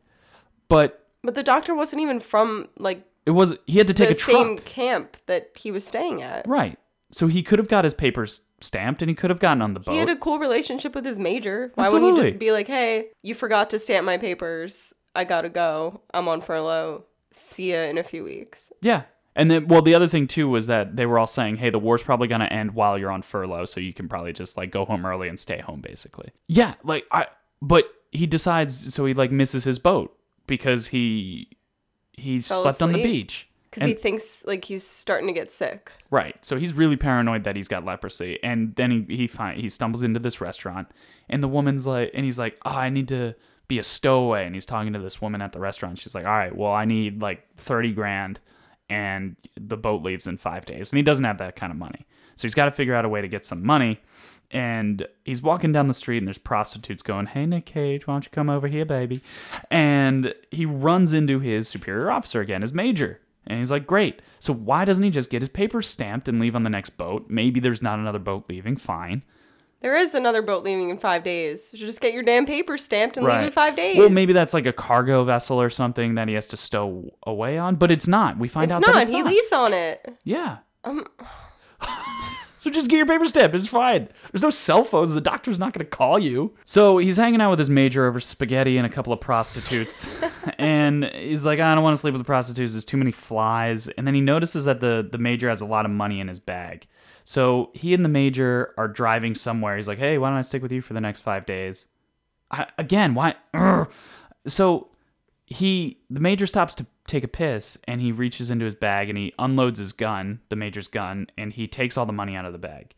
But 0.67 1.05
But 1.23 1.35
the 1.35 1.43
doctor 1.43 1.75
wasn't 1.75 2.01
even 2.01 2.19
from 2.19 2.69
like 2.77 3.03
it 3.25 3.31
was 3.31 3.53
he 3.67 3.77
had 3.77 3.87
to 3.87 3.93
take 3.93 4.09
the 4.09 4.15
a 4.15 4.17
truck, 4.17 4.37
same 4.37 4.57
camp 4.59 5.17
that 5.25 5.51
he 5.55 5.71
was 5.71 5.85
staying 5.85 6.21
at. 6.21 6.47
right? 6.47 6.77
So 7.11 7.27
he 7.27 7.41
could 7.41 7.59
have 7.59 7.67
got 7.67 7.83
his 7.83 7.93
papers 7.93 8.41
stamped 8.61 9.01
and 9.01 9.09
he 9.09 9.15
could 9.15 9.29
have 9.29 9.39
gotten 9.39 9.61
on 9.61 9.73
the 9.73 9.79
boat. 9.79 9.91
He 9.93 9.97
had 9.97 10.09
a 10.09 10.15
cool 10.15 10.37
relationship 10.39 10.93
with 10.93 11.05
his 11.05 11.19
major. 11.19 11.71
Why 11.75 11.89
wouldn't 11.89 12.17
he 12.17 12.21
just 12.23 12.39
be 12.39 12.51
like, 12.51 12.67
"Hey, 12.67 13.07
you 13.23 13.33
forgot 13.33 13.69
to 13.71 13.79
stamp 13.79 14.05
my 14.05 14.17
papers. 14.17 14.93
I 15.15 15.23
gotta 15.23 15.49
go. 15.49 16.01
I'm 16.13 16.27
on 16.27 16.41
furlough. 16.41 17.05
See 17.31 17.71
ya 17.71 17.79
in 17.79 17.97
a 17.97 18.03
few 18.03 18.23
weeks." 18.23 18.71
Yeah. 18.81 19.03
And 19.39 19.49
then, 19.49 19.69
well, 19.69 19.81
the 19.81 19.95
other 19.95 20.09
thing 20.09 20.27
too 20.27 20.49
was 20.49 20.67
that 20.67 20.97
they 20.97 21.05
were 21.05 21.17
all 21.17 21.25
saying, 21.25 21.55
"Hey, 21.55 21.69
the 21.69 21.79
war's 21.79 22.03
probably 22.03 22.27
gonna 22.27 22.45
end 22.45 22.75
while 22.75 22.97
you're 22.97 23.09
on 23.09 23.21
furlough, 23.21 23.63
so 23.63 23.79
you 23.79 23.93
can 23.93 24.09
probably 24.09 24.33
just 24.33 24.57
like 24.57 24.69
go 24.69 24.83
home 24.83 25.05
early 25.05 25.29
and 25.29 25.39
stay 25.39 25.61
home, 25.61 25.79
basically." 25.79 26.31
Yeah, 26.47 26.73
like 26.83 27.05
I. 27.09 27.27
But 27.61 27.85
he 28.11 28.27
decides, 28.27 28.93
so 28.93 29.05
he 29.05 29.13
like 29.13 29.31
misses 29.31 29.63
his 29.63 29.79
boat 29.79 30.13
because 30.45 30.87
he 30.87 31.47
he 32.11 32.41
Fell 32.41 32.63
slept 32.63 32.81
on 32.81 32.91
the 32.91 33.01
beach. 33.01 33.47
Because 33.71 33.87
he 33.87 33.93
thinks 33.93 34.43
like 34.45 34.65
he's 34.65 34.85
starting 34.85 35.27
to 35.27 35.33
get 35.33 35.53
sick. 35.53 35.89
Right. 36.11 36.35
So 36.43 36.57
he's 36.57 36.73
really 36.73 36.97
paranoid 36.97 37.45
that 37.45 37.55
he's 37.55 37.69
got 37.69 37.85
leprosy, 37.85 38.39
and 38.43 38.75
then 38.75 38.91
he 39.07 39.15
he 39.15 39.27
find, 39.27 39.57
he 39.57 39.69
stumbles 39.69 40.03
into 40.03 40.19
this 40.19 40.41
restaurant, 40.41 40.89
and 41.29 41.41
the 41.41 41.47
woman's 41.47 41.87
like, 41.87 42.11
and 42.13 42.25
he's 42.25 42.39
like, 42.39 42.57
"Oh, 42.65 42.75
I 42.75 42.89
need 42.89 43.07
to 43.07 43.35
be 43.69 43.79
a 43.79 43.83
stowaway," 43.83 44.45
and 44.45 44.53
he's 44.53 44.65
talking 44.65 44.91
to 44.91 44.99
this 44.99 45.21
woman 45.21 45.41
at 45.41 45.53
the 45.53 45.61
restaurant. 45.61 45.97
She's 45.97 46.13
like, 46.13 46.25
"All 46.25 46.31
right, 46.31 46.53
well, 46.53 46.73
I 46.73 46.83
need 46.83 47.21
like 47.21 47.47
thirty 47.55 47.93
grand, 47.93 48.41
and 48.89 49.35
the 49.55 49.77
boat 49.77 50.03
leaves 50.03 50.27
in 50.27 50.37
five 50.37 50.65
days," 50.65 50.91
and 50.91 50.97
he 50.97 51.03
doesn't 51.03 51.25
have 51.25 51.37
that 51.37 51.55
kind 51.55 51.71
of 51.71 51.77
money, 51.77 52.05
so 52.35 52.43
he's 52.43 52.55
got 52.55 52.65
to 52.65 52.71
figure 52.71 52.95
out 52.95 53.05
a 53.05 53.09
way 53.09 53.21
to 53.21 53.27
get 53.27 53.45
some 53.45 53.65
money. 53.65 53.99
And 54.51 55.07
he's 55.25 55.43
walking 55.43 55.71
down 55.71 55.85
the 55.85 55.93
street, 55.93 56.17
and 56.17 56.27
there's 56.27 56.39
prostitutes 56.39 57.03
going, 57.03 57.27
"Hey, 57.27 57.45
Nick 57.45 57.65
Cage, 57.65 58.07
why 58.07 58.15
don't 58.15 58.25
you 58.25 58.31
come 58.31 58.49
over 58.49 58.67
here, 58.67 58.85
baby?" 58.85 59.21
And 59.69 60.33
he 60.49 60.65
runs 60.65 61.13
into 61.13 61.39
his 61.39 61.67
superior 61.67 62.09
officer 62.09 62.41
again, 62.41 62.61
his 62.61 62.73
major, 62.73 63.19
and 63.49 63.57
he's 63.57 63.71
like, 63.71 63.87
Great. 63.87 64.21
So 64.39 64.53
why 64.53 64.85
doesn't 64.85 65.03
he 65.03 65.09
just 65.09 65.29
get 65.29 65.41
his 65.41 65.49
papers 65.49 65.87
stamped 65.87 66.27
and 66.27 66.39
leave 66.39 66.55
on 66.55 66.63
the 66.63 66.69
next 66.69 66.91
boat? 66.91 67.25
Maybe 67.29 67.59
there's 67.59 67.81
not 67.81 67.99
another 67.99 68.19
boat 68.19 68.45
leaving. 68.47 68.77
Fine. 68.77 69.23
There 69.81 69.95
is 69.95 70.13
another 70.13 70.41
boat 70.41 70.63
leaving 70.63 70.89
in 70.89 70.97
five 70.97 71.23
days. 71.23 71.69
You 71.73 71.79
just 71.79 72.01
get 72.01 72.13
your 72.13 72.23
damn 72.23 72.45
papers 72.45 72.83
stamped 72.83 73.15
and 73.15 73.25
leave 73.25 73.41
in 73.41 73.51
five 73.51 73.75
days. 73.75 73.97
Well, 73.97 74.09
maybe 74.09 74.33
that's 74.33 74.53
like 74.53 74.65
a 74.65 74.73
cargo 74.73 75.23
vessel 75.23 75.61
or 75.61 75.69
something 75.69 76.15
that 76.15 76.27
he 76.27 76.33
has 76.33 76.47
to 76.47 76.57
stow 76.57 77.09
away 77.25 77.57
on, 77.57 77.75
but 77.75 77.89
it's 77.89 78.07
not. 78.07 78.37
We 78.37 78.49
find 78.49 78.65
it's 78.71 78.75
out 78.75 78.81
not. 78.81 78.93
that 78.93 79.01
it's 79.03 79.09
he 79.09 79.21
not. 79.21 79.29
He 79.31 79.35
leaves 79.37 79.51
on 79.53 79.73
it. 79.73 80.17
Yeah. 80.23 80.57
Um, 80.83 81.05
So 82.59 82.69
just 82.69 82.89
get 82.89 82.97
your 82.97 83.05
paper 83.05 83.23
stamped. 83.23 83.55
It's 83.55 83.69
fine. 83.69 84.09
There's 84.33 84.41
no 84.41 84.49
cell 84.49 84.83
phones. 84.83 85.13
The 85.13 85.21
doctor's 85.21 85.57
not 85.57 85.71
going 85.71 85.85
to 85.85 85.89
call 85.89 86.19
you. 86.19 86.57
So 86.65 86.97
he's 86.97 87.15
hanging 87.15 87.39
out 87.39 87.51
with 87.51 87.59
his 87.59 87.69
major 87.69 88.05
over 88.05 88.19
spaghetti 88.19 88.75
and 88.75 88.85
a 88.85 88.89
couple 88.89 89.13
of 89.13 89.21
prostitutes. 89.21 90.05
and 90.57 91.05
he's 91.05 91.45
like, 91.45 91.61
I 91.61 91.73
don't 91.73 91.85
want 91.85 91.95
to 91.95 91.97
sleep 91.97 92.11
with 92.11 92.19
the 92.19 92.25
prostitutes. 92.25 92.73
There's 92.73 92.83
too 92.83 92.97
many 92.97 93.13
flies. 93.13 93.87
And 93.87 94.05
then 94.05 94.13
he 94.13 94.19
notices 94.19 94.65
that 94.65 94.81
the, 94.81 95.07
the 95.09 95.17
major 95.17 95.47
has 95.47 95.61
a 95.61 95.65
lot 95.65 95.85
of 95.85 95.91
money 95.91 96.19
in 96.19 96.27
his 96.27 96.41
bag. 96.41 96.85
So 97.29 97.69
he 97.75 97.93
and 97.93 98.03
the 98.03 98.09
major 98.09 98.73
are 98.75 98.87
driving 98.87 99.35
somewhere. 99.35 99.77
He's 99.77 99.87
like, 99.87 99.99
hey, 99.99 100.17
why 100.17 100.29
don't 100.29 100.39
I 100.39 100.41
stick 100.41 100.63
with 100.63 100.71
you 100.71 100.81
for 100.81 100.95
the 100.95 100.99
next 100.99 101.19
five 101.19 101.45
days? 101.45 101.85
I, 102.49 102.65
again, 102.79 103.13
why? 103.13 103.35
Ugh. 103.53 103.87
So 104.47 104.87
he 105.45 105.99
the 106.09 106.21
major 106.21 106.47
stops 106.47 106.73
to 106.73 106.87
take 107.05 107.23
a 107.23 107.27
piss 107.27 107.77
and 107.83 108.01
he 108.01 108.11
reaches 108.11 108.49
into 108.49 108.65
his 108.65 108.73
bag 108.73 109.09
and 109.09 109.17
he 109.17 109.31
unloads 109.37 109.77
his 109.77 109.91
gun 109.91 110.39
the 110.49 110.55
major's 110.55 110.87
gun 110.87 111.27
and 111.37 111.53
he 111.53 111.67
takes 111.67 111.97
all 111.97 112.07
the 112.07 112.13
money 112.13 112.35
out 112.35 112.45
of 112.45 112.51
the 112.51 112.59
bag 112.59 112.95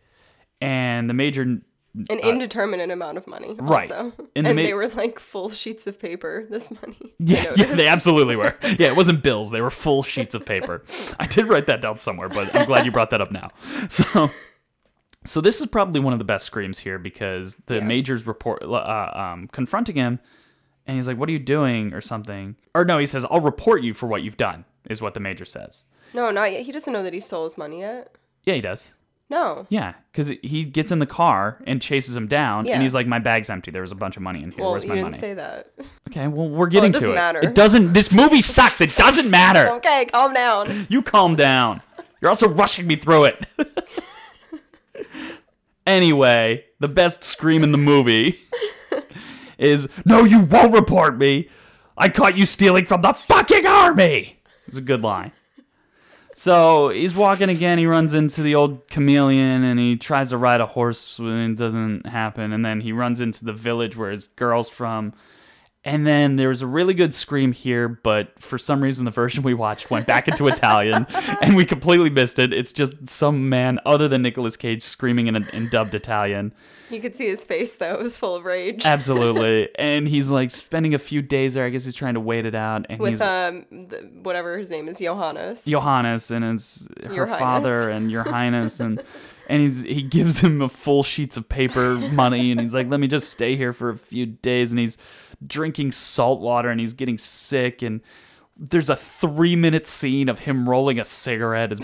and 0.62 1.10
the 1.10 1.13
major 1.13 1.62
an 2.10 2.20
indeterminate 2.20 2.90
amount 2.90 3.18
of 3.18 3.28
money. 3.28 3.50
Uh, 3.60 3.64
right. 3.64 3.92
Also. 3.92 4.14
And 4.36 4.48
And, 4.48 4.56
ma- 4.56 4.64
they 4.64 4.74
were 4.74 4.88
like 4.90 5.20
full 5.20 5.50
sheets 5.50 5.88
of 5.88 6.00
paper. 6.00 6.46
This 6.50 6.72
money. 6.72 7.14
Yeah, 7.20 7.54
yeah 7.56 7.76
they 7.76 7.88
absolutely 7.88 8.36
were 8.36 8.56
yeah 8.64 8.88
it 8.88 8.96
wasn't 8.96 9.22
bills 9.22 9.52
they 9.52 9.62
were 9.62 9.70
full 9.70 10.02
sheets 10.02 10.34
of 10.34 10.44
paper 10.44 10.84
i 11.20 11.28
did 11.28 11.46
write 11.48 11.68
that 11.68 11.80
down 11.82 12.00
somewhere 12.00 12.28
but 12.30 12.54
i'm 12.56 12.66
glad 12.66 12.84
you 12.84 12.92
brought 12.92 13.12
that 13.12 13.22
up 13.22 13.32
now 13.32 13.50
so 13.90 14.32
so 15.24 15.40
this 15.40 15.62
is 15.62 15.68
probably 15.68 16.00
one 16.00 16.14
of 16.14 16.20
the 16.20 16.26
best 16.26 16.48
screams 16.48 16.80
here 16.80 16.98
because 16.98 17.58
the 17.68 17.76
Yeah. 17.76 17.84
major's 17.84 18.26
report 18.26 18.64
uh, 18.64 19.12
um, 19.14 19.48
confronting 19.50 19.96
him 19.98 20.20
and 20.88 20.96
he's 20.98 21.08
like 21.08 21.18
what 21.18 21.30
are 21.30 21.32
you 21.32 21.38
doing 21.40 21.94
or 21.94 22.02
something 22.02 22.56
or 22.74 22.84
no 22.86 22.98
he 22.98 23.06
says 23.06 23.24
i'll 23.30 23.40
report 23.40 23.84
you 23.84 23.94
for 23.94 24.08
what 24.08 24.24
you've 24.24 24.38
done 24.38 24.66
is 24.90 25.00
what 25.00 25.14
the 25.14 25.20
major 25.20 25.46
says 25.46 25.84
No, 26.16 26.32
not 26.32 26.52
yet. 26.52 26.64
He 26.64 26.72
doesn't 26.72 26.92
know 26.92 27.04
that 27.04 27.14
he 27.14 27.20
stole 27.20 27.44
his 27.44 27.56
money 27.58 27.82
yet. 27.82 28.16
yeah 28.46 28.56
he 28.56 28.62
does 28.62 28.96
No. 29.32 29.65
Yeah, 29.70 29.94
because 30.12 30.28
he 30.44 30.65
gets 30.65 30.91
in 30.91 31.00
the 31.00 31.06
car 31.06 31.63
and 31.65 31.82
chases 31.82 32.15
him 32.17 32.28
down, 32.28 32.65
Yeah. 32.65 32.74
and 32.74 32.82
he's 32.82 32.94
like, 32.94 33.08
"My 33.08 33.17
bag's 33.20 33.50
empty. 33.50 33.72
There 33.72 33.82
was 33.82 33.94
a 33.94 33.96
bunch 33.96 34.17
of 34.17 34.22
money 34.22 34.44
in 34.44 34.52
here. 34.52 34.62
Well, 34.62 34.72
Where's 34.74 34.86
my 34.86 34.96
money?" 35.02 35.13
say 35.13 35.34
that. 35.34 35.72
okay, 36.10 36.28
well, 36.28 36.50
we're 36.50 36.67
getting 36.67 36.91
doesn't 36.91 37.08
to 37.08 37.13
it. 37.13 37.15
matter. 37.15 37.39
It 37.39 37.56
doesn't. 37.56 37.94
This 37.94 38.12
movie 38.12 38.41
sucks. 38.41 38.82
It 38.82 38.94
doesn't 38.98 39.30
matter. 39.32 39.70
okay, 39.76 40.06
calm 40.12 40.34
down. 40.34 40.86
You 40.89 41.02
calm 41.02 41.36
down. 41.36 41.82
You're 42.22 42.30
also 42.30 42.50
rushing 42.50 42.86
me 42.88 42.98
through 42.98 43.24
it. 43.26 43.46
anyway, 45.88 46.65
the 46.80 46.88
best 46.88 47.24
scream 47.24 47.63
in 47.63 47.72
the 47.72 47.78
movie 47.78 48.38
is, 49.58 49.88
"No, 50.06 50.24
you 50.26 50.41
won't 50.41 50.74
report 50.74 51.17
me. 51.17 51.50
I 51.98 52.10
caught 52.10 52.38
you 52.38 52.46
stealing 52.46 52.86
from 52.86 53.02
the 53.02 53.13
fucking 53.13 53.65
army." 53.65 54.39
It's 54.67 54.78
a 54.78 54.82
good 54.82 55.02
line. 55.02 55.32
So 56.36 56.89
he's 56.89 57.13
walking 57.13 57.50
again. 57.50 57.78
He 57.78 57.86
runs 57.86 58.13
into 58.13 58.41
the 58.41 58.56
old 58.56 58.88
chameleon 58.89 59.63
and 59.63 59.80
he 59.80 59.98
tries 59.98 60.30
to 60.30 60.38
ride 60.38 60.62
a 60.62 60.65
horse 60.65 61.20
and 61.20 61.52
it 61.52 61.58
doesn't 61.58 62.06
happen. 62.08 62.54
And 62.54 62.65
then 62.65 62.82
he 62.82 62.91
runs 62.91 63.22
into 63.22 63.46
the 63.46 63.54
village 63.54 63.98
where 63.98 64.12
his 64.12 64.24
girl's 64.24 64.70
from. 64.70 65.13
And 65.84 66.06
then 66.06 66.36
there 66.36 66.50
was 66.50 66.62
a 66.62 66.67
really 66.67 66.94
good 66.94 67.12
scream 67.12 67.53
here, 67.53 67.88
but 67.88 68.39
for 68.39 68.60
some 68.60 68.82
reason 68.84 69.06
the 69.06 69.10
version 69.12 69.41
we 69.41 69.56
watched 69.56 69.89
went 69.89 70.06
back 70.06 70.28
into 70.28 70.47
Italian 70.47 71.08
and 71.41 71.56
we 71.56 71.66
completely 71.66 72.12
missed 72.12 72.38
it. 72.38 72.53
It's 72.53 72.72
just 72.72 73.10
some 73.10 73.49
man 73.49 73.80
other 73.84 74.08
than 74.08 74.22
Nicolas 74.22 74.56
Cage 74.56 74.84
screaming 74.84 75.26
in, 75.26 75.36
in 75.53 75.70
dubbed 75.70 75.95
Italian. 75.95 76.53
You 76.91 76.99
could 76.99 77.16
see 77.16 77.28
his 77.28 77.45
face 77.45 77.78
though; 77.78 77.93
it 77.93 78.03
was 78.03 78.18
full 78.18 78.36
of 78.36 78.43
rage. 78.43 78.86
Absolutely. 78.86 79.70
and 79.80 80.08
he's 80.08 80.30
like 80.30 80.51
spending 80.51 80.93
a 80.93 80.99
few 80.99 81.22
days 81.22 81.53
there. 81.53 81.66
I 81.66 81.70
guess 81.70 81.86
he's 81.86 81.95
trying 81.95 82.16
to 82.16 82.20
wait 82.20 82.45
it 82.45 82.53
out. 82.53 82.86
And 82.89 82.99
With 82.99 83.12
he's 83.12 83.22
um, 83.22 83.66
the, 83.72 84.10
whatever 84.22 84.58
his 84.58 84.70
name 84.70 84.88
is, 84.89 84.99
Johannes. 84.99 85.64
Johannes 85.66 86.30
and 86.32 86.43
it's 86.43 86.88
her 87.01 87.14
Your 87.14 87.26
Highness. 87.26 87.39
father 87.39 87.89
and 87.89 88.12
your 88.12 88.24
highness 88.24 88.82
and 88.82 89.01
and 89.52 89.62
he's 89.62 89.84
he 89.84 90.02
gives 90.02 90.39
him 90.39 90.62
a 90.62 90.70
full 90.70 91.04
sheets 91.04 91.38
of 91.38 91.47
paper 91.47 91.95
money 91.95 92.52
and 92.52 92.60
he's 92.60 92.74
like 92.74 92.89
let 92.89 92.99
me 92.99 93.08
just 93.08 93.30
stay 93.30 93.56
here 93.56 93.74
for 93.74 93.89
a 93.89 93.97
few 93.97 94.26
days 94.26 94.72
and 94.72 94.80
he's 94.80 94.97
drinking 95.45 95.91
salt 95.91 96.39
water 96.41 96.70
and 96.70 96.80
he's 96.80 96.93
getting 96.93 97.18
sick 97.18 97.82
and 97.82 98.02
there's 98.58 98.89
a 98.89 98.95
3 98.95 99.56
minute 99.56 99.86
scene 99.86 100.30
of 100.30 100.39
him 100.39 100.68
rolling 100.68 100.99
a 100.99 101.06
cigarette 101.06 101.72
it's 101.72 101.82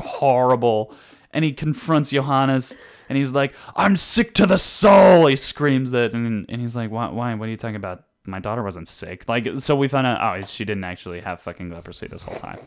horrible 0.00 0.94
and 1.32 1.44
he 1.44 1.52
confronts 1.52 2.10
Johannes 2.10 2.76
and 3.08 3.16
he's 3.16 3.32
like, 3.32 3.54
I'm 3.76 3.96
sick 3.96 4.34
to 4.34 4.46
the 4.46 4.58
soul. 4.58 5.26
He 5.26 5.36
screams 5.36 5.90
that 5.92 6.12
and, 6.12 6.46
and 6.48 6.60
he's 6.60 6.76
like, 6.76 6.90
why, 6.90 7.08
why? 7.08 7.34
What 7.34 7.48
are 7.48 7.50
you 7.50 7.56
talking 7.56 7.76
about? 7.76 8.04
My 8.24 8.38
daughter 8.38 8.62
wasn't 8.62 8.88
sick. 8.88 9.28
Like, 9.28 9.58
so 9.58 9.74
we 9.74 9.88
found 9.88 10.06
out, 10.06 10.20
oh, 10.20 10.44
she 10.44 10.64
didn't 10.64 10.84
actually 10.84 11.20
have 11.20 11.40
fucking 11.40 11.70
leprosy 11.70 12.06
this 12.06 12.22
whole 12.22 12.36
time. 12.36 12.58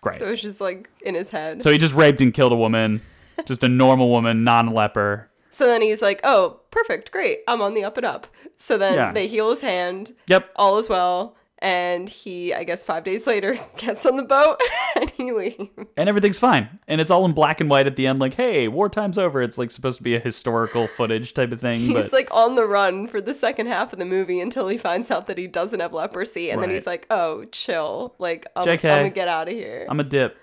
Great. 0.00 0.18
So 0.18 0.26
it's 0.26 0.42
just 0.42 0.60
like 0.60 0.88
in 1.02 1.14
his 1.14 1.30
head. 1.30 1.62
So 1.62 1.70
he 1.70 1.78
just 1.78 1.94
raped 1.94 2.20
and 2.20 2.32
killed 2.32 2.52
a 2.52 2.56
woman, 2.56 3.00
just 3.46 3.62
a 3.64 3.68
normal 3.68 4.10
woman, 4.10 4.44
non 4.44 4.68
leper. 4.72 5.30
So 5.50 5.66
then 5.66 5.82
he's 5.82 6.00
like, 6.02 6.20
"Oh, 6.24 6.60
perfect, 6.70 7.10
great, 7.10 7.40
I'm 7.48 7.60
on 7.60 7.74
the 7.74 7.84
up 7.84 7.96
and 7.96 8.06
up." 8.06 8.26
So 8.56 8.78
then 8.78 8.94
Yeah. 8.94 9.12
they 9.12 9.26
heal 9.26 9.50
his 9.50 9.60
hand. 9.62 10.12
Yep. 10.28 10.50
All 10.56 10.78
is 10.78 10.88
well, 10.88 11.34
and 11.58 12.08
he, 12.08 12.54
I 12.54 12.62
guess, 12.64 12.84
five 12.84 13.02
days 13.04 13.26
later, 13.26 13.58
gets 13.76 14.06
on 14.06 14.16
the 14.16 14.22
boat 14.22 14.60
and 14.96 15.10
he 15.10 15.32
leaves. 15.32 15.68
And 15.96 16.08
everything's 16.08 16.38
fine. 16.38 16.78
And 16.86 17.00
it's 17.00 17.10
all 17.10 17.24
in 17.24 17.32
black 17.32 17.60
and 17.60 17.68
white 17.68 17.86
at 17.86 17.96
the 17.96 18.06
end, 18.06 18.18
like, 18.20 18.34
hey, 18.34 18.68
wartime's 18.68 19.18
over. 19.18 19.42
It's 19.42 19.58
like 19.58 19.70
supposed 19.72 19.98
to 19.98 20.02
be 20.04 20.14
a 20.14 20.20
historical 20.20 20.86
footage 20.86 21.34
type 21.34 21.50
of 21.52 21.60
thing. 21.60 21.80
He's 21.86 21.94
but 21.94 22.12
like 22.12 22.28
on 22.30 22.54
the 22.54 22.66
run 22.66 23.08
for 23.08 23.20
the 23.20 23.34
second 23.34 23.66
half 23.66 23.92
of 23.92 23.98
the 23.98 24.04
movie 24.04 24.40
until 24.40 24.68
he 24.68 24.78
finds 24.78 25.10
out 25.10 25.26
that 25.26 25.36
he 25.36 25.46
doesn't 25.48 25.80
have 25.80 25.92
leprosy, 25.92 26.50
and 26.50 26.62
then 26.62 26.70
he's 26.70 26.86
like, 26.86 27.06
"Oh, 27.10 27.44
chill, 27.46 28.14
like 28.18 28.46
I'm. 28.54 28.68
I'm 28.68 28.76
gonna 28.78 29.10
get 29.10 29.26
out 29.28 29.48
of 29.48 29.54
here." 29.54 29.86
I'm 29.90 29.98
a 30.00 30.04
dip. 30.04 30.36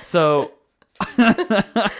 So, 0.00 0.52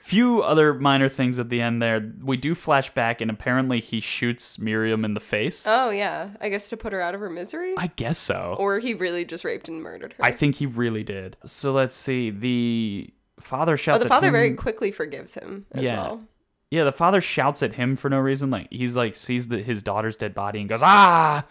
few 0.00 0.42
other 0.42 0.74
minor 0.74 1.08
things 1.08 1.38
at 1.38 1.48
the 1.50 1.60
end 1.60 1.80
there. 1.80 2.12
We 2.22 2.36
do 2.36 2.54
flash 2.54 2.92
back, 2.94 3.20
and 3.20 3.30
apparently 3.30 3.80
he 3.80 4.00
shoots 4.00 4.58
Miriam 4.58 5.04
in 5.04 5.14
the 5.14 5.20
face. 5.20 5.66
oh 5.68 5.90
yeah, 5.90 6.30
I 6.40 6.48
guess 6.48 6.68
to 6.70 6.76
put 6.76 6.92
her 6.92 7.00
out 7.00 7.14
of 7.14 7.20
her 7.20 7.30
misery, 7.30 7.74
I 7.76 7.88
guess 7.88 8.18
so. 8.18 8.56
or 8.58 8.78
he 8.78 8.94
really 8.94 9.24
just 9.24 9.44
raped 9.44 9.68
and 9.68 9.82
murdered 9.82 10.14
her. 10.18 10.24
I 10.24 10.32
think 10.32 10.56
he 10.56 10.66
really 10.66 11.04
did. 11.04 11.36
So 11.44 11.72
let's 11.72 11.94
see. 11.94 12.30
The 12.30 13.12
father 13.40 13.74
oh, 13.74 13.76
shouts 13.76 14.00
the 14.00 14.06
at 14.06 14.08
father 14.08 14.28
him. 14.28 14.32
very 14.32 14.54
quickly 14.54 14.90
forgives 14.92 15.34
him 15.34 15.66
as 15.72 15.84
Yeah. 15.84 15.96
well. 16.02 16.22
Yeah, 16.70 16.84
the 16.84 16.92
father 16.92 17.20
shouts 17.20 17.62
at 17.64 17.72
him 17.72 17.96
for 17.96 18.08
no 18.08 18.18
reason. 18.18 18.50
Like 18.50 18.68
he's 18.70 18.96
like 18.96 19.14
sees 19.16 19.48
the, 19.48 19.58
his 19.62 19.82
daughter's 19.82 20.16
dead 20.16 20.34
body 20.34 20.60
and 20.60 20.68
goes 20.68 20.82
ah, 20.84 21.44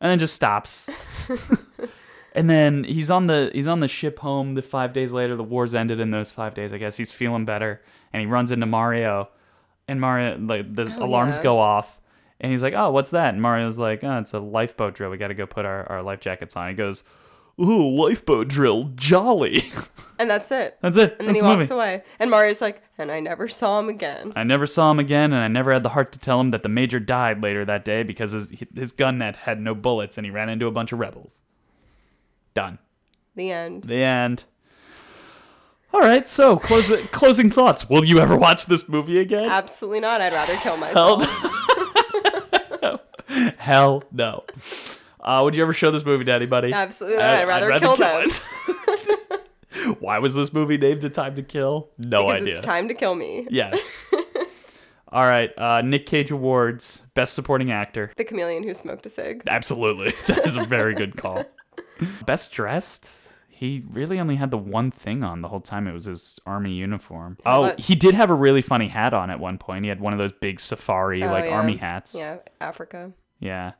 and 0.00 0.10
then 0.10 0.18
just 0.18 0.34
stops. 0.34 0.88
and 2.34 2.48
then 2.48 2.84
he's 2.84 3.10
on 3.10 3.26
the 3.26 3.50
he's 3.52 3.66
on 3.66 3.80
the 3.80 3.88
ship 3.88 4.18
home. 4.20 4.52
The 4.52 4.62
five 4.62 4.92
days 4.92 5.12
later, 5.12 5.36
the 5.36 5.44
war's 5.44 5.74
ended 5.74 6.00
in 6.00 6.10
those 6.10 6.30
five 6.30 6.54
days. 6.54 6.72
I 6.72 6.78
guess 6.78 6.96
he's 6.96 7.10
feeling 7.10 7.44
better, 7.44 7.82
and 8.12 8.20
he 8.20 8.26
runs 8.26 8.52
into 8.52 8.66
Mario, 8.66 9.28
and 9.88 10.00
Mario 10.00 10.38
like 10.38 10.74
the 10.74 10.94
Oh, 10.98 11.04
alarms 11.06 11.36
yeah. 11.38 11.42
go 11.42 11.58
off, 11.58 12.00
and 12.40 12.50
he's 12.52 12.62
like, 12.62 12.74
oh, 12.74 12.90
what's 12.90 13.10
that? 13.12 13.32
And 13.34 13.42
Mario's 13.42 13.78
like, 13.78 14.04
oh, 14.04 14.18
it's 14.18 14.32
a 14.34 14.38
lifeboat 14.40 14.94
drill. 14.94 15.10
We 15.10 15.16
got 15.18 15.28
to 15.28 15.34
go 15.34 15.46
put 15.46 15.64
our, 15.64 15.84
our 15.90 16.02
life 16.02 16.20
jackets 16.20 16.56
on. 16.56 16.68
He 16.68 16.74
goes, 16.74 17.02
ooh, 17.60 17.90
lifeboat 18.02 18.48
drill, 18.48 18.90
jolly. 18.94 19.62
And 20.20 20.28
that's 20.28 20.50
it. 20.52 20.76
That's 20.82 20.98
it. 20.98 21.12
And 21.18 21.20
then 21.20 21.26
That's 21.28 21.38
he 21.40 21.42
walks 21.46 21.70
movie. 21.70 21.74
away. 21.76 22.02
And 22.18 22.30
Mario's 22.30 22.60
like, 22.60 22.82
and 22.98 23.10
I 23.10 23.20
never 23.20 23.48
saw 23.48 23.80
him 23.80 23.88
again. 23.88 24.34
I 24.36 24.44
never 24.44 24.66
saw 24.66 24.90
him 24.90 24.98
again, 24.98 25.32
and 25.32 25.42
I 25.42 25.48
never 25.48 25.72
had 25.72 25.82
the 25.82 25.88
heart 25.88 26.12
to 26.12 26.18
tell 26.18 26.38
him 26.38 26.50
that 26.50 26.62
the 26.62 26.68
major 26.68 27.00
died 27.00 27.42
later 27.42 27.64
that 27.64 27.86
day 27.86 28.02
because 28.02 28.32
his 28.32 28.52
his 28.74 28.92
gun 28.92 29.16
net 29.16 29.34
had 29.34 29.62
no 29.62 29.74
bullets, 29.74 30.18
and 30.18 30.26
he 30.26 30.30
ran 30.30 30.50
into 30.50 30.66
a 30.66 30.70
bunch 30.70 30.92
of 30.92 30.98
rebels. 30.98 31.40
Done. 32.54 32.78
The 33.36 33.50
end. 33.52 33.84
The 33.84 34.02
end. 34.02 34.44
All 35.92 36.00
right, 36.00 36.28
so 36.28 36.56
close, 36.56 36.90
closing 37.08 37.50
thoughts. 37.50 37.88
Will 37.90 38.04
you 38.04 38.18
ever 38.20 38.36
watch 38.36 38.66
this 38.66 38.88
movie 38.88 39.18
again? 39.18 39.50
Absolutely 39.50 40.00
not. 40.00 40.20
I'd 40.20 40.32
rather 40.32 40.54
kill 40.56 40.76
Hell 40.76 41.18
myself. 41.18 42.80
no. 42.82 43.00
Hell 43.58 44.04
no. 44.12 44.44
Uh, 45.20 45.40
would 45.44 45.54
you 45.56 45.62
ever 45.62 45.72
show 45.72 45.90
this 45.90 46.04
movie 46.04 46.24
to 46.24 46.32
anybody? 46.32 46.72
Absolutely 46.72 47.18
not. 47.18 47.34
I'd 47.34 47.48
rather 47.48 47.78
kill 47.78 47.96
them. 47.96 48.20
myself. 48.22 48.46
Why 50.00 50.18
was 50.18 50.34
this 50.34 50.52
movie 50.52 50.78
named 50.78 51.00
The 51.02 51.10
Time 51.10 51.34
to 51.36 51.42
Kill? 51.42 51.90
No 51.98 52.26
Because 52.26 52.42
idea. 52.42 52.50
it's 52.52 52.60
time 52.60 52.88
to 52.88 52.94
kill 52.94 53.14
me. 53.14 53.46
Yes. 53.50 53.96
All 55.12 55.22
right, 55.22 55.50
uh, 55.58 55.82
Nick 55.82 56.06
Cage 56.06 56.30
Awards, 56.30 57.02
Best 57.14 57.34
Supporting 57.34 57.72
Actor. 57.72 58.12
The 58.16 58.22
chameleon 58.24 58.62
who 58.62 58.74
smoked 58.74 59.06
a 59.06 59.10
cig. 59.10 59.42
Absolutely. 59.48 60.12
That 60.28 60.46
is 60.46 60.56
a 60.56 60.62
very 60.62 60.94
good 60.94 61.16
call. 61.16 61.44
Best 62.26 62.52
dressed? 62.52 63.28
He 63.48 63.84
really 63.90 64.18
only 64.18 64.36
had 64.36 64.50
the 64.50 64.56
one 64.58 64.90
thing 64.90 65.22
on 65.22 65.42
the 65.42 65.48
whole 65.48 65.60
time. 65.60 65.86
It 65.86 65.92
was 65.92 66.06
his 66.06 66.38
army 66.46 66.72
uniform. 66.72 67.36
Oh, 67.44 67.60
what? 67.62 67.80
he 67.80 67.94
did 67.94 68.14
have 68.14 68.30
a 68.30 68.34
really 68.34 68.62
funny 68.62 68.88
hat 68.88 69.12
on 69.12 69.28
at 69.28 69.38
one 69.38 69.58
point. 69.58 69.84
He 69.84 69.90
had 69.90 70.00
one 70.00 70.14
of 70.14 70.18
those 70.18 70.32
big 70.32 70.60
safari, 70.60 71.22
Oh, 71.22 71.30
like 71.30 71.44
yeah. 71.44 71.50
army 71.56 71.76
hats. 71.76 72.16
Yeah, 72.18 72.38
Africa. 72.60 73.12
Yeah. 73.38 73.72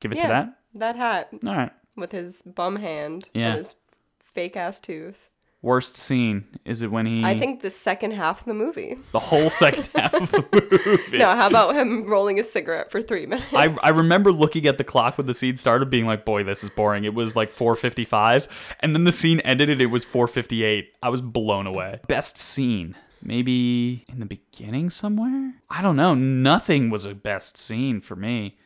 Give 0.00 0.12
it 0.12 0.16
Yeah, 0.16 0.22
to 0.22 0.28
that? 0.28 0.58
that 0.74 0.96
hat 0.96 1.30
All 1.46 1.54
right. 1.56 1.72
with 1.96 2.12
his 2.12 2.42
bum 2.42 2.76
hand 2.76 3.30
Yeah. 3.32 3.48
and 3.50 3.58
his 3.58 3.74
fake 4.20 4.56
ass 4.58 4.78
tooth. 4.78 5.30
Worst 5.64 5.96
scene? 5.96 6.44
Is 6.66 6.82
it 6.82 6.90
when 6.90 7.06
he. 7.06 7.24
I 7.24 7.38
think 7.38 7.62
the 7.62 7.70
second 7.70 8.12
half 8.12 8.40
of 8.40 8.46
the 8.46 8.54
movie. 8.54 8.98
the 9.12 9.18
whole 9.18 9.48
second 9.48 9.88
half 9.94 10.12
of 10.12 10.30
the 10.30 10.80
movie. 10.84 11.16
No, 11.16 11.34
how 11.34 11.46
about 11.48 11.74
him 11.74 12.06
rolling 12.06 12.38
a 12.38 12.44
cigarette 12.44 12.90
for 12.90 13.00
three 13.00 13.24
minutes? 13.24 13.46
I, 13.54 13.74
I 13.82 13.88
remember 13.88 14.30
looking 14.30 14.66
at 14.66 14.76
the 14.76 14.84
clock 14.84 15.16
when 15.16 15.26
the 15.26 15.32
scene 15.32 15.56
started 15.56 15.88
being 15.90 16.06
like 16.06 16.24
boy 16.24 16.44
this 16.44 16.62
is 16.62 16.70
boring 16.70 17.04
it 17.04 17.14
was 17.14 17.36
like 17.36 17.50
4.55 17.50 18.48
and 18.80 18.94
then 18.94 19.04
the 19.04 19.12
scene 19.12 19.40
ended 19.40 19.70
and 19.70 19.80
it 19.80 19.86
was 19.86 20.04
4.58 20.04 20.84
i 21.02 21.08
was 21.08 21.20
blown 21.20 21.66
away 21.66 22.00
best 22.08 22.36
scene 22.36 22.96
maybe 23.22 24.04
in 24.08 24.20
the 24.20 24.26
beginning 24.26 24.90
somewhere 24.90 25.54
i 25.70 25.82
don't 25.82 25.96
know 25.96 26.14
nothing 26.14 26.90
was 26.90 27.04
a 27.04 27.14
best 27.14 27.56
scene 27.56 28.00
for 28.00 28.16
me 28.16 28.56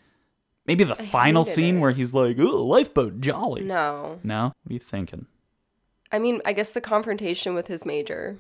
maybe 0.67 0.85
the 0.85 0.97
final 0.97 1.45
scene 1.45 1.77
it. 1.77 1.81
where 1.81 1.93
he's 1.93 2.13
like 2.13 2.39
ooh 2.39 2.67
lifeboat 2.67 3.21
jolly 3.21 3.63
no. 3.63 4.19
no 4.23 4.53
what 4.63 4.71
are 4.71 4.75
you 4.75 4.79
thinking 4.81 5.27
I 6.13 6.19
mean, 6.19 6.41
I 6.45 6.53
guess 6.53 6.71
the 6.71 6.81
confrontation 6.81 7.55
with 7.55 7.67
his 7.67 7.85
major 7.85 8.39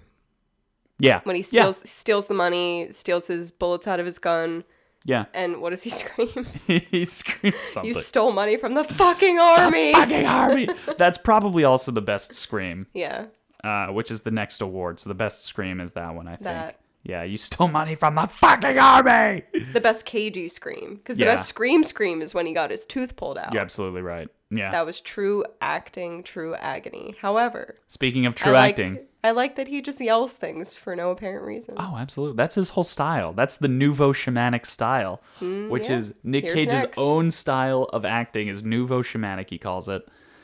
yeah 0.98 1.20
when 1.24 1.36
he 1.36 1.40
Yeah. 1.40 1.62
steals 1.70 1.88
steals 1.88 2.26
the 2.26 2.34
money, 2.34 2.88
steals 2.90 3.26
his 3.28 3.50
bullets 3.50 3.86
out 3.86 4.00
of 4.00 4.06
his 4.06 4.18
gun, 4.18 4.64
yeah, 5.04 5.26
and 5.32 5.60
what 5.62 5.70
does 5.70 5.82
he 5.84 5.90
scream? 6.02 6.46
he 6.66 7.04
screams 7.04 7.60
something 7.60 7.88
you 7.88 7.94
stole 7.94 8.32
money 8.32 8.56
from 8.56 8.74
the 8.74 8.84
fucking 8.84 9.38
army. 9.38 9.92
fucking 9.92 10.26
army 10.26 10.68
that's 10.98 11.18
probably 11.18 11.64
also 11.64 11.92
the 11.92 12.02
best 12.02 12.34
scream 12.34 12.86
yeah, 12.94 13.26
uh, 13.64 13.88
which 13.88 14.10
is 14.10 14.22
the 14.22 14.30
next 14.32 14.60
award. 14.60 14.98
So 14.98 15.08
the 15.08 15.14
best 15.14 15.44
scream 15.44 15.80
is 15.80 15.92
that 15.92 16.14
one, 16.14 16.26
I 16.26 16.32
think. 16.32 16.42
That. 16.44 16.76
Yeah, 17.02 17.22
you 17.22 17.38
stole 17.38 17.68
money 17.68 17.94
from 17.94 18.14
the 18.16 18.26
fucking 18.26 18.78
army. 18.78 19.44
the 19.72 19.80
best 19.80 20.04
KG 20.06 20.50
scream 20.50 20.96
because 20.96 21.16
the 21.16 21.24
Yeah. 21.24 21.32
best 21.36 21.48
scream 21.48 21.84
scream 21.84 22.20
is 22.22 22.34
when 22.34 22.46
he 22.46 22.52
got 22.52 22.70
his 22.70 22.84
tooth 22.86 23.16
pulled 23.16 23.38
out. 23.38 23.52
You're 23.52 23.62
absolutely 23.62 24.02
right. 24.02 24.28
Yeah. 24.50 24.70
That 24.70 24.86
was 24.86 25.00
true 25.00 25.44
acting, 25.60 26.22
true 26.22 26.54
agony. 26.54 27.14
However, 27.20 27.76
Speaking 27.86 28.24
of 28.26 28.34
true 28.34 28.52
I 28.52 28.54
like, 28.54 28.70
acting. 28.78 28.98
I 29.22 29.32
like 29.32 29.56
that 29.56 29.68
he 29.68 29.82
just 29.82 30.00
yells 30.00 30.34
things 30.34 30.74
for 30.74 30.96
no 30.96 31.10
apparent 31.10 31.44
reason. 31.44 31.74
Oh, 31.76 31.96
absolutely. 31.98 32.36
That's 32.36 32.54
his 32.54 32.70
whole 32.70 32.84
style. 32.84 33.32
That's 33.34 33.56
the 33.58 33.68
nouveau 33.68 34.12
shamanic 34.12 34.64
style, 34.64 35.20
which 35.40 35.84
Mm, 35.84 35.88
yeah. 35.90 35.96
is 35.96 36.14
Nick 36.24 36.44
Here's 36.44 36.54
Cage's 36.54 36.82
next. 36.84 36.98
own 36.98 37.30
style 37.30 37.84
of 37.92 38.04
acting 38.06 38.48
is 38.48 38.62
nouveau 38.64 39.02
shamanic, 39.02 39.50
he 39.50 39.58
calls 39.58 39.88
it. 39.88 40.02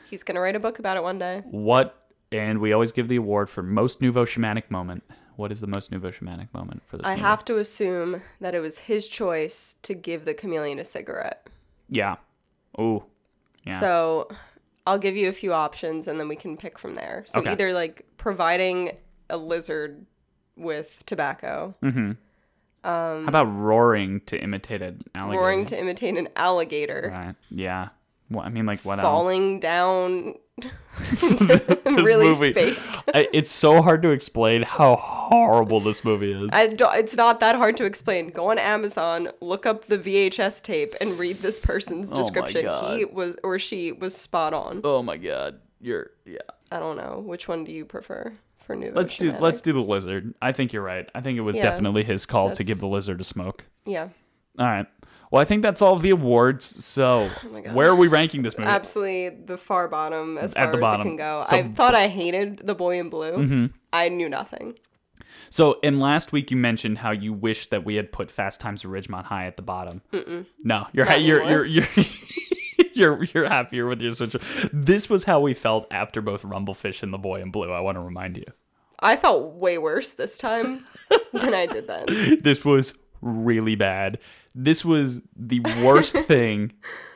He's 0.09 0.21
gonna 0.23 0.41
write 0.41 0.55
a 0.55 0.59
book 0.59 0.77
about 0.77 0.97
it 0.97 1.03
one 1.03 1.17
day. 1.17 1.41
What 1.45 1.99
and 2.31 2.59
we 2.59 2.73
always 2.73 2.91
give 2.91 3.07
the 3.07 3.15
award 3.15 3.49
for 3.49 3.63
most 3.63 4.01
nouveau 4.01 4.25
shamanic 4.25 4.69
moment. 4.69 5.03
What 5.35 5.51
is 5.51 5.61
the 5.61 5.67
most 5.67 5.91
nouveau 5.91 6.11
shamanic 6.11 6.53
moment 6.53 6.81
for 6.87 6.97
this 6.97 7.05
I 7.07 7.11
movie? 7.11 7.21
have 7.21 7.45
to 7.45 7.57
assume 7.57 8.21
that 8.41 8.55
it 8.55 8.59
was 8.59 8.77
his 8.79 9.07
choice 9.09 9.75
to 9.83 9.93
give 9.93 10.25
the 10.25 10.33
chameleon 10.33 10.79
a 10.79 10.83
cigarette. 10.83 11.47
Yeah. 11.89 12.15
Ooh. 12.79 13.03
Yeah. 13.65 13.79
So 13.79 14.29
I'll 14.87 14.97
give 14.99 15.15
you 15.15 15.27
a 15.29 15.33
few 15.33 15.53
options 15.53 16.07
and 16.07 16.19
then 16.19 16.27
we 16.27 16.35
can 16.35 16.57
pick 16.57 16.77
from 16.79 16.95
there. 16.95 17.23
So 17.27 17.39
Okay. 17.39 17.51
either 17.51 17.73
like 17.73 18.05
providing 18.17 18.91
a 19.29 19.37
lizard 19.37 20.05
with 20.55 21.03
tobacco, 21.05 21.75
Mm-hmm. 21.83 22.11
Um, 22.87 23.23
How 23.23 23.29
about 23.29 23.45
roaring 23.45 24.21
to 24.27 24.39
imitate 24.39 24.83
an 24.83 25.01
alligator? 25.15 25.41
roaring 25.41 25.65
to 25.65 25.79
imitate 25.79 26.15
an 26.17 26.27
alligator, 26.35 27.09
Right. 27.11 27.35
Yeah. 27.49 27.87
Well, 28.29 28.45
I 28.45 28.49
mean, 28.49 28.65
like 28.65 28.79
what 28.81 28.99
else? 28.99 29.03
falling 29.05 29.59
down 29.59 30.35
This 31.11 31.35
really 31.85 32.27
movie- 32.29 32.53
fake. 32.53 32.79
I- 33.13 33.27
It's 33.33 33.49
so 33.51 33.81
hard 33.81 34.01
to 34.03 34.09
explain 34.11 34.63
how 34.63 34.95
horrible 34.95 35.79
this 35.81 36.03
movie 36.05 36.31
is. 36.31 36.49
I 36.53 36.67
don't, 36.67 36.95
it's 36.97 37.15
not 37.15 37.39
that 37.41 37.55
hard 37.55 37.75
to 37.77 37.83
explain. 37.85 38.29
Go 38.29 38.49
on 38.51 38.57
Amazon, 38.57 39.29
look 39.41 39.65
up 39.65 39.85
the 39.85 39.97
VHS 39.99 40.61
tape, 40.63 40.95
and 41.01 41.19
read 41.19 41.37
this 41.37 41.59
person's 41.59 42.11
Oh 42.11 42.15
description. 42.15 42.65
God. 42.65 42.97
He 42.97 43.05
was 43.05 43.35
or 43.43 43.59
she 43.59 43.91
was 43.91 44.15
spot 44.15 44.53
on. 44.53 44.81
oh 44.83 45.03
my 45.03 45.17
god, 45.17 45.59
you're 45.81 46.11
yeah. 46.25 46.37
I 46.71 46.79
don't 46.79 46.97
know 46.97 47.21
which 47.25 47.47
one 47.47 47.63
do 47.65 47.71
you 47.71 47.85
prefer 47.85 48.33
for 48.65 48.75
new. 48.75 48.91
Let's 48.95 49.17
do 49.17 49.33
let's 49.33 49.61
do 49.61 49.73
the 49.73 49.83
lizard. 49.83 50.33
I 50.41 50.51
think 50.53 50.71
you're 50.73 50.81
right. 50.81 51.07
I 51.13 51.19
think 51.21 51.37
it 51.37 51.41
was 51.41 51.57
Yeah, 51.57 51.63
definitely 51.63 52.03
his 52.03 52.25
call 52.25 52.51
to 52.51 52.63
give 52.63 52.79
the 52.79 52.87
lizard 52.87 53.19
a 53.21 53.25
smoke. 53.25 53.65
yeah. 53.85 54.07
All 54.59 54.65
right. 54.65 54.85
Well, 55.31 55.41
I 55.41 55.45
think 55.45 55.63
that's 55.63 55.81
all 55.81 55.93
of 55.95 56.01
the 56.01 56.11
awards. 56.11 56.83
So, 56.85 57.29
Oh 57.43 57.47
where 57.73 57.89
are 57.89 57.95
we 57.95 58.07
ranking 58.07 58.43
this 58.43 58.57
movie? 58.57 58.69
Absolutely 58.69 59.29
the 59.29 59.57
far 59.57 59.87
bottom 59.87 60.37
as 60.37 60.53
At 60.53 60.63
far 60.65 60.71
the 60.71 60.77
as 60.77 60.81
bottom. 60.81 61.01
it 61.01 61.09
can 61.09 61.15
go. 61.17 61.43
So- 61.45 61.55
I 61.57 61.63
thought 61.63 61.95
I 61.95 62.07
hated 62.07 62.59
the 62.65 62.75
boy 62.75 62.99
in 62.99 63.09
blue. 63.09 63.33
Mm-hmm. 63.33 63.65
I 63.91 64.09
knew 64.09 64.29
nothing. 64.29 64.75
So, 65.49 65.79
in 65.81 65.99
last 65.99 66.31
week 66.31 66.51
you 66.51 66.57
mentioned 66.57 66.99
how 66.99 67.11
you 67.11 67.33
wish 67.33 67.67
that 67.67 67.83
we 67.85 67.95
had 67.95 68.11
put 68.11 68.29
Fast 68.31 68.59
Times 68.61 68.85
at 68.85 68.91
Ridgemont 68.91 69.25
High 69.25 69.45
at 69.47 69.57
the 69.57 69.61
bottom. 69.63 70.01
No, 70.63 70.87
you're 70.93 71.05
Not 71.05 71.21
you're, 71.21 71.41
anymore. 71.41 71.65
you're 71.65 71.85
you're 71.95 72.05
you're 72.93 73.23
you're 73.33 73.49
happier 73.49 73.87
with 73.87 74.01
your 74.01 74.13
switch. 74.13 74.35
This 74.71 75.09
was 75.09 75.23
how 75.25 75.39
we 75.41 75.53
felt 75.53 75.87
after 75.91 76.21
both 76.21 76.43
Rumblefish 76.43 77.03
and 77.03 77.13
The 77.13 77.17
Boy 77.17 77.41
in 77.41 77.51
Blue. 77.51 77.71
I 77.71 77.79
want 77.81 77.95
to 77.97 78.01
remind 78.01 78.37
you. 78.37 78.45
I 78.99 79.17
felt 79.17 79.55
way 79.55 79.77
worse 79.77 80.11
this 80.13 80.37
time 80.37 80.81
than 81.33 81.53
I 81.53 81.65
did 81.65 81.87
then. 81.87 82.05
This 82.41 82.63
was 82.63 82.93
really 83.21 83.75
bad. 83.75 84.19
This 84.55 84.85
was 84.85 85.21
the 85.35 85.59
worst 85.83 86.17
thing 86.19 86.71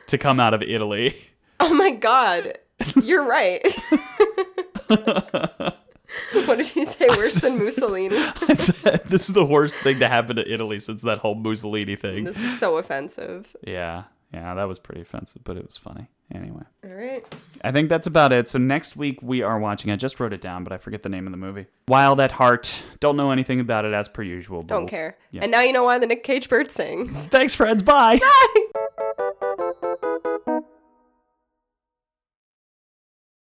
to 0.06 0.18
come 0.18 0.38
out 0.38 0.52
of 0.54 0.62
Italy. 0.62 1.16
Oh 1.58 1.72
my 1.72 1.90
god. 1.90 2.58
You're 3.02 3.26
right. 3.26 3.62
what 4.86 6.56
did 6.56 6.76
you 6.76 6.84
say? 6.84 7.08
Worse 7.08 7.34
than 7.34 7.58
Mussolini? 7.58 8.16
Said, 8.56 9.02
this 9.06 9.28
is 9.28 9.34
the 9.34 9.44
worst 9.44 9.76
thing 9.78 9.98
to 10.00 10.08
happen 10.08 10.36
to 10.36 10.52
Italy 10.52 10.78
since 10.78 11.02
that 11.02 11.18
whole 11.18 11.34
Mussolini 11.34 11.96
thing. 11.96 12.24
This 12.24 12.40
is 12.40 12.58
so 12.58 12.76
offensive. 12.78 13.54
Yeah, 13.66 14.04
yeah, 14.32 14.54
that 14.54 14.64
was 14.64 14.78
pretty 14.78 15.00
offensive, 15.00 15.42
but 15.44 15.56
it 15.56 15.64
was 15.66 15.76
funny. 15.76 16.08
Anyway, 16.32 16.62
All 16.84 16.90
right. 16.92 17.24
I 17.64 17.72
think 17.72 17.88
that's 17.88 18.06
about 18.06 18.32
it. 18.32 18.46
So 18.46 18.56
next 18.58 18.94
week 18.96 19.18
we 19.20 19.42
are 19.42 19.58
watching. 19.58 19.90
I 19.90 19.96
just 19.96 20.20
wrote 20.20 20.32
it 20.32 20.40
down, 20.40 20.62
but 20.62 20.72
I 20.72 20.78
forget 20.78 21.02
the 21.02 21.08
name 21.08 21.26
of 21.26 21.32
the 21.32 21.36
movie. 21.36 21.66
Wild 21.88 22.20
at 22.20 22.30
Heart. 22.30 22.72
Don't 23.00 23.16
know 23.16 23.32
anything 23.32 23.58
about 23.58 23.84
it 23.84 23.92
as 23.92 24.08
per 24.08 24.22
usual. 24.22 24.62
Don't 24.62 24.86
care. 24.86 25.16
yeah. 25.32 25.42
And 25.42 25.50
now 25.50 25.62
you 25.62 25.72
know 25.72 25.82
why 25.82 25.98
the 25.98 26.06
Nick 26.06 26.22
Cage 26.22 26.48
bird 26.48 26.70
sings. 26.70 27.26
Thanks, 27.26 27.56
friends. 27.56 27.82
Bye. 27.82 28.18
Bye. 28.18 28.82